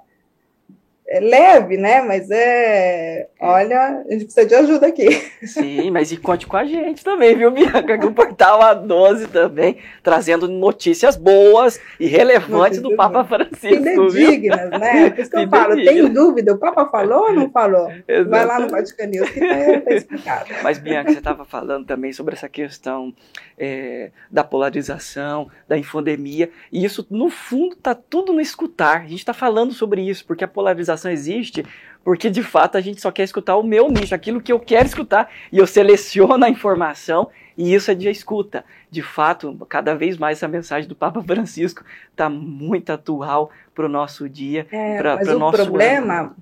é 1.09 1.21
leve, 1.21 1.77
né? 1.77 2.01
Mas 2.01 2.29
é. 2.29 3.29
Olha, 3.39 4.03
a 4.05 4.11
gente 4.11 4.25
precisa 4.25 4.45
de 4.45 4.55
ajuda 4.55 4.87
aqui. 4.87 5.07
Sim, 5.43 5.89
mas 5.89 6.11
e 6.11 6.17
conte 6.17 6.45
com 6.45 6.57
a 6.57 6.65
gente 6.65 7.03
também, 7.03 7.35
viu, 7.35 7.49
Bianca? 7.49 7.97
Com 7.97 8.07
o 8.07 8.13
Portal 8.13 8.59
A12 8.59 9.27
também, 9.27 9.77
trazendo 10.03 10.49
notícias 10.49 11.15
boas 11.15 11.79
e 11.97 12.07
relevantes 12.07 12.81
do 12.81 12.95
Papa 12.95 13.23
Francisco. 13.23 14.07
Dignas, 14.11 14.69
né? 14.71 15.09
Por 15.11 15.19
isso 15.19 15.31
que 15.31 15.37
eu 15.37 15.49
falo, 15.49 15.75
tem 15.75 16.11
dúvida, 16.11 16.53
o 16.53 16.57
Papa 16.57 16.85
falou 16.87 17.27
ou 17.27 17.33
não 17.33 17.49
falou? 17.51 17.89
Exatamente. 18.07 18.29
Vai 18.29 18.45
lá 18.45 18.59
no 18.59 18.67
Vaticano 18.67 19.11
News 19.11 19.29
que 19.29 19.39
está 19.39 19.81
tá 19.81 19.93
explicado. 19.93 20.49
Mas, 20.61 20.77
Bianca, 20.77 21.11
você 21.11 21.19
estava 21.19 21.45
falando 21.45 21.85
também 21.85 22.11
sobre 22.11 22.33
essa 22.33 22.49
questão 22.49 23.13
é, 23.57 24.11
da 24.29 24.43
polarização, 24.43 25.49
da 25.67 25.77
infodemia, 25.77 26.49
e 26.71 26.83
isso, 26.83 27.07
no 27.09 27.29
fundo, 27.29 27.75
está 27.75 27.95
tudo 27.95 28.33
no 28.33 28.41
escutar. 28.41 29.01
A 29.01 29.07
gente 29.07 29.19
está 29.19 29.33
falando 29.33 29.73
sobre 29.73 30.01
isso, 30.01 30.25
porque 30.25 30.43
a 30.43 30.47
polarização 30.47 30.96
polarização 30.97 31.11
existe 31.11 31.65
porque 32.03 32.29
de 32.29 32.41
fato 32.41 32.77
a 32.77 32.81
gente 32.81 33.01
só 33.01 33.11
quer 33.11 33.23
escutar 33.23 33.57
o 33.57 33.63
meu 33.63 33.89
nicho, 33.89 34.15
aquilo 34.15 34.41
que 34.41 34.51
eu 34.51 34.59
quero 34.61 34.87
escutar, 34.87 35.29
e 35.51 35.57
eu 35.57 35.67
seleciono 35.67 36.45
a 36.45 36.49
informação 36.49 37.27
e 37.57 37.73
isso 37.73 37.91
é 37.91 37.95
de 37.95 38.09
escuta. 38.09 38.63
De 38.89 39.01
fato, 39.01 39.57
cada 39.67 39.93
vez 39.93 40.17
mais 40.17 40.37
essa 40.37 40.47
mensagem 40.47 40.87
do 40.87 40.95
Papa 40.95 41.21
Francisco 41.21 41.83
está 42.09 42.29
muito 42.29 42.91
atual 42.91 43.51
para 43.75 43.85
o 43.85 43.89
nosso 43.89 44.29
dia, 44.29 44.65
é, 44.71 44.97
para 44.97 45.35
o 45.35 45.39
nosso 45.39 45.63
problema, 45.63 46.19
ano. 46.19 46.35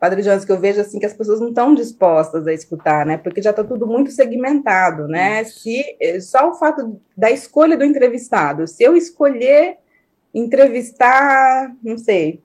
Padre 0.00 0.20
Jones, 0.22 0.44
que 0.44 0.50
eu 0.50 0.58
vejo 0.58 0.80
assim 0.80 0.98
que 0.98 1.06
as 1.06 1.14
pessoas 1.14 1.40
não 1.40 1.50
estão 1.50 1.74
dispostas 1.74 2.46
a 2.48 2.52
escutar, 2.52 3.06
né? 3.06 3.16
Porque 3.16 3.40
já 3.40 3.50
está 3.50 3.62
tudo 3.62 3.86
muito 3.86 4.10
segmentado, 4.10 5.06
né? 5.06 5.44
Se 5.44 5.96
eh, 6.00 6.20
só 6.20 6.50
o 6.50 6.54
fato 6.54 7.00
da 7.16 7.30
escolha 7.30 7.76
do 7.76 7.84
entrevistado, 7.84 8.66
se 8.66 8.82
eu 8.82 8.96
escolher 8.96 9.78
entrevistar, 10.34 11.72
não 11.82 11.96
sei, 11.96 12.42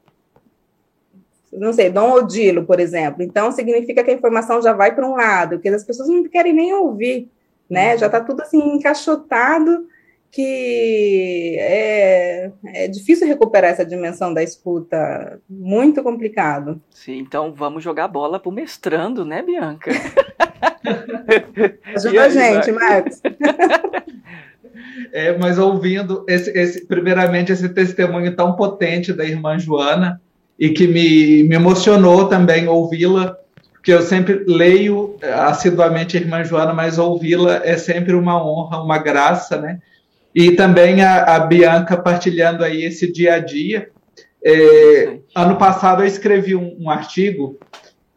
não 1.54 1.74
sei, 1.74 1.89
Dom 1.89 2.12
Odilo, 2.12 2.66
por 2.66 2.80
exemplo. 2.80 3.24
Então, 3.24 3.52
significa 3.52 4.04
que 4.04 4.12
a 4.12 4.14
informação 4.14 4.62
já 4.62 4.74
vai 4.74 4.93
para 4.93 5.08
um 5.08 5.16
lado, 5.16 5.60
que 5.60 5.70
as 5.70 5.84
pessoas 5.84 6.10
não 6.10 6.24
querem 6.26 6.54
nem 6.54 6.74
ouvir, 6.74 7.30
né? 7.70 7.97
Já 7.97 8.06
está 8.06 8.20
tudo 8.20 8.41
assim 8.41 8.76
encaixotado, 8.76 9.88
que 10.32 11.58
é, 11.60 12.52
é 12.66 12.88
difícil 12.88 13.28
recuperar 13.28 13.72
essa 13.72 13.86
dimensão 13.86 14.34
da 14.34 14.43
escuta, 14.43 15.39
muito 15.50 16.04
complicado. 16.04 16.80
Sim, 16.91 17.20
então 17.20 17.54
vamos 17.54 17.84
jogar 17.84 18.08
bola 18.08 18.39
para 18.39 18.50
o 18.50 18.54
mestrando, 18.54 19.26
né, 19.26 19.41
Bianca? 19.41 19.91
Ajuda 21.95 22.26
a 22.26 22.30
gente, 22.30 22.72
Marcos. 22.72 23.22
É, 25.12 25.36
mas 25.38 25.58
ouvindo 25.58 26.24
esse, 26.28 26.52
esse, 26.52 26.86
primeiramente 26.86 27.52
esse 27.52 27.68
testemunho 27.70 28.36
tão 28.36 28.56
potente 28.56 29.12
da 29.12 29.26
irmã 29.26 29.58
Joana, 29.58 30.22
e 30.60 30.70
que 30.70 30.86
me, 30.88 31.43
me 31.43 31.55
emocionou 31.55 32.28
também 32.28 32.68
ouvi-la, 32.68 33.38
porque 33.72 33.93
eu 33.93 34.01
sempre 34.01 34.43
leio 34.45 35.16
assiduamente 35.22 36.18
a 36.18 36.20
Irmã 36.20 36.43
Joana, 36.43 36.74
mas 36.74 36.97
ouvi-la 36.97 37.62
é 37.64 37.78
sempre 37.78 38.14
uma 38.14 38.43
honra, 38.43 38.84
uma 38.84 38.97
graça, 38.97 39.57
né? 39.57 39.80
E 40.36 40.51
também 40.51 41.01
a, 41.01 41.36
a 41.36 41.39
Bianca 41.39 41.95
partilhando 41.95 42.64
aí 42.64 42.84
esse 42.84 43.12
dia 43.12 43.36
a 43.36 43.39
dia. 43.39 43.89
É, 44.43 45.18
ano 45.34 45.55
passado 45.55 46.03
eu 46.03 46.07
escrevi 46.07 46.55
um, 46.55 46.76
um 46.80 46.89
artigo 46.89 47.57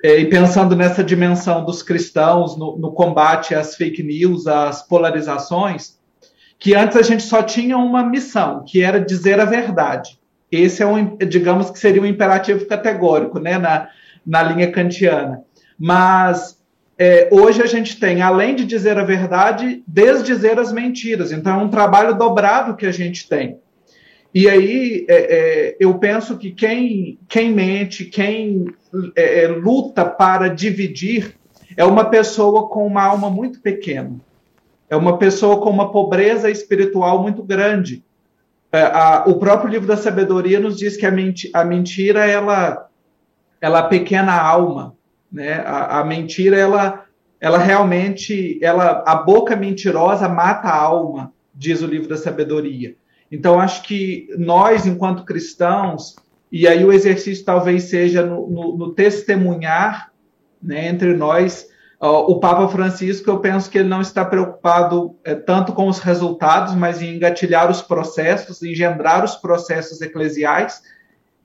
é, 0.02 0.18
e 0.18 0.26
pensando 0.26 0.74
nessa 0.74 1.02
dimensão 1.02 1.64
dos 1.64 1.82
cristãos 1.82 2.56
no, 2.58 2.76
no, 2.76 2.92
combate 2.92 3.54
às 3.54 3.76
fake 3.76 4.02
news, 4.02 4.46
às 4.48 4.82
polarizações, 4.82 5.96
que 6.58 6.74
antes 6.74 6.96
a 6.96 7.02
gente 7.02 7.22
só 7.22 7.42
tinha 7.42 7.76
uma 7.76 8.04
missão, 8.04 8.64
que 8.64 8.82
era 8.82 9.00
dizer 9.00 9.40
a 9.40 9.44
verdade. 9.44 10.18
Esse 10.52 10.82
é 10.82 10.86
um, 10.86 11.16
digamos 11.16 11.70
que 11.70 11.78
seria 11.78 12.02
um 12.02 12.06
imperativo 12.06 12.66
categórico, 12.66 13.38
né, 13.38 13.56
na, 13.56 13.88
na 14.24 14.42
linha 14.42 14.70
kantiana. 14.70 15.42
Mas 15.78 16.60
é, 16.98 17.30
hoje 17.32 17.62
a 17.62 17.66
gente 17.66 17.98
tem, 17.98 18.20
além 18.20 18.54
de 18.54 18.66
dizer 18.66 18.98
a 18.98 19.02
verdade, 19.02 19.82
desdizer 19.86 20.58
as 20.58 20.70
mentiras. 20.70 21.32
Então 21.32 21.58
é 21.58 21.64
um 21.64 21.70
trabalho 21.70 22.18
dobrado 22.18 22.76
que 22.76 22.84
a 22.84 22.92
gente 22.92 23.26
tem. 23.26 23.58
E 24.34 24.46
aí 24.48 25.06
é, 25.08 25.14
é, 25.14 25.76
eu 25.80 25.94
penso 25.94 26.36
que 26.36 26.50
quem, 26.50 27.18
quem 27.26 27.50
mente, 27.50 28.04
quem 28.04 28.66
é, 29.16 29.44
é, 29.44 29.48
luta 29.48 30.04
para 30.04 30.48
dividir, 30.48 31.34
é 31.78 31.84
uma 31.84 32.04
pessoa 32.04 32.68
com 32.68 32.86
uma 32.86 33.02
alma 33.02 33.30
muito 33.30 33.58
pequena. 33.60 34.20
É 34.90 34.96
uma 34.96 35.16
pessoa 35.16 35.62
com 35.62 35.70
uma 35.70 35.90
pobreza 35.90 36.50
espiritual 36.50 37.22
muito 37.22 37.42
grande 37.42 38.04
a, 38.72 39.24
o 39.28 39.38
próprio 39.38 39.70
livro 39.70 39.86
da 39.86 39.96
sabedoria 39.96 40.58
nos 40.58 40.78
diz 40.78 40.96
que 40.96 41.04
a, 41.04 41.10
menti, 41.10 41.50
a 41.52 41.64
mentira 41.64 42.26
ela 42.26 42.88
ela 43.60 43.82
pequena 43.84 44.40
alma, 44.40 44.96
né? 45.30 45.62
A, 45.64 46.00
a, 46.00 46.04
mentira 46.04 46.56
ela 46.56 47.04
ela 47.38 47.58
realmente 47.58 48.58
ela 48.62 49.04
a 49.06 49.14
boca 49.14 49.54
mentirosa 49.54 50.28
mata 50.28 50.68
a 50.68 50.76
alma, 50.76 51.32
diz 51.54 51.82
o 51.82 51.86
livro 51.86 52.08
da 52.08 52.16
sabedoria. 52.16 52.96
Então 53.30 53.60
acho 53.60 53.82
que 53.82 54.28
nós 54.38 54.86
enquanto 54.86 55.24
cristãos 55.24 56.16
e 56.50 56.66
aí 56.66 56.84
o 56.84 56.92
exercício 56.92 57.44
talvez 57.44 57.84
seja 57.84 58.24
no, 58.24 58.48
no, 58.48 58.76
no 58.76 58.92
testemunhar 58.94 60.10
né, 60.62 60.88
entre 60.88 61.14
nós 61.14 61.66
o 62.08 62.40
Papa 62.40 62.66
Francisco, 62.66 63.30
eu 63.30 63.38
penso 63.38 63.70
que 63.70 63.78
ele 63.78 63.88
não 63.88 64.00
está 64.00 64.24
preocupado 64.24 65.16
é, 65.22 65.36
tanto 65.36 65.72
com 65.72 65.86
os 65.86 66.00
resultados, 66.00 66.74
mas 66.74 67.00
em 67.00 67.14
engatilhar 67.14 67.70
os 67.70 67.80
processos, 67.80 68.60
engendrar 68.60 69.24
os 69.24 69.36
processos 69.36 70.00
eclesiais. 70.00 70.82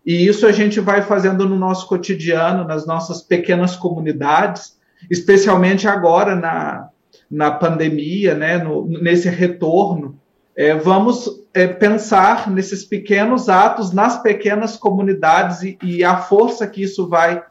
E 0.03 0.26
isso 0.26 0.47
a 0.47 0.51
gente 0.51 0.80
vai 0.80 1.03
fazendo 1.03 1.47
no 1.47 1.55
nosso 1.55 1.88
cotidiano, 1.88 2.64
nas 2.64 2.88
nossas 2.88 3.22
pequenas 3.22 3.76
comunidades, 3.76 4.80
especialmente 5.12 5.88
agora 5.88 6.36
na, 6.36 6.89
na 7.30 7.51
pandemia, 7.51 8.34
né, 8.34 8.58
no, 8.58 8.88
nesse 8.88 9.30
retorno. 9.30 10.20
É, 10.55 10.74
vamos 10.74 11.30
é, 11.53 11.68
pensar 11.68 12.49
nesses 12.49 12.84
pequenos 12.84 13.47
atos, 13.47 13.91
nas 13.91 14.24
pequenas 14.24 14.76
comunidades 14.76 15.62
e, 15.62 15.78
e 15.84 16.03
a 16.03 16.18
força 16.18 16.66
que 16.66 16.82
isso 16.82 17.08
vai 17.08 17.43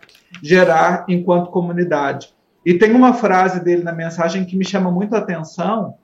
gerar 0.43 1.05
enquanto 1.07 1.53
comunidade. 1.53 2.35
E 2.67 2.75
tem 2.75 2.93
uma 2.93 3.15
frase 3.15 3.63
dele 3.63 3.85
na 3.85 3.93
mensagem 3.93 4.45
que 4.45 4.57
me 4.57 4.65
chama 4.65 4.91
muito 4.91 5.15
a 5.15 5.19
atenção, 5.19 5.95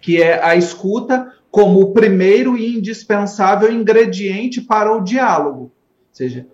que 0.00 0.22
é 0.22 0.42
a 0.42 0.56
escuta 0.56 1.30
como 1.50 1.82
o 1.82 1.92
primeiro 1.92 2.56
e 2.56 2.78
indispensável 2.78 3.70
ingrediente 3.70 4.62
para 4.62 4.90
o 4.90 5.04
diálogo. 5.04 5.64
Ou 5.64 5.70
seja, 6.10 6.46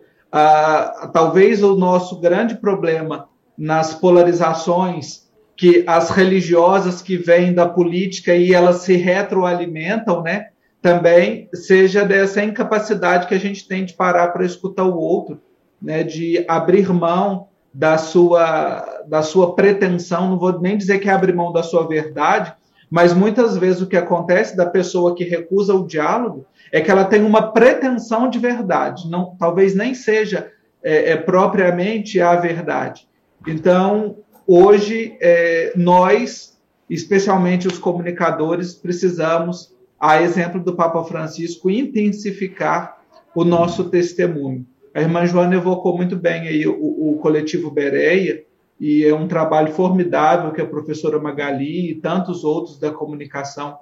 talvez 1.13 1.63
o 1.63 1.77
nosso 1.77 2.19
grande 2.19 2.57
problema 2.57 3.29
nas 3.57 3.95
polarizações 3.95 5.29
que 5.57 5.85
as 5.87 6.11
religiosas 6.11 7.01
que 7.01 7.17
vêm 7.17 7.53
da 7.53 7.69
política 7.69 8.35
e 8.35 8.53
elas 8.53 8.79
se 8.83 8.97
retroalimentam, 8.97 10.21
né? 10.21 10.49
Também 10.83 11.49
seja 11.55 12.05
dessa 12.05 12.43
incapacidade 12.43 13.29
que 13.29 13.35
a 13.35 13.41
gente 13.41 13.69
tem 13.69 13.85
de 13.85 13.95
parar 13.95 14.29
para 14.29 14.45
escutar 14.45 14.85
o 14.85 14.99
outro, 14.99 15.41
né? 15.81 16.03
De 16.03 16.45
abrir 16.49 16.93
mão 16.93 17.49
da 17.79 17.97
sua, 17.97 19.05
da 19.07 19.23
sua 19.23 19.55
pretensão, 19.55 20.31
não 20.31 20.37
vou 20.37 20.61
nem 20.61 20.77
dizer 20.77 20.99
que 20.99 21.09
abrir 21.09 21.33
mão 21.33 21.53
da 21.53 21.63
sua 21.63 21.87
verdade, 21.87 22.53
mas 22.91 23.15
muitas 23.15 23.57
vezes 23.57 23.81
o 23.81 23.87
que 23.87 23.97
acontece 23.97 24.57
da 24.57 24.67
pessoa 24.67 25.15
que 25.15 25.23
recusa 25.23 25.73
o 25.73 25.87
diálogo 25.87 26.45
é 26.73 26.81
que 26.81 26.91
ela 26.91 27.05
tem 27.05 27.23
uma 27.23 27.53
pretensão 27.53 28.29
de 28.29 28.37
verdade, 28.41 29.09
não, 29.09 29.37
talvez 29.39 29.77
nem 29.77 29.95
seja 29.95 30.51
é, 30.83 31.13
é, 31.13 31.17
propriamente 31.17 32.21
a 32.21 32.35
verdade. 32.35 33.07
Então, 33.47 34.17
hoje, 34.45 35.17
é, 35.21 35.73
nós, 35.77 36.59
especialmente 36.91 37.69
os 37.69 37.79
comunicadores, 37.79 38.75
precisamos, 38.75 39.73
a 40.01 40.21
exemplo 40.21 40.61
do 40.61 40.75
Papa 40.75 41.05
Francisco, 41.05 41.71
intensificar 41.71 42.99
o 43.37 43.45
nosso 43.45 43.85
testemunho. 43.85 44.67
A 44.99 45.01
irmã 45.01 45.25
Joana 45.25 45.55
evocou 45.55 45.97
muito 45.97 46.17
bem 46.17 46.49
aí 46.49 46.67
o, 46.67 46.75
o 46.75 47.19
coletivo 47.23 47.71
Bereia, 47.71 48.43
e 48.81 49.05
é 49.05 49.15
um 49.15 49.29
trabalho 49.29 49.73
formidável 49.73 50.51
que 50.51 50.61
a 50.61 50.67
professora 50.67 51.21
Magali 51.21 51.93
e 51.93 51.95
tantos 51.95 52.43
outros 52.43 52.81
da 52.81 52.91
comunicação 52.91 53.79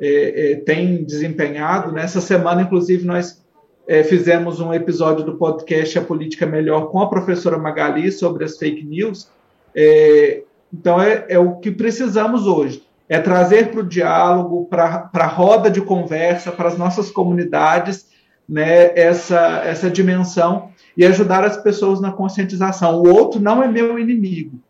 é, 0.00 0.54
é, 0.54 0.56
têm 0.56 1.04
desempenhado. 1.04 1.92
Nessa 1.92 2.20
semana, 2.20 2.62
inclusive, 2.62 3.06
nós 3.06 3.44
é, 3.86 4.02
fizemos 4.02 4.58
um 4.58 4.74
episódio 4.74 5.24
do 5.24 5.36
podcast 5.36 6.00
A 6.00 6.02
Política 6.02 6.46
Melhor 6.46 6.90
com 6.90 7.00
a 7.00 7.08
professora 7.08 7.56
Magali 7.56 8.10
sobre 8.10 8.44
as 8.44 8.58
fake 8.58 8.84
news. 8.84 9.30
É, 9.72 10.42
então, 10.74 11.00
é, 11.00 11.26
é, 11.28 11.38
o 11.38 11.60
que 11.60 11.70
precisamos 11.70 12.48
hoje: 12.48 12.82
é 13.08 13.20
trazer 13.20 13.70
para 13.70 13.80
o 13.80 13.88
diálogo, 13.88 14.64
para 14.64 15.08
a 15.14 15.26
roda 15.26 15.70
de 15.70 15.80
conversa, 15.80 16.50
para 16.50 16.66
as 16.66 16.76
nossas 16.76 17.08
comunidades, 17.08 18.15
né, 18.48 18.96
essa, 18.98 19.62
essa 19.64 19.90
dimensão 19.90 20.70
e 20.96 21.04
ajudar 21.04 21.44
as 21.44 21.56
pessoas 21.56 22.00
na 22.00 22.12
conscientização. 22.12 23.02
O 23.02 23.08
outro 23.12 23.40
não 23.40 23.62
é 23.62 23.68
meu 23.68 23.98
inimigo, 23.98 24.60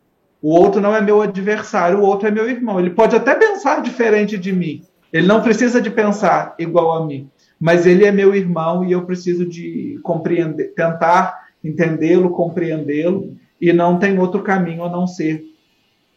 o 0.41 0.53
outro 0.53 0.81
não 0.81 0.95
é 0.95 1.01
meu 1.01 1.21
adversário, 1.21 1.99
o 1.99 2.03
outro 2.03 2.27
é 2.27 2.31
meu 2.31 2.49
irmão. 2.49 2.79
Ele 2.79 2.89
pode 2.89 3.15
até 3.15 3.35
pensar 3.35 3.81
diferente 3.81 4.37
de 4.37 4.51
mim, 4.51 4.83
ele 5.11 5.27
não 5.27 5.41
precisa 5.41 5.81
de 5.81 5.89
pensar 5.89 6.55
igual 6.59 7.01
a 7.01 7.05
mim, 7.05 7.29
mas 7.59 7.85
ele 7.85 8.05
é 8.05 8.11
meu 8.11 8.35
irmão 8.35 8.83
e 8.83 8.91
eu 8.91 9.05
preciso 9.05 9.45
de 9.45 9.99
compreender, 10.03 10.73
tentar 10.75 11.47
entendê-lo, 11.63 12.29
compreendê-lo, 12.29 13.35
e 13.59 13.73
não 13.73 13.97
tem 13.97 14.19
outro 14.19 14.43
caminho 14.43 14.83
a 14.83 14.89
não 14.89 15.07
ser 15.07 15.43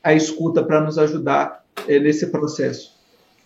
a 0.03 0.13
escuta 0.13 0.63
para 0.63 0.81
nos 0.81 0.99
ajudar 0.99 1.65
é, 1.89 1.99
nesse 1.99 2.27
processo. 2.27 3.00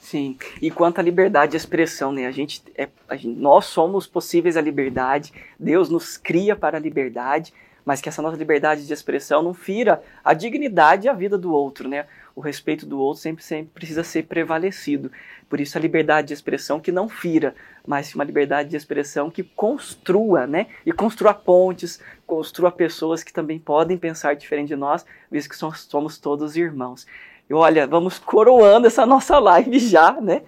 Sim, 0.05 0.36
e 0.61 0.70
quanto 0.70 0.98
à 0.98 1.02
liberdade 1.02 1.52
de 1.52 1.57
expressão, 1.57 2.12
né? 2.12 2.26
A 2.26 2.30
gente, 2.30 2.62
é, 2.76 2.90
a 3.09 3.16
gente, 3.16 3.40
nós 3.40 3.64
somos 3.64 4.07
possíveis 4.07 4.55
à 4.55 4.61
liberdade, 4.61 5.32
Deus 5.59 5.88
nos 5.88 6.18
cria 6.18 6.55
para 6.55 6.76
a 6.76 6.80
liberdade, 6.80 7.55
mas 7.86 8.02
que 8.02 8.09
essa 8.11 8.20
nossa 8.20 8.36
liberdade 8.36 8.86
de 8.86 8.92
expressão 8.92 9.42
não 9.42 9.55
fira 9.55 10.02
a 10.22 10.34
dignidade 10.34 11.07
e 11.07 11.09
a 11.09 11.14
vida 11.14 11.38
do 11.38 11.50
outro, 11.55 11.88
né? 11.88 12.05
O 12.36 12.42
respeito 12.42 12.84
do 12.84 12.98
outro 12.98 13.22
sempre, 13.22 13.42
sempre 13.42 13.70
precisa 13.72 14.05
ser 14.05 14.24
prevalecido. 14.24 15.11
Por 15.48 15.59
isso 15.59 15.78
a 15.78 15.80
liberdade 15.80 16.28
de 16.28 16.34
expressão 16.34 16.78
que 16.78 16.92
não 16.92 17.09
fira, 17.09 17.55
mas 17.86 18.14
uma 18.14 18.24
liberdade 18.24 18.68
de 18.68 18.76
expressão 18.76 19.30
que 19.30 19.42
construa, 19.42 20.46
né? 20.46 20.66
E 20.84 20.92
construa 20.92 21.32
pontes, 21.32 21.98
construa 22.26 22.70
pessoas 22.70 23.22
que 23.22 23.32
também 23.32 23.59
podem 23.59 23.96
pensar 23.96 24.36
diferente 24.36 24.68
de 24.68 24.76
nós, 24.76 25.07
visto 25.30 25.48
que 25.48 25.57
somos, 25.57 25.80
somos 25.80 26.18
todos 26.18 26.57
irmãos. 26.57 27.07
E 27.49 27.55
olha, 27.55 27.86
vamos 27.86 28.18
coroando 28.18 28.86
essa 28.86 29.05
nossa 29.05 29.38
live 29.38 29.78
já, 29.78 30.12
né? 30.20 30.42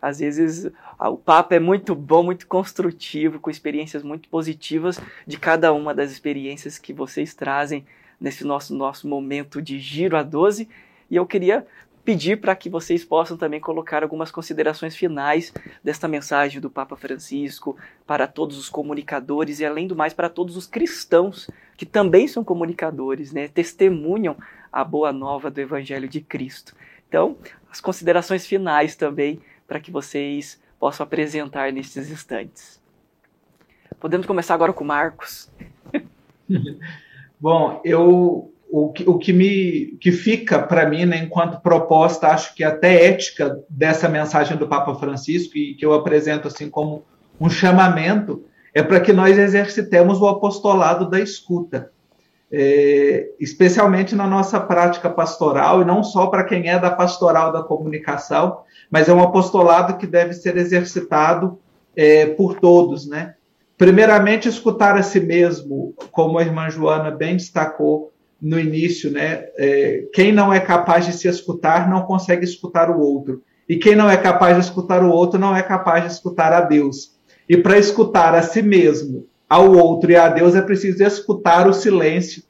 Às 0.00 0.20
vezes 0.20 0.70
o 0.98 1.16
papo 1.16 1.54
é 1.54 1.58
muito 1.58 1.94
bom, 1.94 2.22
muito 2.22 2.46
construtivo, 2.46 3.40
com 3.40 3.50
experiências 3.50 4.02
muito 4.02 4.28
positivas 4.28 5.00
de 5.26 5.38
cada 5.38 5.72
uma 5.72 5.94
das 5.94 6.10
experiências 6.10 6.78
que 6.78 6.92
vocês 6.92 7.34
trazem 7.34 7.84
nesse 8.20 8.44
nosso, 8.44 8.74
nosso 8.74 9.08
momento 9.08 9.60
de 9.60 9.78
giro 9.78 10.16
a 10.16 10.22
12. 10.22 10.68
E 11.10 11.16
eu 11.16 11.26
queria 11.26 11.66
pedir 12.06 12.40
para 12.40 12.54
que 12.54 12.70
vocês 12.70 13.04
possam 13.04 13.36
também 13.36 13.58
colocar 13.58 14.04
algumas 14.04 14.30
considerações 14.30 14.94
finais 14.94 15.52
desta 15.82 16.06
mensagem 16.06 16.60
do 16.60 16.70
Papa 16.70 16.94
Francisco 16.94 17.76
para 18.06 18.28
todos 18.28 18.56
os 18.56 18.68
comunicadores 18.68 19.58
e, 19.58 19.66
além 19.66 19.88
do 19.88 19.96
mais, 19.96 20.14
para 20.14 20.28
todos 20.28 20.56
os 20.56 20.68
cristãos 20.68 21.50
que 21.76 21.84
também 21.84 22.28
são 22.28 22.44
comunicadores, 22.44 23.32
né? 23.32 23.48
testemunham 23.48 24.36
a 24.72 24.84
boa 24.84 25.12
nova 25.12 25.50
do 25.50 25.60
Evangelho 25.60 26.08
de 26.08 26.20
Cristo. 26.20 26.76
Então, 27.08 27.36
as 27.68 27.80
considerações 27.80 28.46
finais 28.46 28.94
também 28.94 29.40
para 29.66 29.80
que 29.80 29.90
vocês 29.90 30.62
possam 30.78 31.02
apresentar 31.02 31.72
nesses 31.72 32.08
instantes. 32.08 32.80
Podemos 33.98 34.28
começar 34.28 34.54
agora 34.54 34.72
com 34.72 34.84
Marcos. 34.84 35.50
Bom, 37.40 37.80
eu 37.84 38.54
o 38.78 38.92
que, 38.92 39.08
o 39.08 39.16
que 39.16 39.32
me 39.32 39.96
que 39.98 40.12
fica 40.12 40.58
para 40.58 40.86
mim, 40.86 41.06
né, 41.06 41.16
enquanto 41.16 41.62
proposta, 41.62 42.28
acho 42.28 42.54
que 42.54 42.62
até 42.62 43.06
ética 43.06 43.58
dessa 43.70 44.06
mensagem 44.06 44.54
do 44.54 44.68
Papa 44.68 44.94
Francisco 44.96 45.56
e 45.56 45.74
que 45.74 45.86
eu 45.86 45.94
apresento 45.94 46.48
assim 46.48 46.68
como 46.68 47.02
um 47.40 47.48
chamamento 47.48 48.44
é 48.74 48.82
para 48.82 49.00
que 49.00 49.14
nós 49.14 49.38
exercitemos 49.38 50.20
o 50.20 50.28
apostolado 50.28 51.08
da 51.08 51.18
escuta, 51.18 51.90
é, 52.52 53.30
especialmente 53.40 54.14
na 54.14 54.26
nossa 54.26 54.60
prática 54.60 55.08
pastoral 55.08 55.80
e 55.80 55.84
não 55.86 56.04
só 56.04 56.26
para 56.26 56.44
quem 56.44 56.68
é 56.68 56.78
da 56.78 56.90
pastoral 56.90 57.50
da 57.50 57.62
comunicação, 57.62 58.58
mas 58.90 59.08
é 59.08 59.12
um 59.14 59.22
apostolado 59.22 59.96
que 59.96 60.06
deve 60.06 60.34
ser 60.34 60.54
exercitado 60.58 61.58
é, 61.96 62.26
por 62.26 62.60
todos, 62.60 63.08
né? 63.08 63.36
Primeiramente, 63.78 64.48
escutar 64.48 64.96
a 64.96 65.02
si 65.02 65.20
mesmo, 65.20 65.94
como 66.10 66.38
a 66.38 66.42
irmã 66.42 66.68
Joana 66.68 67.10
bem 67.10 67.36
destacou, 67.36 68.12
no 68.40 68.58
início, 68.58 69.10
né? 69.10 69.46
É, 69.56 70.04
quem 70.12 70.32
não 70.32 70.52
é 70.52 70.60
capaz 70.60 71.06
de 71.06 71.12
se 71.12 71.28
escutar 71.28 71.88
não 71.88 72.02
consegue 72.02 72.44
escutar 72.44 72.90
o 72.90 73.00
outro. 73.00 73.42
E 73.68 73.76
quem 73.76 73.96
não 73.96 74.08
é 74.08 74.16
capaz 74.16 74.56
de 74.56 74.64
escutar 74.64 75.02
o 75.02 75.10
outro 75.10 75.38
não 75.38 75.56
é 75.56 75.62
capaz 75.62 76.04
de 76.04 76.12
escutar 76.12 76.52
a 76.52 76.60
Deus. 76.60 77.16
E 77.48 77.56
para 77.56 77.78
escutar 77.78 78.34
a 78.34 78.42
si 78.42 78.62
mesmo, 78.62 79.26
ao 79.48 79.72
outro 79.72 80.10
e 80.10 80.16
a 80.16 80.28
Deus 80.28 80.54
é 80.54 80.62
preciso 80.62 81.02
escutar 81.02 81.68
o 81.68 81.72
silêncio, 81.72 82.42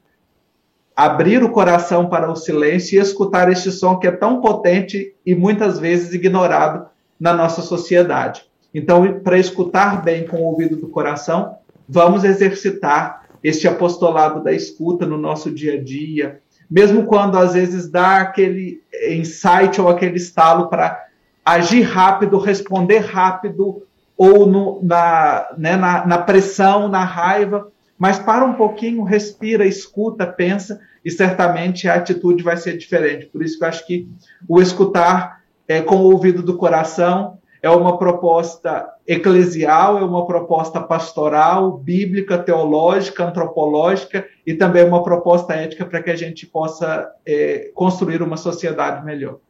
abrir 0.94 1.42
o 1.42 1.50
coração 1.50 2.08
para 2.08 2.30
o 2.30 2.36
silêncio 2.36 2.96
e 2.96 3.02
escutar 3.02 3.50
este 3.50 3.70
som 3.70 3.98
que 3.98 4.06
é 4.06 4.10
tão 4.12 4.40
potente 4.40 5.14
e 5.24 5.34
muitas 5.34 5.78
vezes 5.78 6.12
ignorado 6.12 6.86
na 7.20 7.34
nossa 7.34 7.62
sociedade. 7.62 8.44
Então, 8.74 9.20
para 9.20 9.38
escutar 9.38 10.02
bem 10.02 10.26
com 10.26 10.38
o 10.38 10.44
ouvido 10.44 10.76
do 10.76 10.88
coração, 10.88 11.56
vamos 11.88 12.24
exercitar 12.24 13.25
este 13.46 13.68
apostolado 13.68 14.42
da 14.42 14.52
escuta 14.52 15.06
no 15.06 15.16
nosso 15.16 15.52
dia 15.52 15.74
a 15.74 15.82
dia, 15.82 16.40
mesmo 16.68 17.04
quando 17.04 17.38
às 17.38 17.54
vezes 17.54 17.88
dá 17.88 18.20
aquele 18.20 18.82
insight 19.08 19.80
ou 19.80 19.88
aquele 19.88 20.16
estalo 20.16 20.68
para 20.68 21.06
agir 21.44 21.82
rápido, 21.82 22.38
responder 22.38 22.98
rápido, 22.98 23.84
ou 24.16 24.46
no, 24.46 24.80
na, 24.82 25.46
né, 25.56 25.76
na, 25.76 26.04
na 26.04 26.18
pressão, 26.18 26.88
na 26.88 27.04
raiva, 27.04 27.68
mas 27.96 28.18
para 28.18 28.44
um 28.44 28.54
pouquinho, 28.54 29.04
respira, 29.04 29.64
escuta, 29.64 30.26
pensa, 30.26 30.80
e 31.04 31.10
certamente 31.10 31.88
a 31.88 31.94
atitude 31.94 32.42
vai 32.42 32.56
ser 32.56 32.76
diferente. 32.76 33.26
Por 33.26 33.44
isso 33.44 33.58
que 33.58 33.64
eu 33.64 33.68
acho 33.68 33.86
que 33.86 34.08
o 34.48 34.60
escutar 34.60 35.40
é, 35.68 35.80
com 35.80 35.96
o 35.96 36.10
ouvido 36.10 36.42
do 36.42 36.56
coração 36.56 37.38
é 37.66 37.70
uma 37.70 37.98
proposta 37.98 38.88
eclesial, 39.04 39.98
é 39.98 40.04
uma 40.04 40.24
proposta 40.24 40.80
pastoral, 40.80 41.72
bíblica, 41.76 42.38
teológica, 42.38 43.24
antropológica 43.24 44.24
e 44.46 44.54
também 44.54 44.84
uma 44.84 45.02
proposta 45.02 45.52
ética 45.52 45.84
para 45.84 46.00
que 46.00 46.10
a 46.10 46.14
gente 46.14 46.46
possa 46.46 47.12
é, 47.26 47.72
construir 47.74 48.22
uma 48.22 48.36
sociedade 48.36 49.04
melhor. 49.04 49.40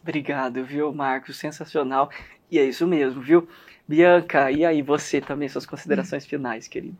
Obrigado, 0.00 0.64
viu, 0.64 0.92
Marcos? 0.92 1.36
Sensacional. 1.36 2.08
E 2.48 2.56
é 2.56 2.64
isso 2.64 2.86
mesmo, 2.86 3.20
viu? 3.20 3.48
Bianca, 3.86 4.52
e 4.52 4.64
aí 4.64 4.80
você 4.80 5.20
também, 5.20 5.48
suas 5.48 5.66
considerações 5.66 6.24
finais, 6.24 6.68
querida? 6.68 6.96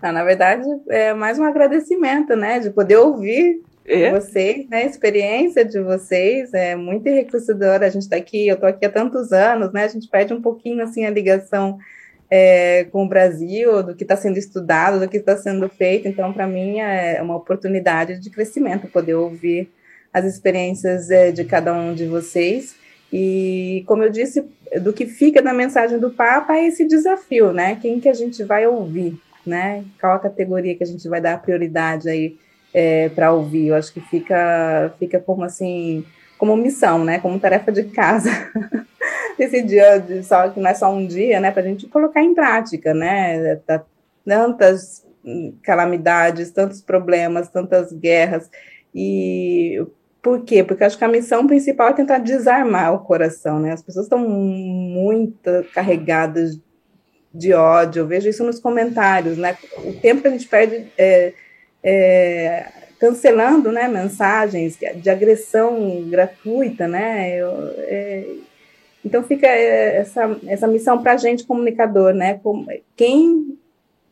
Ah, 0.00 0.10
na 0.10 0.24
verdade, 0.24 0.64
é 0.88 1.14
mais 1.14 1.38
um 1.38 1.44
agradecimento, 1.44 2.34
né, 2.34 2.58
de 2.58 2.70
poder 2.70 2.96
ouvir 2.96 3.62
é? 3.84 4.10
vocês, 4.10 4.68
né? 4.68 4.82
A 4.82 4.86
experiência 4.86 5.64
de 5.64 5.80
vocês 5.80 6.52
é 6.54 6.76
muito 6.76 7.06
enriquecedora. 7.06 7.86
A 7.86 7.90
gente 7.90 8.02
está 8.02 8.16
aqui, 8.16 8.46
eu 8.46 8.54
estou 8.54 8.68
aqui 8.68 8.84
há 8.86 8.90
tantos 8.90 9.32
anos, 9.32 9.72
né? 9.72 9.84
A 9.84 9.88
gente 9.88 10.08
perde 10.08 10.32
um 10.32 10.40
pouquinho 10.40 10.82
assim 10.82 11.04
a 11.04 11.10
ligação 11.10 11.78
é, 12.30 12.84
com 12.84 13.04
o 13.04 13.08
Brasil, 13.08 13.82
do 13.82 13.94
que 13.94 14.04
está 14.04 14.16
sendo 14.16 14.38
estudado, 14.38 15.00
do 15.00 15.08
que 15.08 15.18
está 15.18 15.36
sendo 15.36 15.68
feito. 15.68 16.08
Então, 16.08 16.32
para 16.32 16.46
mim, 16.46 16.80
é 16.80 17.20
uma 17.20 17.36
oportunidade 17.36 18.18
de 18.18 18.30
crescimento 18.30 18.88
poder 18.88 19.14
ouvir 19.14 19.70
as 20.12 20.24
experiências 20.24 21.10
é, 21.10 21.30
de 21.30 21.44
cada 21.44 21.74
um 21.74 21.94
de 21.94 22.06
vocês. 22.06 22.74
E, 23.12 23.84
como 23.86 24.02
eu 24.02 24.10
disse, 24.10 24.42
do 24.80 24.92
que 24.92 25.04
fica 25.04 25.42
da 25.42 25.52
mensagem 25.52 25.98
do 25.98 26.10
Papa 26.10 26.56
é 26.56 26.66
esse 26.66 26.86
desafio, 26.86 27.52
né? 27.52 27.76
Quem 27.76 28.00
que 28.00 28.08
a 28.08 28.14
gente 28.14 28.42
vai 28.42 28.66
ouvir, 28.66 29.20
né? 29.44 29.84
Qual 30.00 30.14
a 30.14 30.18
categoria 30.18 30.74
que 30.74 30.84
a 30.84 30.86
gente 30.86 31.06
vai 31.08 31.20
dar 31.20 31.42
prioridade 31.42 32.08
aí 32.08 32.36
é, 32.74 33.08
para 33.10 33.32
ouvir? 33.32 33.68
Eu 33.68 33.74
acho 33.74 33.92
que 33.92 34.00
fica, 34.00 34.92
fica 34.98 35.20
como 35.20 35.44
assim, 35.44 36.04
como 36.38 36.56
missão, 36.56 37.04
né? 37.04 37.18
Como 37.18 37.38
tarefa 37.38 37.70
de 37.72 37.84
casa. 37.84 38.30
esse 39.38 39.62
dia 39.62 39.98
de 39.98 40.22
só 40.22 40.48
que 40.48 40.60
não 40.60 40.70
é 40.70 40.74
só 40.74 40.92
um 40.92 41.06
dia, 41.06 41.40
né, 41.40 41.50
para 41.50 41.62
a 41.62 41.66
gente 41.66 41.86
colocar 41.86 42.22
em 42.22 42.34
prática, 42.34 42.94
né, 42.94 43.56
tá, 43.66 43.84
tantas 44.24 45.06
calamidades, 45.62 46.50
tantos 46.50 46.80
problemas, 46.80 47.48
tantas 47.48 47.92
guerras 47.92 48.50
e 48.94 49.84
por 50.20 50.44
quê? 50.44 50.62
Porque 50.62 50.84
acho 50.84 50.98
que 50.98 51.04
a 51.04 51.08
missão 51.08 51.46
principal 51.46 51.88
é 51.88 51.94
tentar 51.94 52.18
desarmar 52.18 52.94
o 52.94 53.00
coração, 53.00 53.58
né? 53.58 53.72
As 53.72 53.82
pessoas 53.82 54.06
estão 54.06 54.20
muito 54.20 55.50
carregadas 55.74 56.60
de 57.34 57.52
ódio, 57.52 58.00
eu 58.00 58.06
vejo 58.06 58.28
isso 58.28 58.44
nos 58.44 58.60
comentários, 58.60 59.36
né? 59.36 59.56
O 59.84 59.92
tempo 59.94 60.22
que 60.22 60.28
a 60.28 60.30
gente 60.30 60.46
perde 60.46 60.86
é, 60.96 61.32
é, 61.82 62.70
cancelando, 62.98 63.72
né, 63.72 63.88
mensagens 63.88 64.78
de 64.96 65.10
agressão 65.10 66.08
gratuita, 66.08 66.86
né? 66.86 67.36
Eu, 67.36 67.50
é, 67.78 68.24
então 69.04 69.22
fica 69.24 69.46
é, 69.46 69.96
essa, 69.96 70.38
essa 70.46 70.68
missão 70.68 71.02
para 71.02 71.14
a 71.14 71.16
gente, 71.16 71.44
comunicador, 71.44 72.14
né? 72.14 72.40
Quem, 72.96 73.58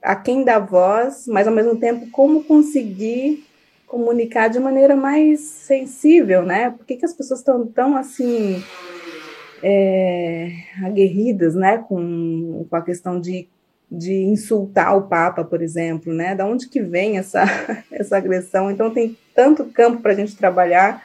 a 0.02 0.16
quem 0.16 0.44
dá 0.44 0.58
voz, 0.58 1.26
mas 1.28 1.46
ao 1.46 1.54
mesmo 1.54 1.76
tempo 1.76 2.10
como 2.10 2.42
conseguir 2.42 3.44
comunicar 3.86 4.48
de 4.48 4.58
maneira 4.58 4.96
mais 4.96 5.40
sensível, 5.40 6.42
né? 6.42 6.70
Por 6.70 6.84
que, 6.84 6.96
que 6.96 7.04
as 7.04 7.12
pessoas 7.12 7.40
estão 7.40 7.66
tão 7.66 7.96
assim 7.96 8.62
é, 9.62 10.50
aguerridas, 10.84 11.54
né? 11.54 11.78
Com, 11.78 12.66
com 12.68 12.76
a 12.76 12.82
questão 12.82 13.20
de, 13.20 13.48
de 13.91 14.14
insultar 14.14 14.97
o 14.97 15.03
Papa, 15.03 15.45
por 15.45 15.61
exemplo, 15.61 16.12
né? 16.12 16.34
Da 16.34 16.47
onde 16.47 16.68
que 16.68 16.80
vem 16.80 17.18
essa, 17.18 17.45
essa 17.91 18.16
agressão? 18.16 18.70
Então 18.70 18.91
tem 18.91 19.16
tanto 19.34 19.64
campo 19.66 20.01
para 20.01 20.12
a 20.12 20.14
gente 20.14 20.36
trabalhar 20.36 21.03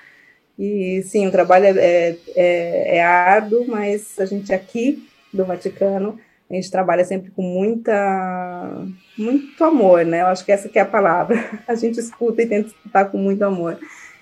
e 0.58 1.04
sim, 1.04 1.28
o 1.28 1.32
trabalho 1.32 1.66
é, 1.66 2.18
é, 2.36 2.98
é, 2.98 3.04
árduo, 3.04 3.66
mas 3.68 4.18
a 4.20 4.26
gente 4.26 4.54
aqui 4.54 5.06
do 5.34 5.44
Vaticano, 5.44 6.18
a 6.50 6.54
gente 6.54 6.72
trabalha 6.72 7.04
sempre 7.04 7.30
com 7.32 7.42
muita, 7.42 8.86
muito 9.18 9.64
amor, 9.64 10.06
né? 10.06 10.22
Eu 10.22 10.28
acho 10.28 10.46
que 10.46 10.52
essa 10.52 10.70
que 10.70 10.80
é 10.80 10.82
a 10.82 10.86
palavra. 10.86 11.44
A 11.68 11.76
gente 11.76 12.00
escuta 12.00 12.42
e 12.42 12.46
tenta 12.46 12.68
escutar 12.68 13.06
com 13.06 13.18
muito 13.18 13.44
amor. 13.44 13.78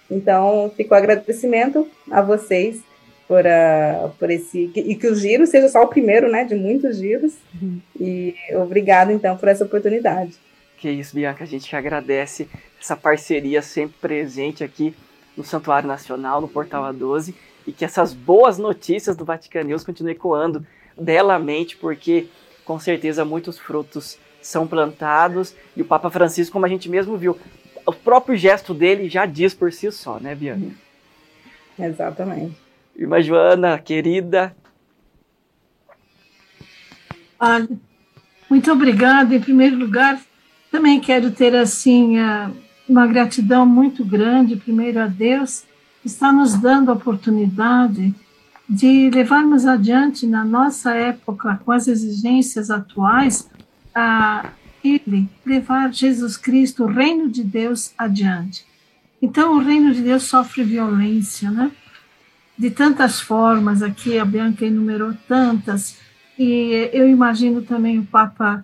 Então, 0.09 0.71
fica 0.75 0.95
o 0.95 0.97
agradecimento 0.97 1.87
a 2.09 2.21
vocês 2.21 2.81
por, 3.27 3.43
uh, 3.45 4.09
por 4.19 4.29
esse 4.29 4.71
e 4.75 4.95
que 4.95 5.07
o 5.07 5.15
giro 5.15 5.45
seja 5.47 5.69
só 5.69 5.81
o 5.81 5.87
primeiro, 5.87 6.29
né, 6.29 6.43
de 6.43 6.55
muitos 6.55 6.97
giros. 6.97 7.33
Uhum. 7.61 7.79
E 7.99 8.35
obrigado 8.55 9.11
então 9.11 9.37
por 9.37 9.47
essa 9.47 9.63
oportunidade. 9.63 10.33
Que 10.77 10.89
isso, 10.89 11.15
Bianca, 11.15 11.43
a 11.43 11.47
gente 11.47 11.69
que 11.69 11.75
agradece 11.75 12.47
essa 12.79 12.95
parceria 12.95 13.61
sempre 13.61 13.95
presente 14.01 14.63
aqui 14.63 14.93
no 15.37 15.43
Santuário 15.43 15.87
Nacional, 15.87 16.41
no 16.41 16.47
Portal 16.47 16.83
A12, 16.93 17.33
e 17.65 17.71
que 17.71 17.85
essas 17.85 18.13
boas 18.13 18.57
notícias 18.57 19.15
do 19.15 19.25
Vatican 19.25 19.63
News 19.63 19.83
continuem 19.83 20.15
ecoando 20.15 20.65
belamente, 20.99 21.77
porque 21.77 22.27
com 22.65 22.77
certeza 22.79 23.25
muitos 23.25 23.57
frutos 23.57 24.17
são 24.41 24.67
plantados, 24.67 25.55
e 25.75 25.81
o 25.81 25.85
Papa 25.85 26.09
Francisco, 26.09 26.51
como 26.51 26.65
a 26.65 26.69
gente 26.69 26.89
mesmo 26.89 27.17
viu, 27.17 27.37
o 27.85 27.93
próprio 27.93 28.35
gesto 28.37 28.73
dele 28.73 29.09
já 29.09 29.25
diz 29.25 29.53
por 29.53 29.71
si 29.71 29.91
só, 29.91 30.19
né, 30.19 30.35
Bianca? 30.35 30.75
Exatamente. 31.79 32.62
Irmã 32.95 33.21
Joana, 33.21 33.77
querida. 33.79 34.55
Muito 38.49 38.71
obrigada. 38.71 39.35
Em 39.35 39.39
primeiro 39.39 39.75
lugar, 39.75 40.21
também 40.71 40.99
quero 40.99 41.31
ter 41.31 41.55
assim 41.55 42.15
uma 42.87 43.07
gratidão 43.07 43.65
muito 43.65 44.05
grande, 44.05 44.55
primeiro 44.55 44.99
a 44.99 45.07
Deus, 45.07 45.63
que 46.01 46.07
está 46.07 46.31
nos 46.31 46.53
dando 46.55 46.89
a 46.89 46.93
oportunidade 46.93 48.13
de 48.69 49.09
levarmos 49.09 49.65
adiante 49.65 50.25
na 50.25 50.45
nossa 50.45 50.93
época, 50.93 51.59
com 51.65 51.71
as 51.71 51.87
exigências 51.87 52.71
atuais, 52.71 53.49
a 53.93 54.51
Ele 54.83 55.27
levar 55.45 55.93
Jesus 55.93 56.37
Cristo, 56.37 56.85
o 56.85 56.87
reino 56.87 57.29
de 57.29 57.43
Deus, 57.43 57.93
adiante. 57.97 58.65
Então, 59.21 59.57
o 59.57 59.59
reino 59.59 59.93
de 59.93 60.01
Deus 60.01 60.23
sofre 60.23 60.63
violência, 60.63 61.51
né? 61.51 61.71
De 62.57 62.69
tantas 62.69 63.19
formas, 63.19 63.81
aqui 63.81 64.17
a 64.17 64.25
Bianca 64.25 64.65
enumerou 64.65 65.13
tantas, 65.27 65.97
e 66.37 66.89
eu 66.93 67.07
imagino 67.07 67.61
também 67.61 67.99
o 67.99 68.05
Papa 68.05 68.63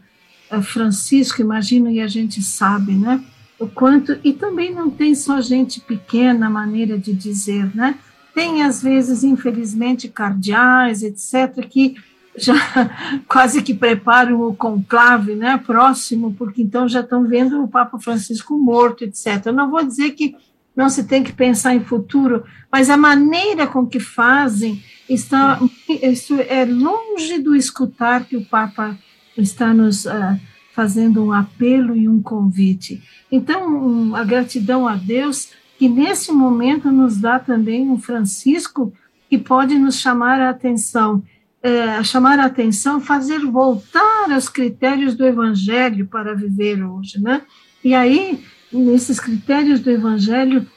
eh, 0.50 0.62
Francisco, 0.62 1.42
imagino 1.42 1.90
e 1.90 2.00
a 2.00 2.08
gente 2.08 2.42
sabe, 2.42 2.94
né? 2.94 3.24
o 3.60 3.68
quanto 3.68 4.18
e 4.24 4.32
também 4.32 4.74
não 4.74 4.90
tem 4.90 5.14
só 5.14 5.42
gente 5.42 5.82
pequena 5.82 6.50
maneira 6.50 6.98
de 6.98 7.14
dizer, 7.14 7.76
né? 7.76 8.00
Tem 8.34 8.64
às 8.64 8.82
vezes, 8.82 9.24
infelizmente, 9.24 10.08
cardeais, 10.08 11.04
etc, 11.04 11.68
que 11.68 11.96
já 12.38 12.56
quase 13.28 13.62
que 13.62 13.74
preparam 13.74 14.42
o 14.42 14.56
conclave, 14.56 15.36
né, 15.36 15.58
próximo, 15.58 16.34
porque 16.38 16.62
então 16.62 16.88
já 16.88 17.02
estão 17.02 17.28
vendo 17.28 17.62
o 17.62 17.68
Papa 17.68 18.00
Francisco 18.00 18.58
morto, 18.58 19.04
etc. 19.04 19.48
Eu 19.48 19.54
não 19.54 19.70
vou 19.70 19.84
dizer 19.84 20.12
que 20.12 20.36
não 20.76 20.89
se 20.89 21.03
tem 21.03 21.24
que 21.24 21.34
pensar 21.34 21.76
em 21.76 21.84
futuro, 21.84 22.43
mas 22.72 22.89
a 22.89 22.97
maneira 22.97 23.67
com 23.67 23.86
que 23.86 23.99
fazem 23.99 24.84
está 25.09 25.59
isso 25.89 26.39
é 26.39 26.65
longe 26.65 27.39
do 27.39 27.55
escutar 27.55 28.26
que 28.26 28.38
o 28.38 28.45
Papa 28.45 28.97
está 29.36 29.74
nos 29.74 30.05
uh, 30.05 30.39
fazendo 30.74 31.24
um 31.24 31.34
apelo 31.34 31.95
e 31.95 32.07
um 32.07 32.22
convite. 32.22 33.01
Então, 33.32 34.15
a 34.15 34.24
gratidão 34.24 34.88
a 34.88 34.95
Deus, 34.95 35.49
que 35.78 35.89
nesse 35.89 36.32
momento 36.32 36.91
nos 36.91 37.17
dá 37.17 37.39
também 37.39 37.89
um 37.89 37.97
Francisco 37.97 38.93
que 39.30 39.38
pode 39.38 39.78
nos 39.78 39.99
chamar 39.99 40.39
a 40.39 40.49
atenção, 40.49 41.24
é, 41.61 42.01
chamar 42.03 42.39
a 42.39 42.45
atenção, 42.45 43.01
fazer 43.01 43.39
voltar 43.39 44.32
aos 44.32 44.49
critérios 44.49 45.15
do 45.15 45.26
Evangelho 45.26 46.07
para 46.07 46.34
viver 46.34 46.84
hoje, 46.84 47.22
né? 47.22 47.41
E 47.84 47.93
aí, 47.93 48.43
nesses 48.72 49.20
critérios 49.20 49.80
do 49.80 49.89
Evangelho, 49.89 50.67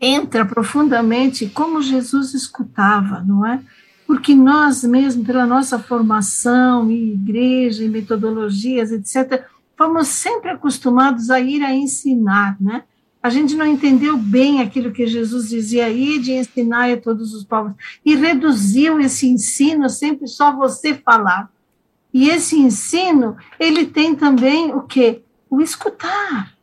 entra 0.00 0.44
profundamente 0.44 1.46
como 1.46 1.82
Jesus 1.82 2.34
escutava, 2.34 3.24
não 3.26 3.44
é? 3.44 3.60
porque 4.08 4.34
nós 4.34 4.84
mesmos, 4.84 5.26
pela 5.26 5.46
nossa 5.46 5.78
formação 5.78 6.90
e 6.90 7.12
igreja 7.12 7.84
e 7.84 7.90
metodologias, 7.90 8.90
etc., 8.90 9.44
fomos 9.76 10.08
sempre 10.08 10.48
acostumados 10.48 11.28
a 11.28 11.38
ir 11.38 11.62
a 11.62 11.74
ensinar, 11.74 12.56
né? 12.58 12.84
A 13.22 13.28
gente 13.28 13.54
não 13.54 13.66
entendeu 13.66 14.16
bem 14.16 14.62
aquilo 14.62 14.92
que 14.92 15.06
Jesus 15.06 15.50
dizia 15.50 15.84
aí 15.84 16.18
de 16.18 16.32
ensinar 16.32 16.90
a 16.90 16.96
todos 16.96 17.34
os 17.34 17.44
povos 17.44 17.72
e 18.02 18.16
reduziu 18.16 18.98
esse 18.98 19.28
ensino 19.28 19.90
sempre 19.90 20.26
só 20.26 20.56
você 20.56 20.94
falar. 20.94 21.50
E 22.14 22.30
esse 22.30 22.56
ensino, 22.56 23.36
ele 23.60 23.84
tem 23.84 24.14
também 24.14 24.72
o 24.72 24.80
quê? 24.80 25.20
O 25.50 25.60
escutar 25.60 26.54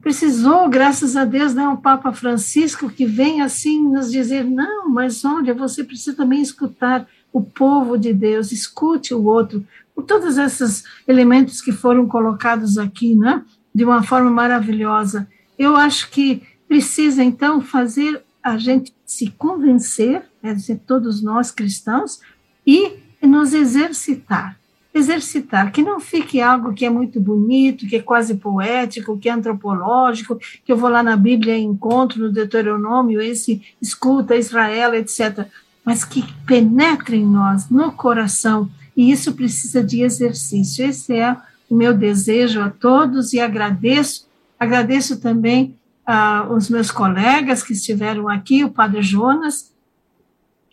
precisou, 0.00 0.68
graças 0.68 1.16
a 1.16 1.24
Deus, 1.24 1.54
né, 1.54 1.68
o 1.68 1.76
Papa 1.76 2.12
Francisco 2.12 2.88
que 2.88 3.04
vem 3.04 3.40
assim 3.42 3.82
nos 3.82 4.10
dizer, 4.10 4.44
não, 4.44 4.88
mas 4.88 5.24
olha, 5.24 5.54
você 5.54 5.82
precisa 5.84 6.16
também 6.16 6.40
escutar 6.40 7.06
o 7.32 7.42
povo 7.42 7.98
de 7.98 8.12
Deus, 8.12 8.52
escute 8.52 9.12
o 9.12 9.24
outro, 9.24 9.64
por 9.94 10.04
todos 10.04 10.38
esses 10.38 10.84
elementos 11.06 11.60
que 11.60 11.72
foram 11.72 12.06
colocados 12.06 12.78
aqui, 12.78 13.14
né, 13.14 13.44
de 13.74 13.84
uma 13.84 14.02
forma 14.02 14.30
maravilhosa. 14.30 15.28
Eu 15.58 15.76
acho 15.76 16.10
que 16.10 16.42
precisa, 16.66 17.22
então, 17.22 17.60
fazer 17.60 18.22
a 18.42 18.56
gente 18.56 18.94
se 19.04 19.30
convencer, 19.30 20.22
quer 20.40 20.54
dizer, 20.54 20.80
todos 20.86 21.22
nós 21.22 21.50
cristãos, 21.50 22.20
e 22.66 22.92
nos 23.22 23.52
exercitar 23.52 24.58
exercitar, 24.98 25.72
que 25.72 25.82
não 25.82 26.00
fique 26.00 26.40
algo 26.40 26.74
que 26.74 26.84
é 26.84 26.90
muito 26.90 27.20
bonito, 27.20 27.86
que 27.86 27.96
é 27.96 28.02
quase 28.02 28.34
poético, 28.34 29.18
que 29.18 29.28
é 29.28 29.32
antropológico, 29.32 30.38
que 30.64 30.70
eu 30.70 30.76
vou 30.76 30.90
lá 30.90 31.02
na 31.02 31.16
Bíblia 31.16 31.56
e 31.56 31.62
encontro 31.62 32.20
no 32.20 32.32
Deuteronômio, 32.32 33.20
esse 33.20 33.62
escuta 33.80 34.36
Israel, 34.36 34.94
etc., 34.94 35.46
mas 35.84 36.04
que 36.04 36.22
penetre 36.44 37.16
em 37.16 37.26
nós, 37.26 37.70
no 37.70 37.90
coração, 37.92 38.68
e 38.94 39.10
isso 39.10 39.32
precisa 39.32 39.82
de 39.82 40.02
exercício. 40.02 40.84
Esse 40.84 41.14
é 41.14 41.34
o 41.70 41.74
meu 41.74 41.94
desejo 41.94 42.60
a 42.60 42.68
todos 42.68 43.32
e 43.32 43.40
agradeço, 43.40 44.26
agradeço 44.58 45.20
também 45.20 45.74
aos 46.04 46.68
meus 46.68 46.90
colegas 46.90 47.62
que 47.62 47.74
estiveram 47.74 48.28
aqui, 48.28 48.64
o 48.64 48.70
Padre 48.70 49.02
Jonas, 49.02 49.70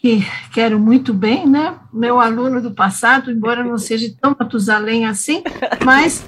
que 0.05 0.19
quero 0.53 0.79
muito 0.79 1.11
bem, 1.15 1.47
né? 1.47 1.79
Meu 1.91 2.19
aluno 2.19 2.61
do 2.61 2.69
passado, 2.69 3.31
embora 3.31 3.63
não 3.63 3.75
seja 3.75 4.13
tão 4.21 4.35
Matusalém 4.39 5.03
assim, 5.03 5.41
mas 5.83 6.23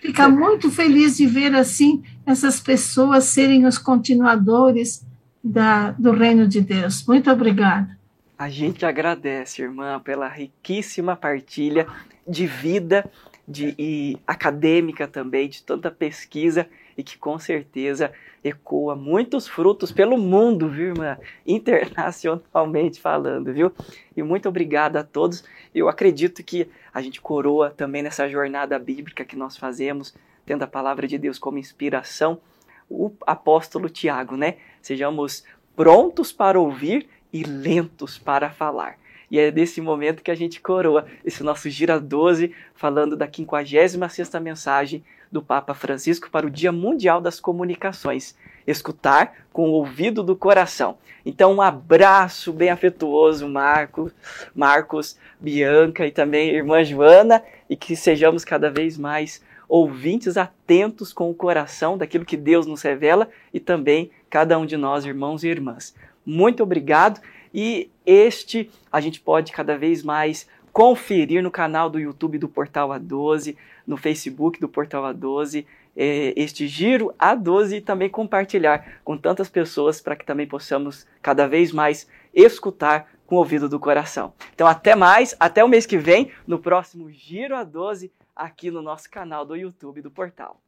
fica 0.00 0.28
muito 0.28 0.68
feliz 0.68 1.16
de 1.16 1.28
ver 1.28 1.54
assim 1.54 2.02
essas 2.26 2.58
pessoas 2.60 3.22
serem 3.22 3.66
os 3.66 3.78
continuadores 3.78 5.06
da, 5.44 5.92
do 5.92 6.10
reino 6.10 6.48
de 6.48 6.60
Deus. 6.60 7.06
Muito 7.06 7.30
obrigada. 7.30 7.96
A 8.36 8.48
gente 8.48 8.84
agradece, 8.84 9.62
irmã, 9.62 10.00
pela 10.00 10.26
riquíssima 10.26 11.14
partilha 11.14 11.86
de 12.26 12.48
vida 12.48 13.08
de, 13.46 13.76
e 13.78 14.18
acadêmica 14.26 15.06
também, 15.06 15.48
de 15.48 15.62
tanta 15.62 15.88
pesquisa 15.88 16.66
e 16.96 17.02
que 17.02 17.18
com 17.18 17.38
certeza 17.38 18.12
ecoa 18.42 18.94
muitos 18.94 19.46
frutos 19.46 19.92
pelo 19.92 20.16
mundo, 20.16 20.68
viu, 20.68 20.88
irmã? 20.88 21.18
Internacionalmente 21.46 23.00
falando, 23.00 23.52
viu? 23.52 23.72
E 24.16 24.22
muito 24.22 24.48
obrigado 24.48 24.96
a 24.96 25.04
todos. 25.04 25.44
Eu 25.74 25.88
acredito 25.88 26.42
que 26.42 26.68
a 26.92 27.02
gente 27.02 27.20
coroa 27.20 27.70
também 27.70 28.02
nessa 28.02 28.28
jornada 28.28 28.78
bíblica 28.78 29.24
que 29.24 29.36
nós 29.36 29.56
fazemos, 29.56 30.14
tendo 30.44 30.62
a 30.62 30.66
palavra 30.66 31.06
de 31.06 31.18
Deus 31.18 31.38
como 31.38 31.58
inspiração, 31.58 32.40
o 32.88 33.12
apóstolo 33.26 33.88
Tiago, 33.88 34.36
né? 34.36 34.56
Sejamos 34.80 35.44
prontos 35.74 36.32
para 36.32 36.58
ouvir 36.58 37.08
e 37.32 37.42
lentos 37.42 38.16
para 38.16 38.50
falar. 38.50 38.96
E 39.30 39.38
é 39.38 39.50
desse 39.50 39.80
momento 39.80 40.22
que 40.22 40.30
a 40.30 40.34
gente 40.34 40.60
coroa 40.60 41.06
esse 41.24 41.42
nosso 41.42 41.68
Gira 41.68 41.98
12, 41.98 42.52
falando 42.74 43.16
da 43.16 43.26
56ª 43.26 44.40
mensagem 44.40 45.04
do 45.30 45.42
Papa 45.42 45.74
Francisco 45.74 46.30
para 46.30 46.46
o 46.46 46.50
Dia 46.50 46.70
Mundial 46.70 47.20
das 47.20 47.40
Comunicações. 47.40 48.36
Escutar 48.66 49.34
com 49.52 49.68
o 49.68 49.72
ouvido 49.72 50.22
do 50.22 50.36
coração. 50.36 50.96
Então, 51.24 51.54
um 51.54 51.60
abraço 51.60 52.52
bem 52.52 52.70
afetuoso, 52.70 53.48
Marcos, 53.48 54.12
Marcos, 54.54 55.18
Bianca 55.40 56.06
e 56.06 56.10
também 56.10 56.54
irmã 56.54 56.84
Joana, 56.84 57.42
e 57.68 57.76
que 57.76 57.96
sejamos 57.96 58.44
cada 58.44 58.70
vez 58.70 58.96
mais 58.96 59.42
ouvintes 59.68 60.36
atentos 60.36 61.12
com 61.12 61.28
o 61.28 61.34
coração 61.34 61.98
daquilo 61.98 62.24
que 62.24 62.36
Deus 62.36 62.66
nos 62.66 62.82
revela 62.82 63.28
e 63.52 63.58
também 63.58 64.10
cada 64.30 64.56
um 64.58 64.64
de 64.64 64.76
nós, 64.76 65.04
irmãos 65.04 65.42
e 65.42 65.48
irmãs. 65.48 65.94
Muito 66.24 66.62
obrigado 66.62 67.20
e 67.56 67.90
este 68.04 68.70
a 68.92 69.00
gente 69.00 69.18
pode 69.18 69.50
cada 69.50 69.78
vez 69.78 70.02
mais 70.02 70.46
conferir 70.74 71.42
no 71.42 71.50
canal 71.50 71.88
do 71.88 71.98
YouTube 71.98 72.36
do 72.36 72.50
Portal 72.50 72.90
A12, 72.90 73.56
no 73.86 73.96
Facebook 73.96 74.60
do 74.60 74.68
Portal 74.68 75.02
A12, 75.04 75.64
é, 75.96 76.34
este 76.36 76.68
giro 76.68 77.14
A12 77.18 77.78
e 77.78 77.80
também 77.80 78.10
compartilhar 78.10 79.00
com 79.02 79.16
tantas 79.16 79.48
pessoas 79.48 80.02
para 80.02 80.14
que 80.14 80.26
também 80.26 80.46
possamos 80.46 81.06
cada 81.22 81.48
vez 81.48 81.72
mais 81.72 82.06
escutar 82.34 83.10
com 83.26 83.36
o 83.36 83.38
ouvido 83.38 83.70
do 83.70 83.80
coração. 83.80 84.34
Então, 84.54 84.66
até 84.66 84.94
mais, 84.94 85.34
até 85.40 85.64
o 85.64 85.68
mês 85.68 85.86
que 85.86 85.96
vem, 85.96 86.30
no 86.46 86.58
próximo 86.58 87.10
Giro 87.10 87.56
A12, 87.56 88.10
aqui 88.36 88.70
no 88.70 88.82
nosso 88.82 89.10
canal 89.10 89.46
do 89.46 89.56
YouTube 89.56 90.02
do 90.02 90.10
Portal. 90.10 90.60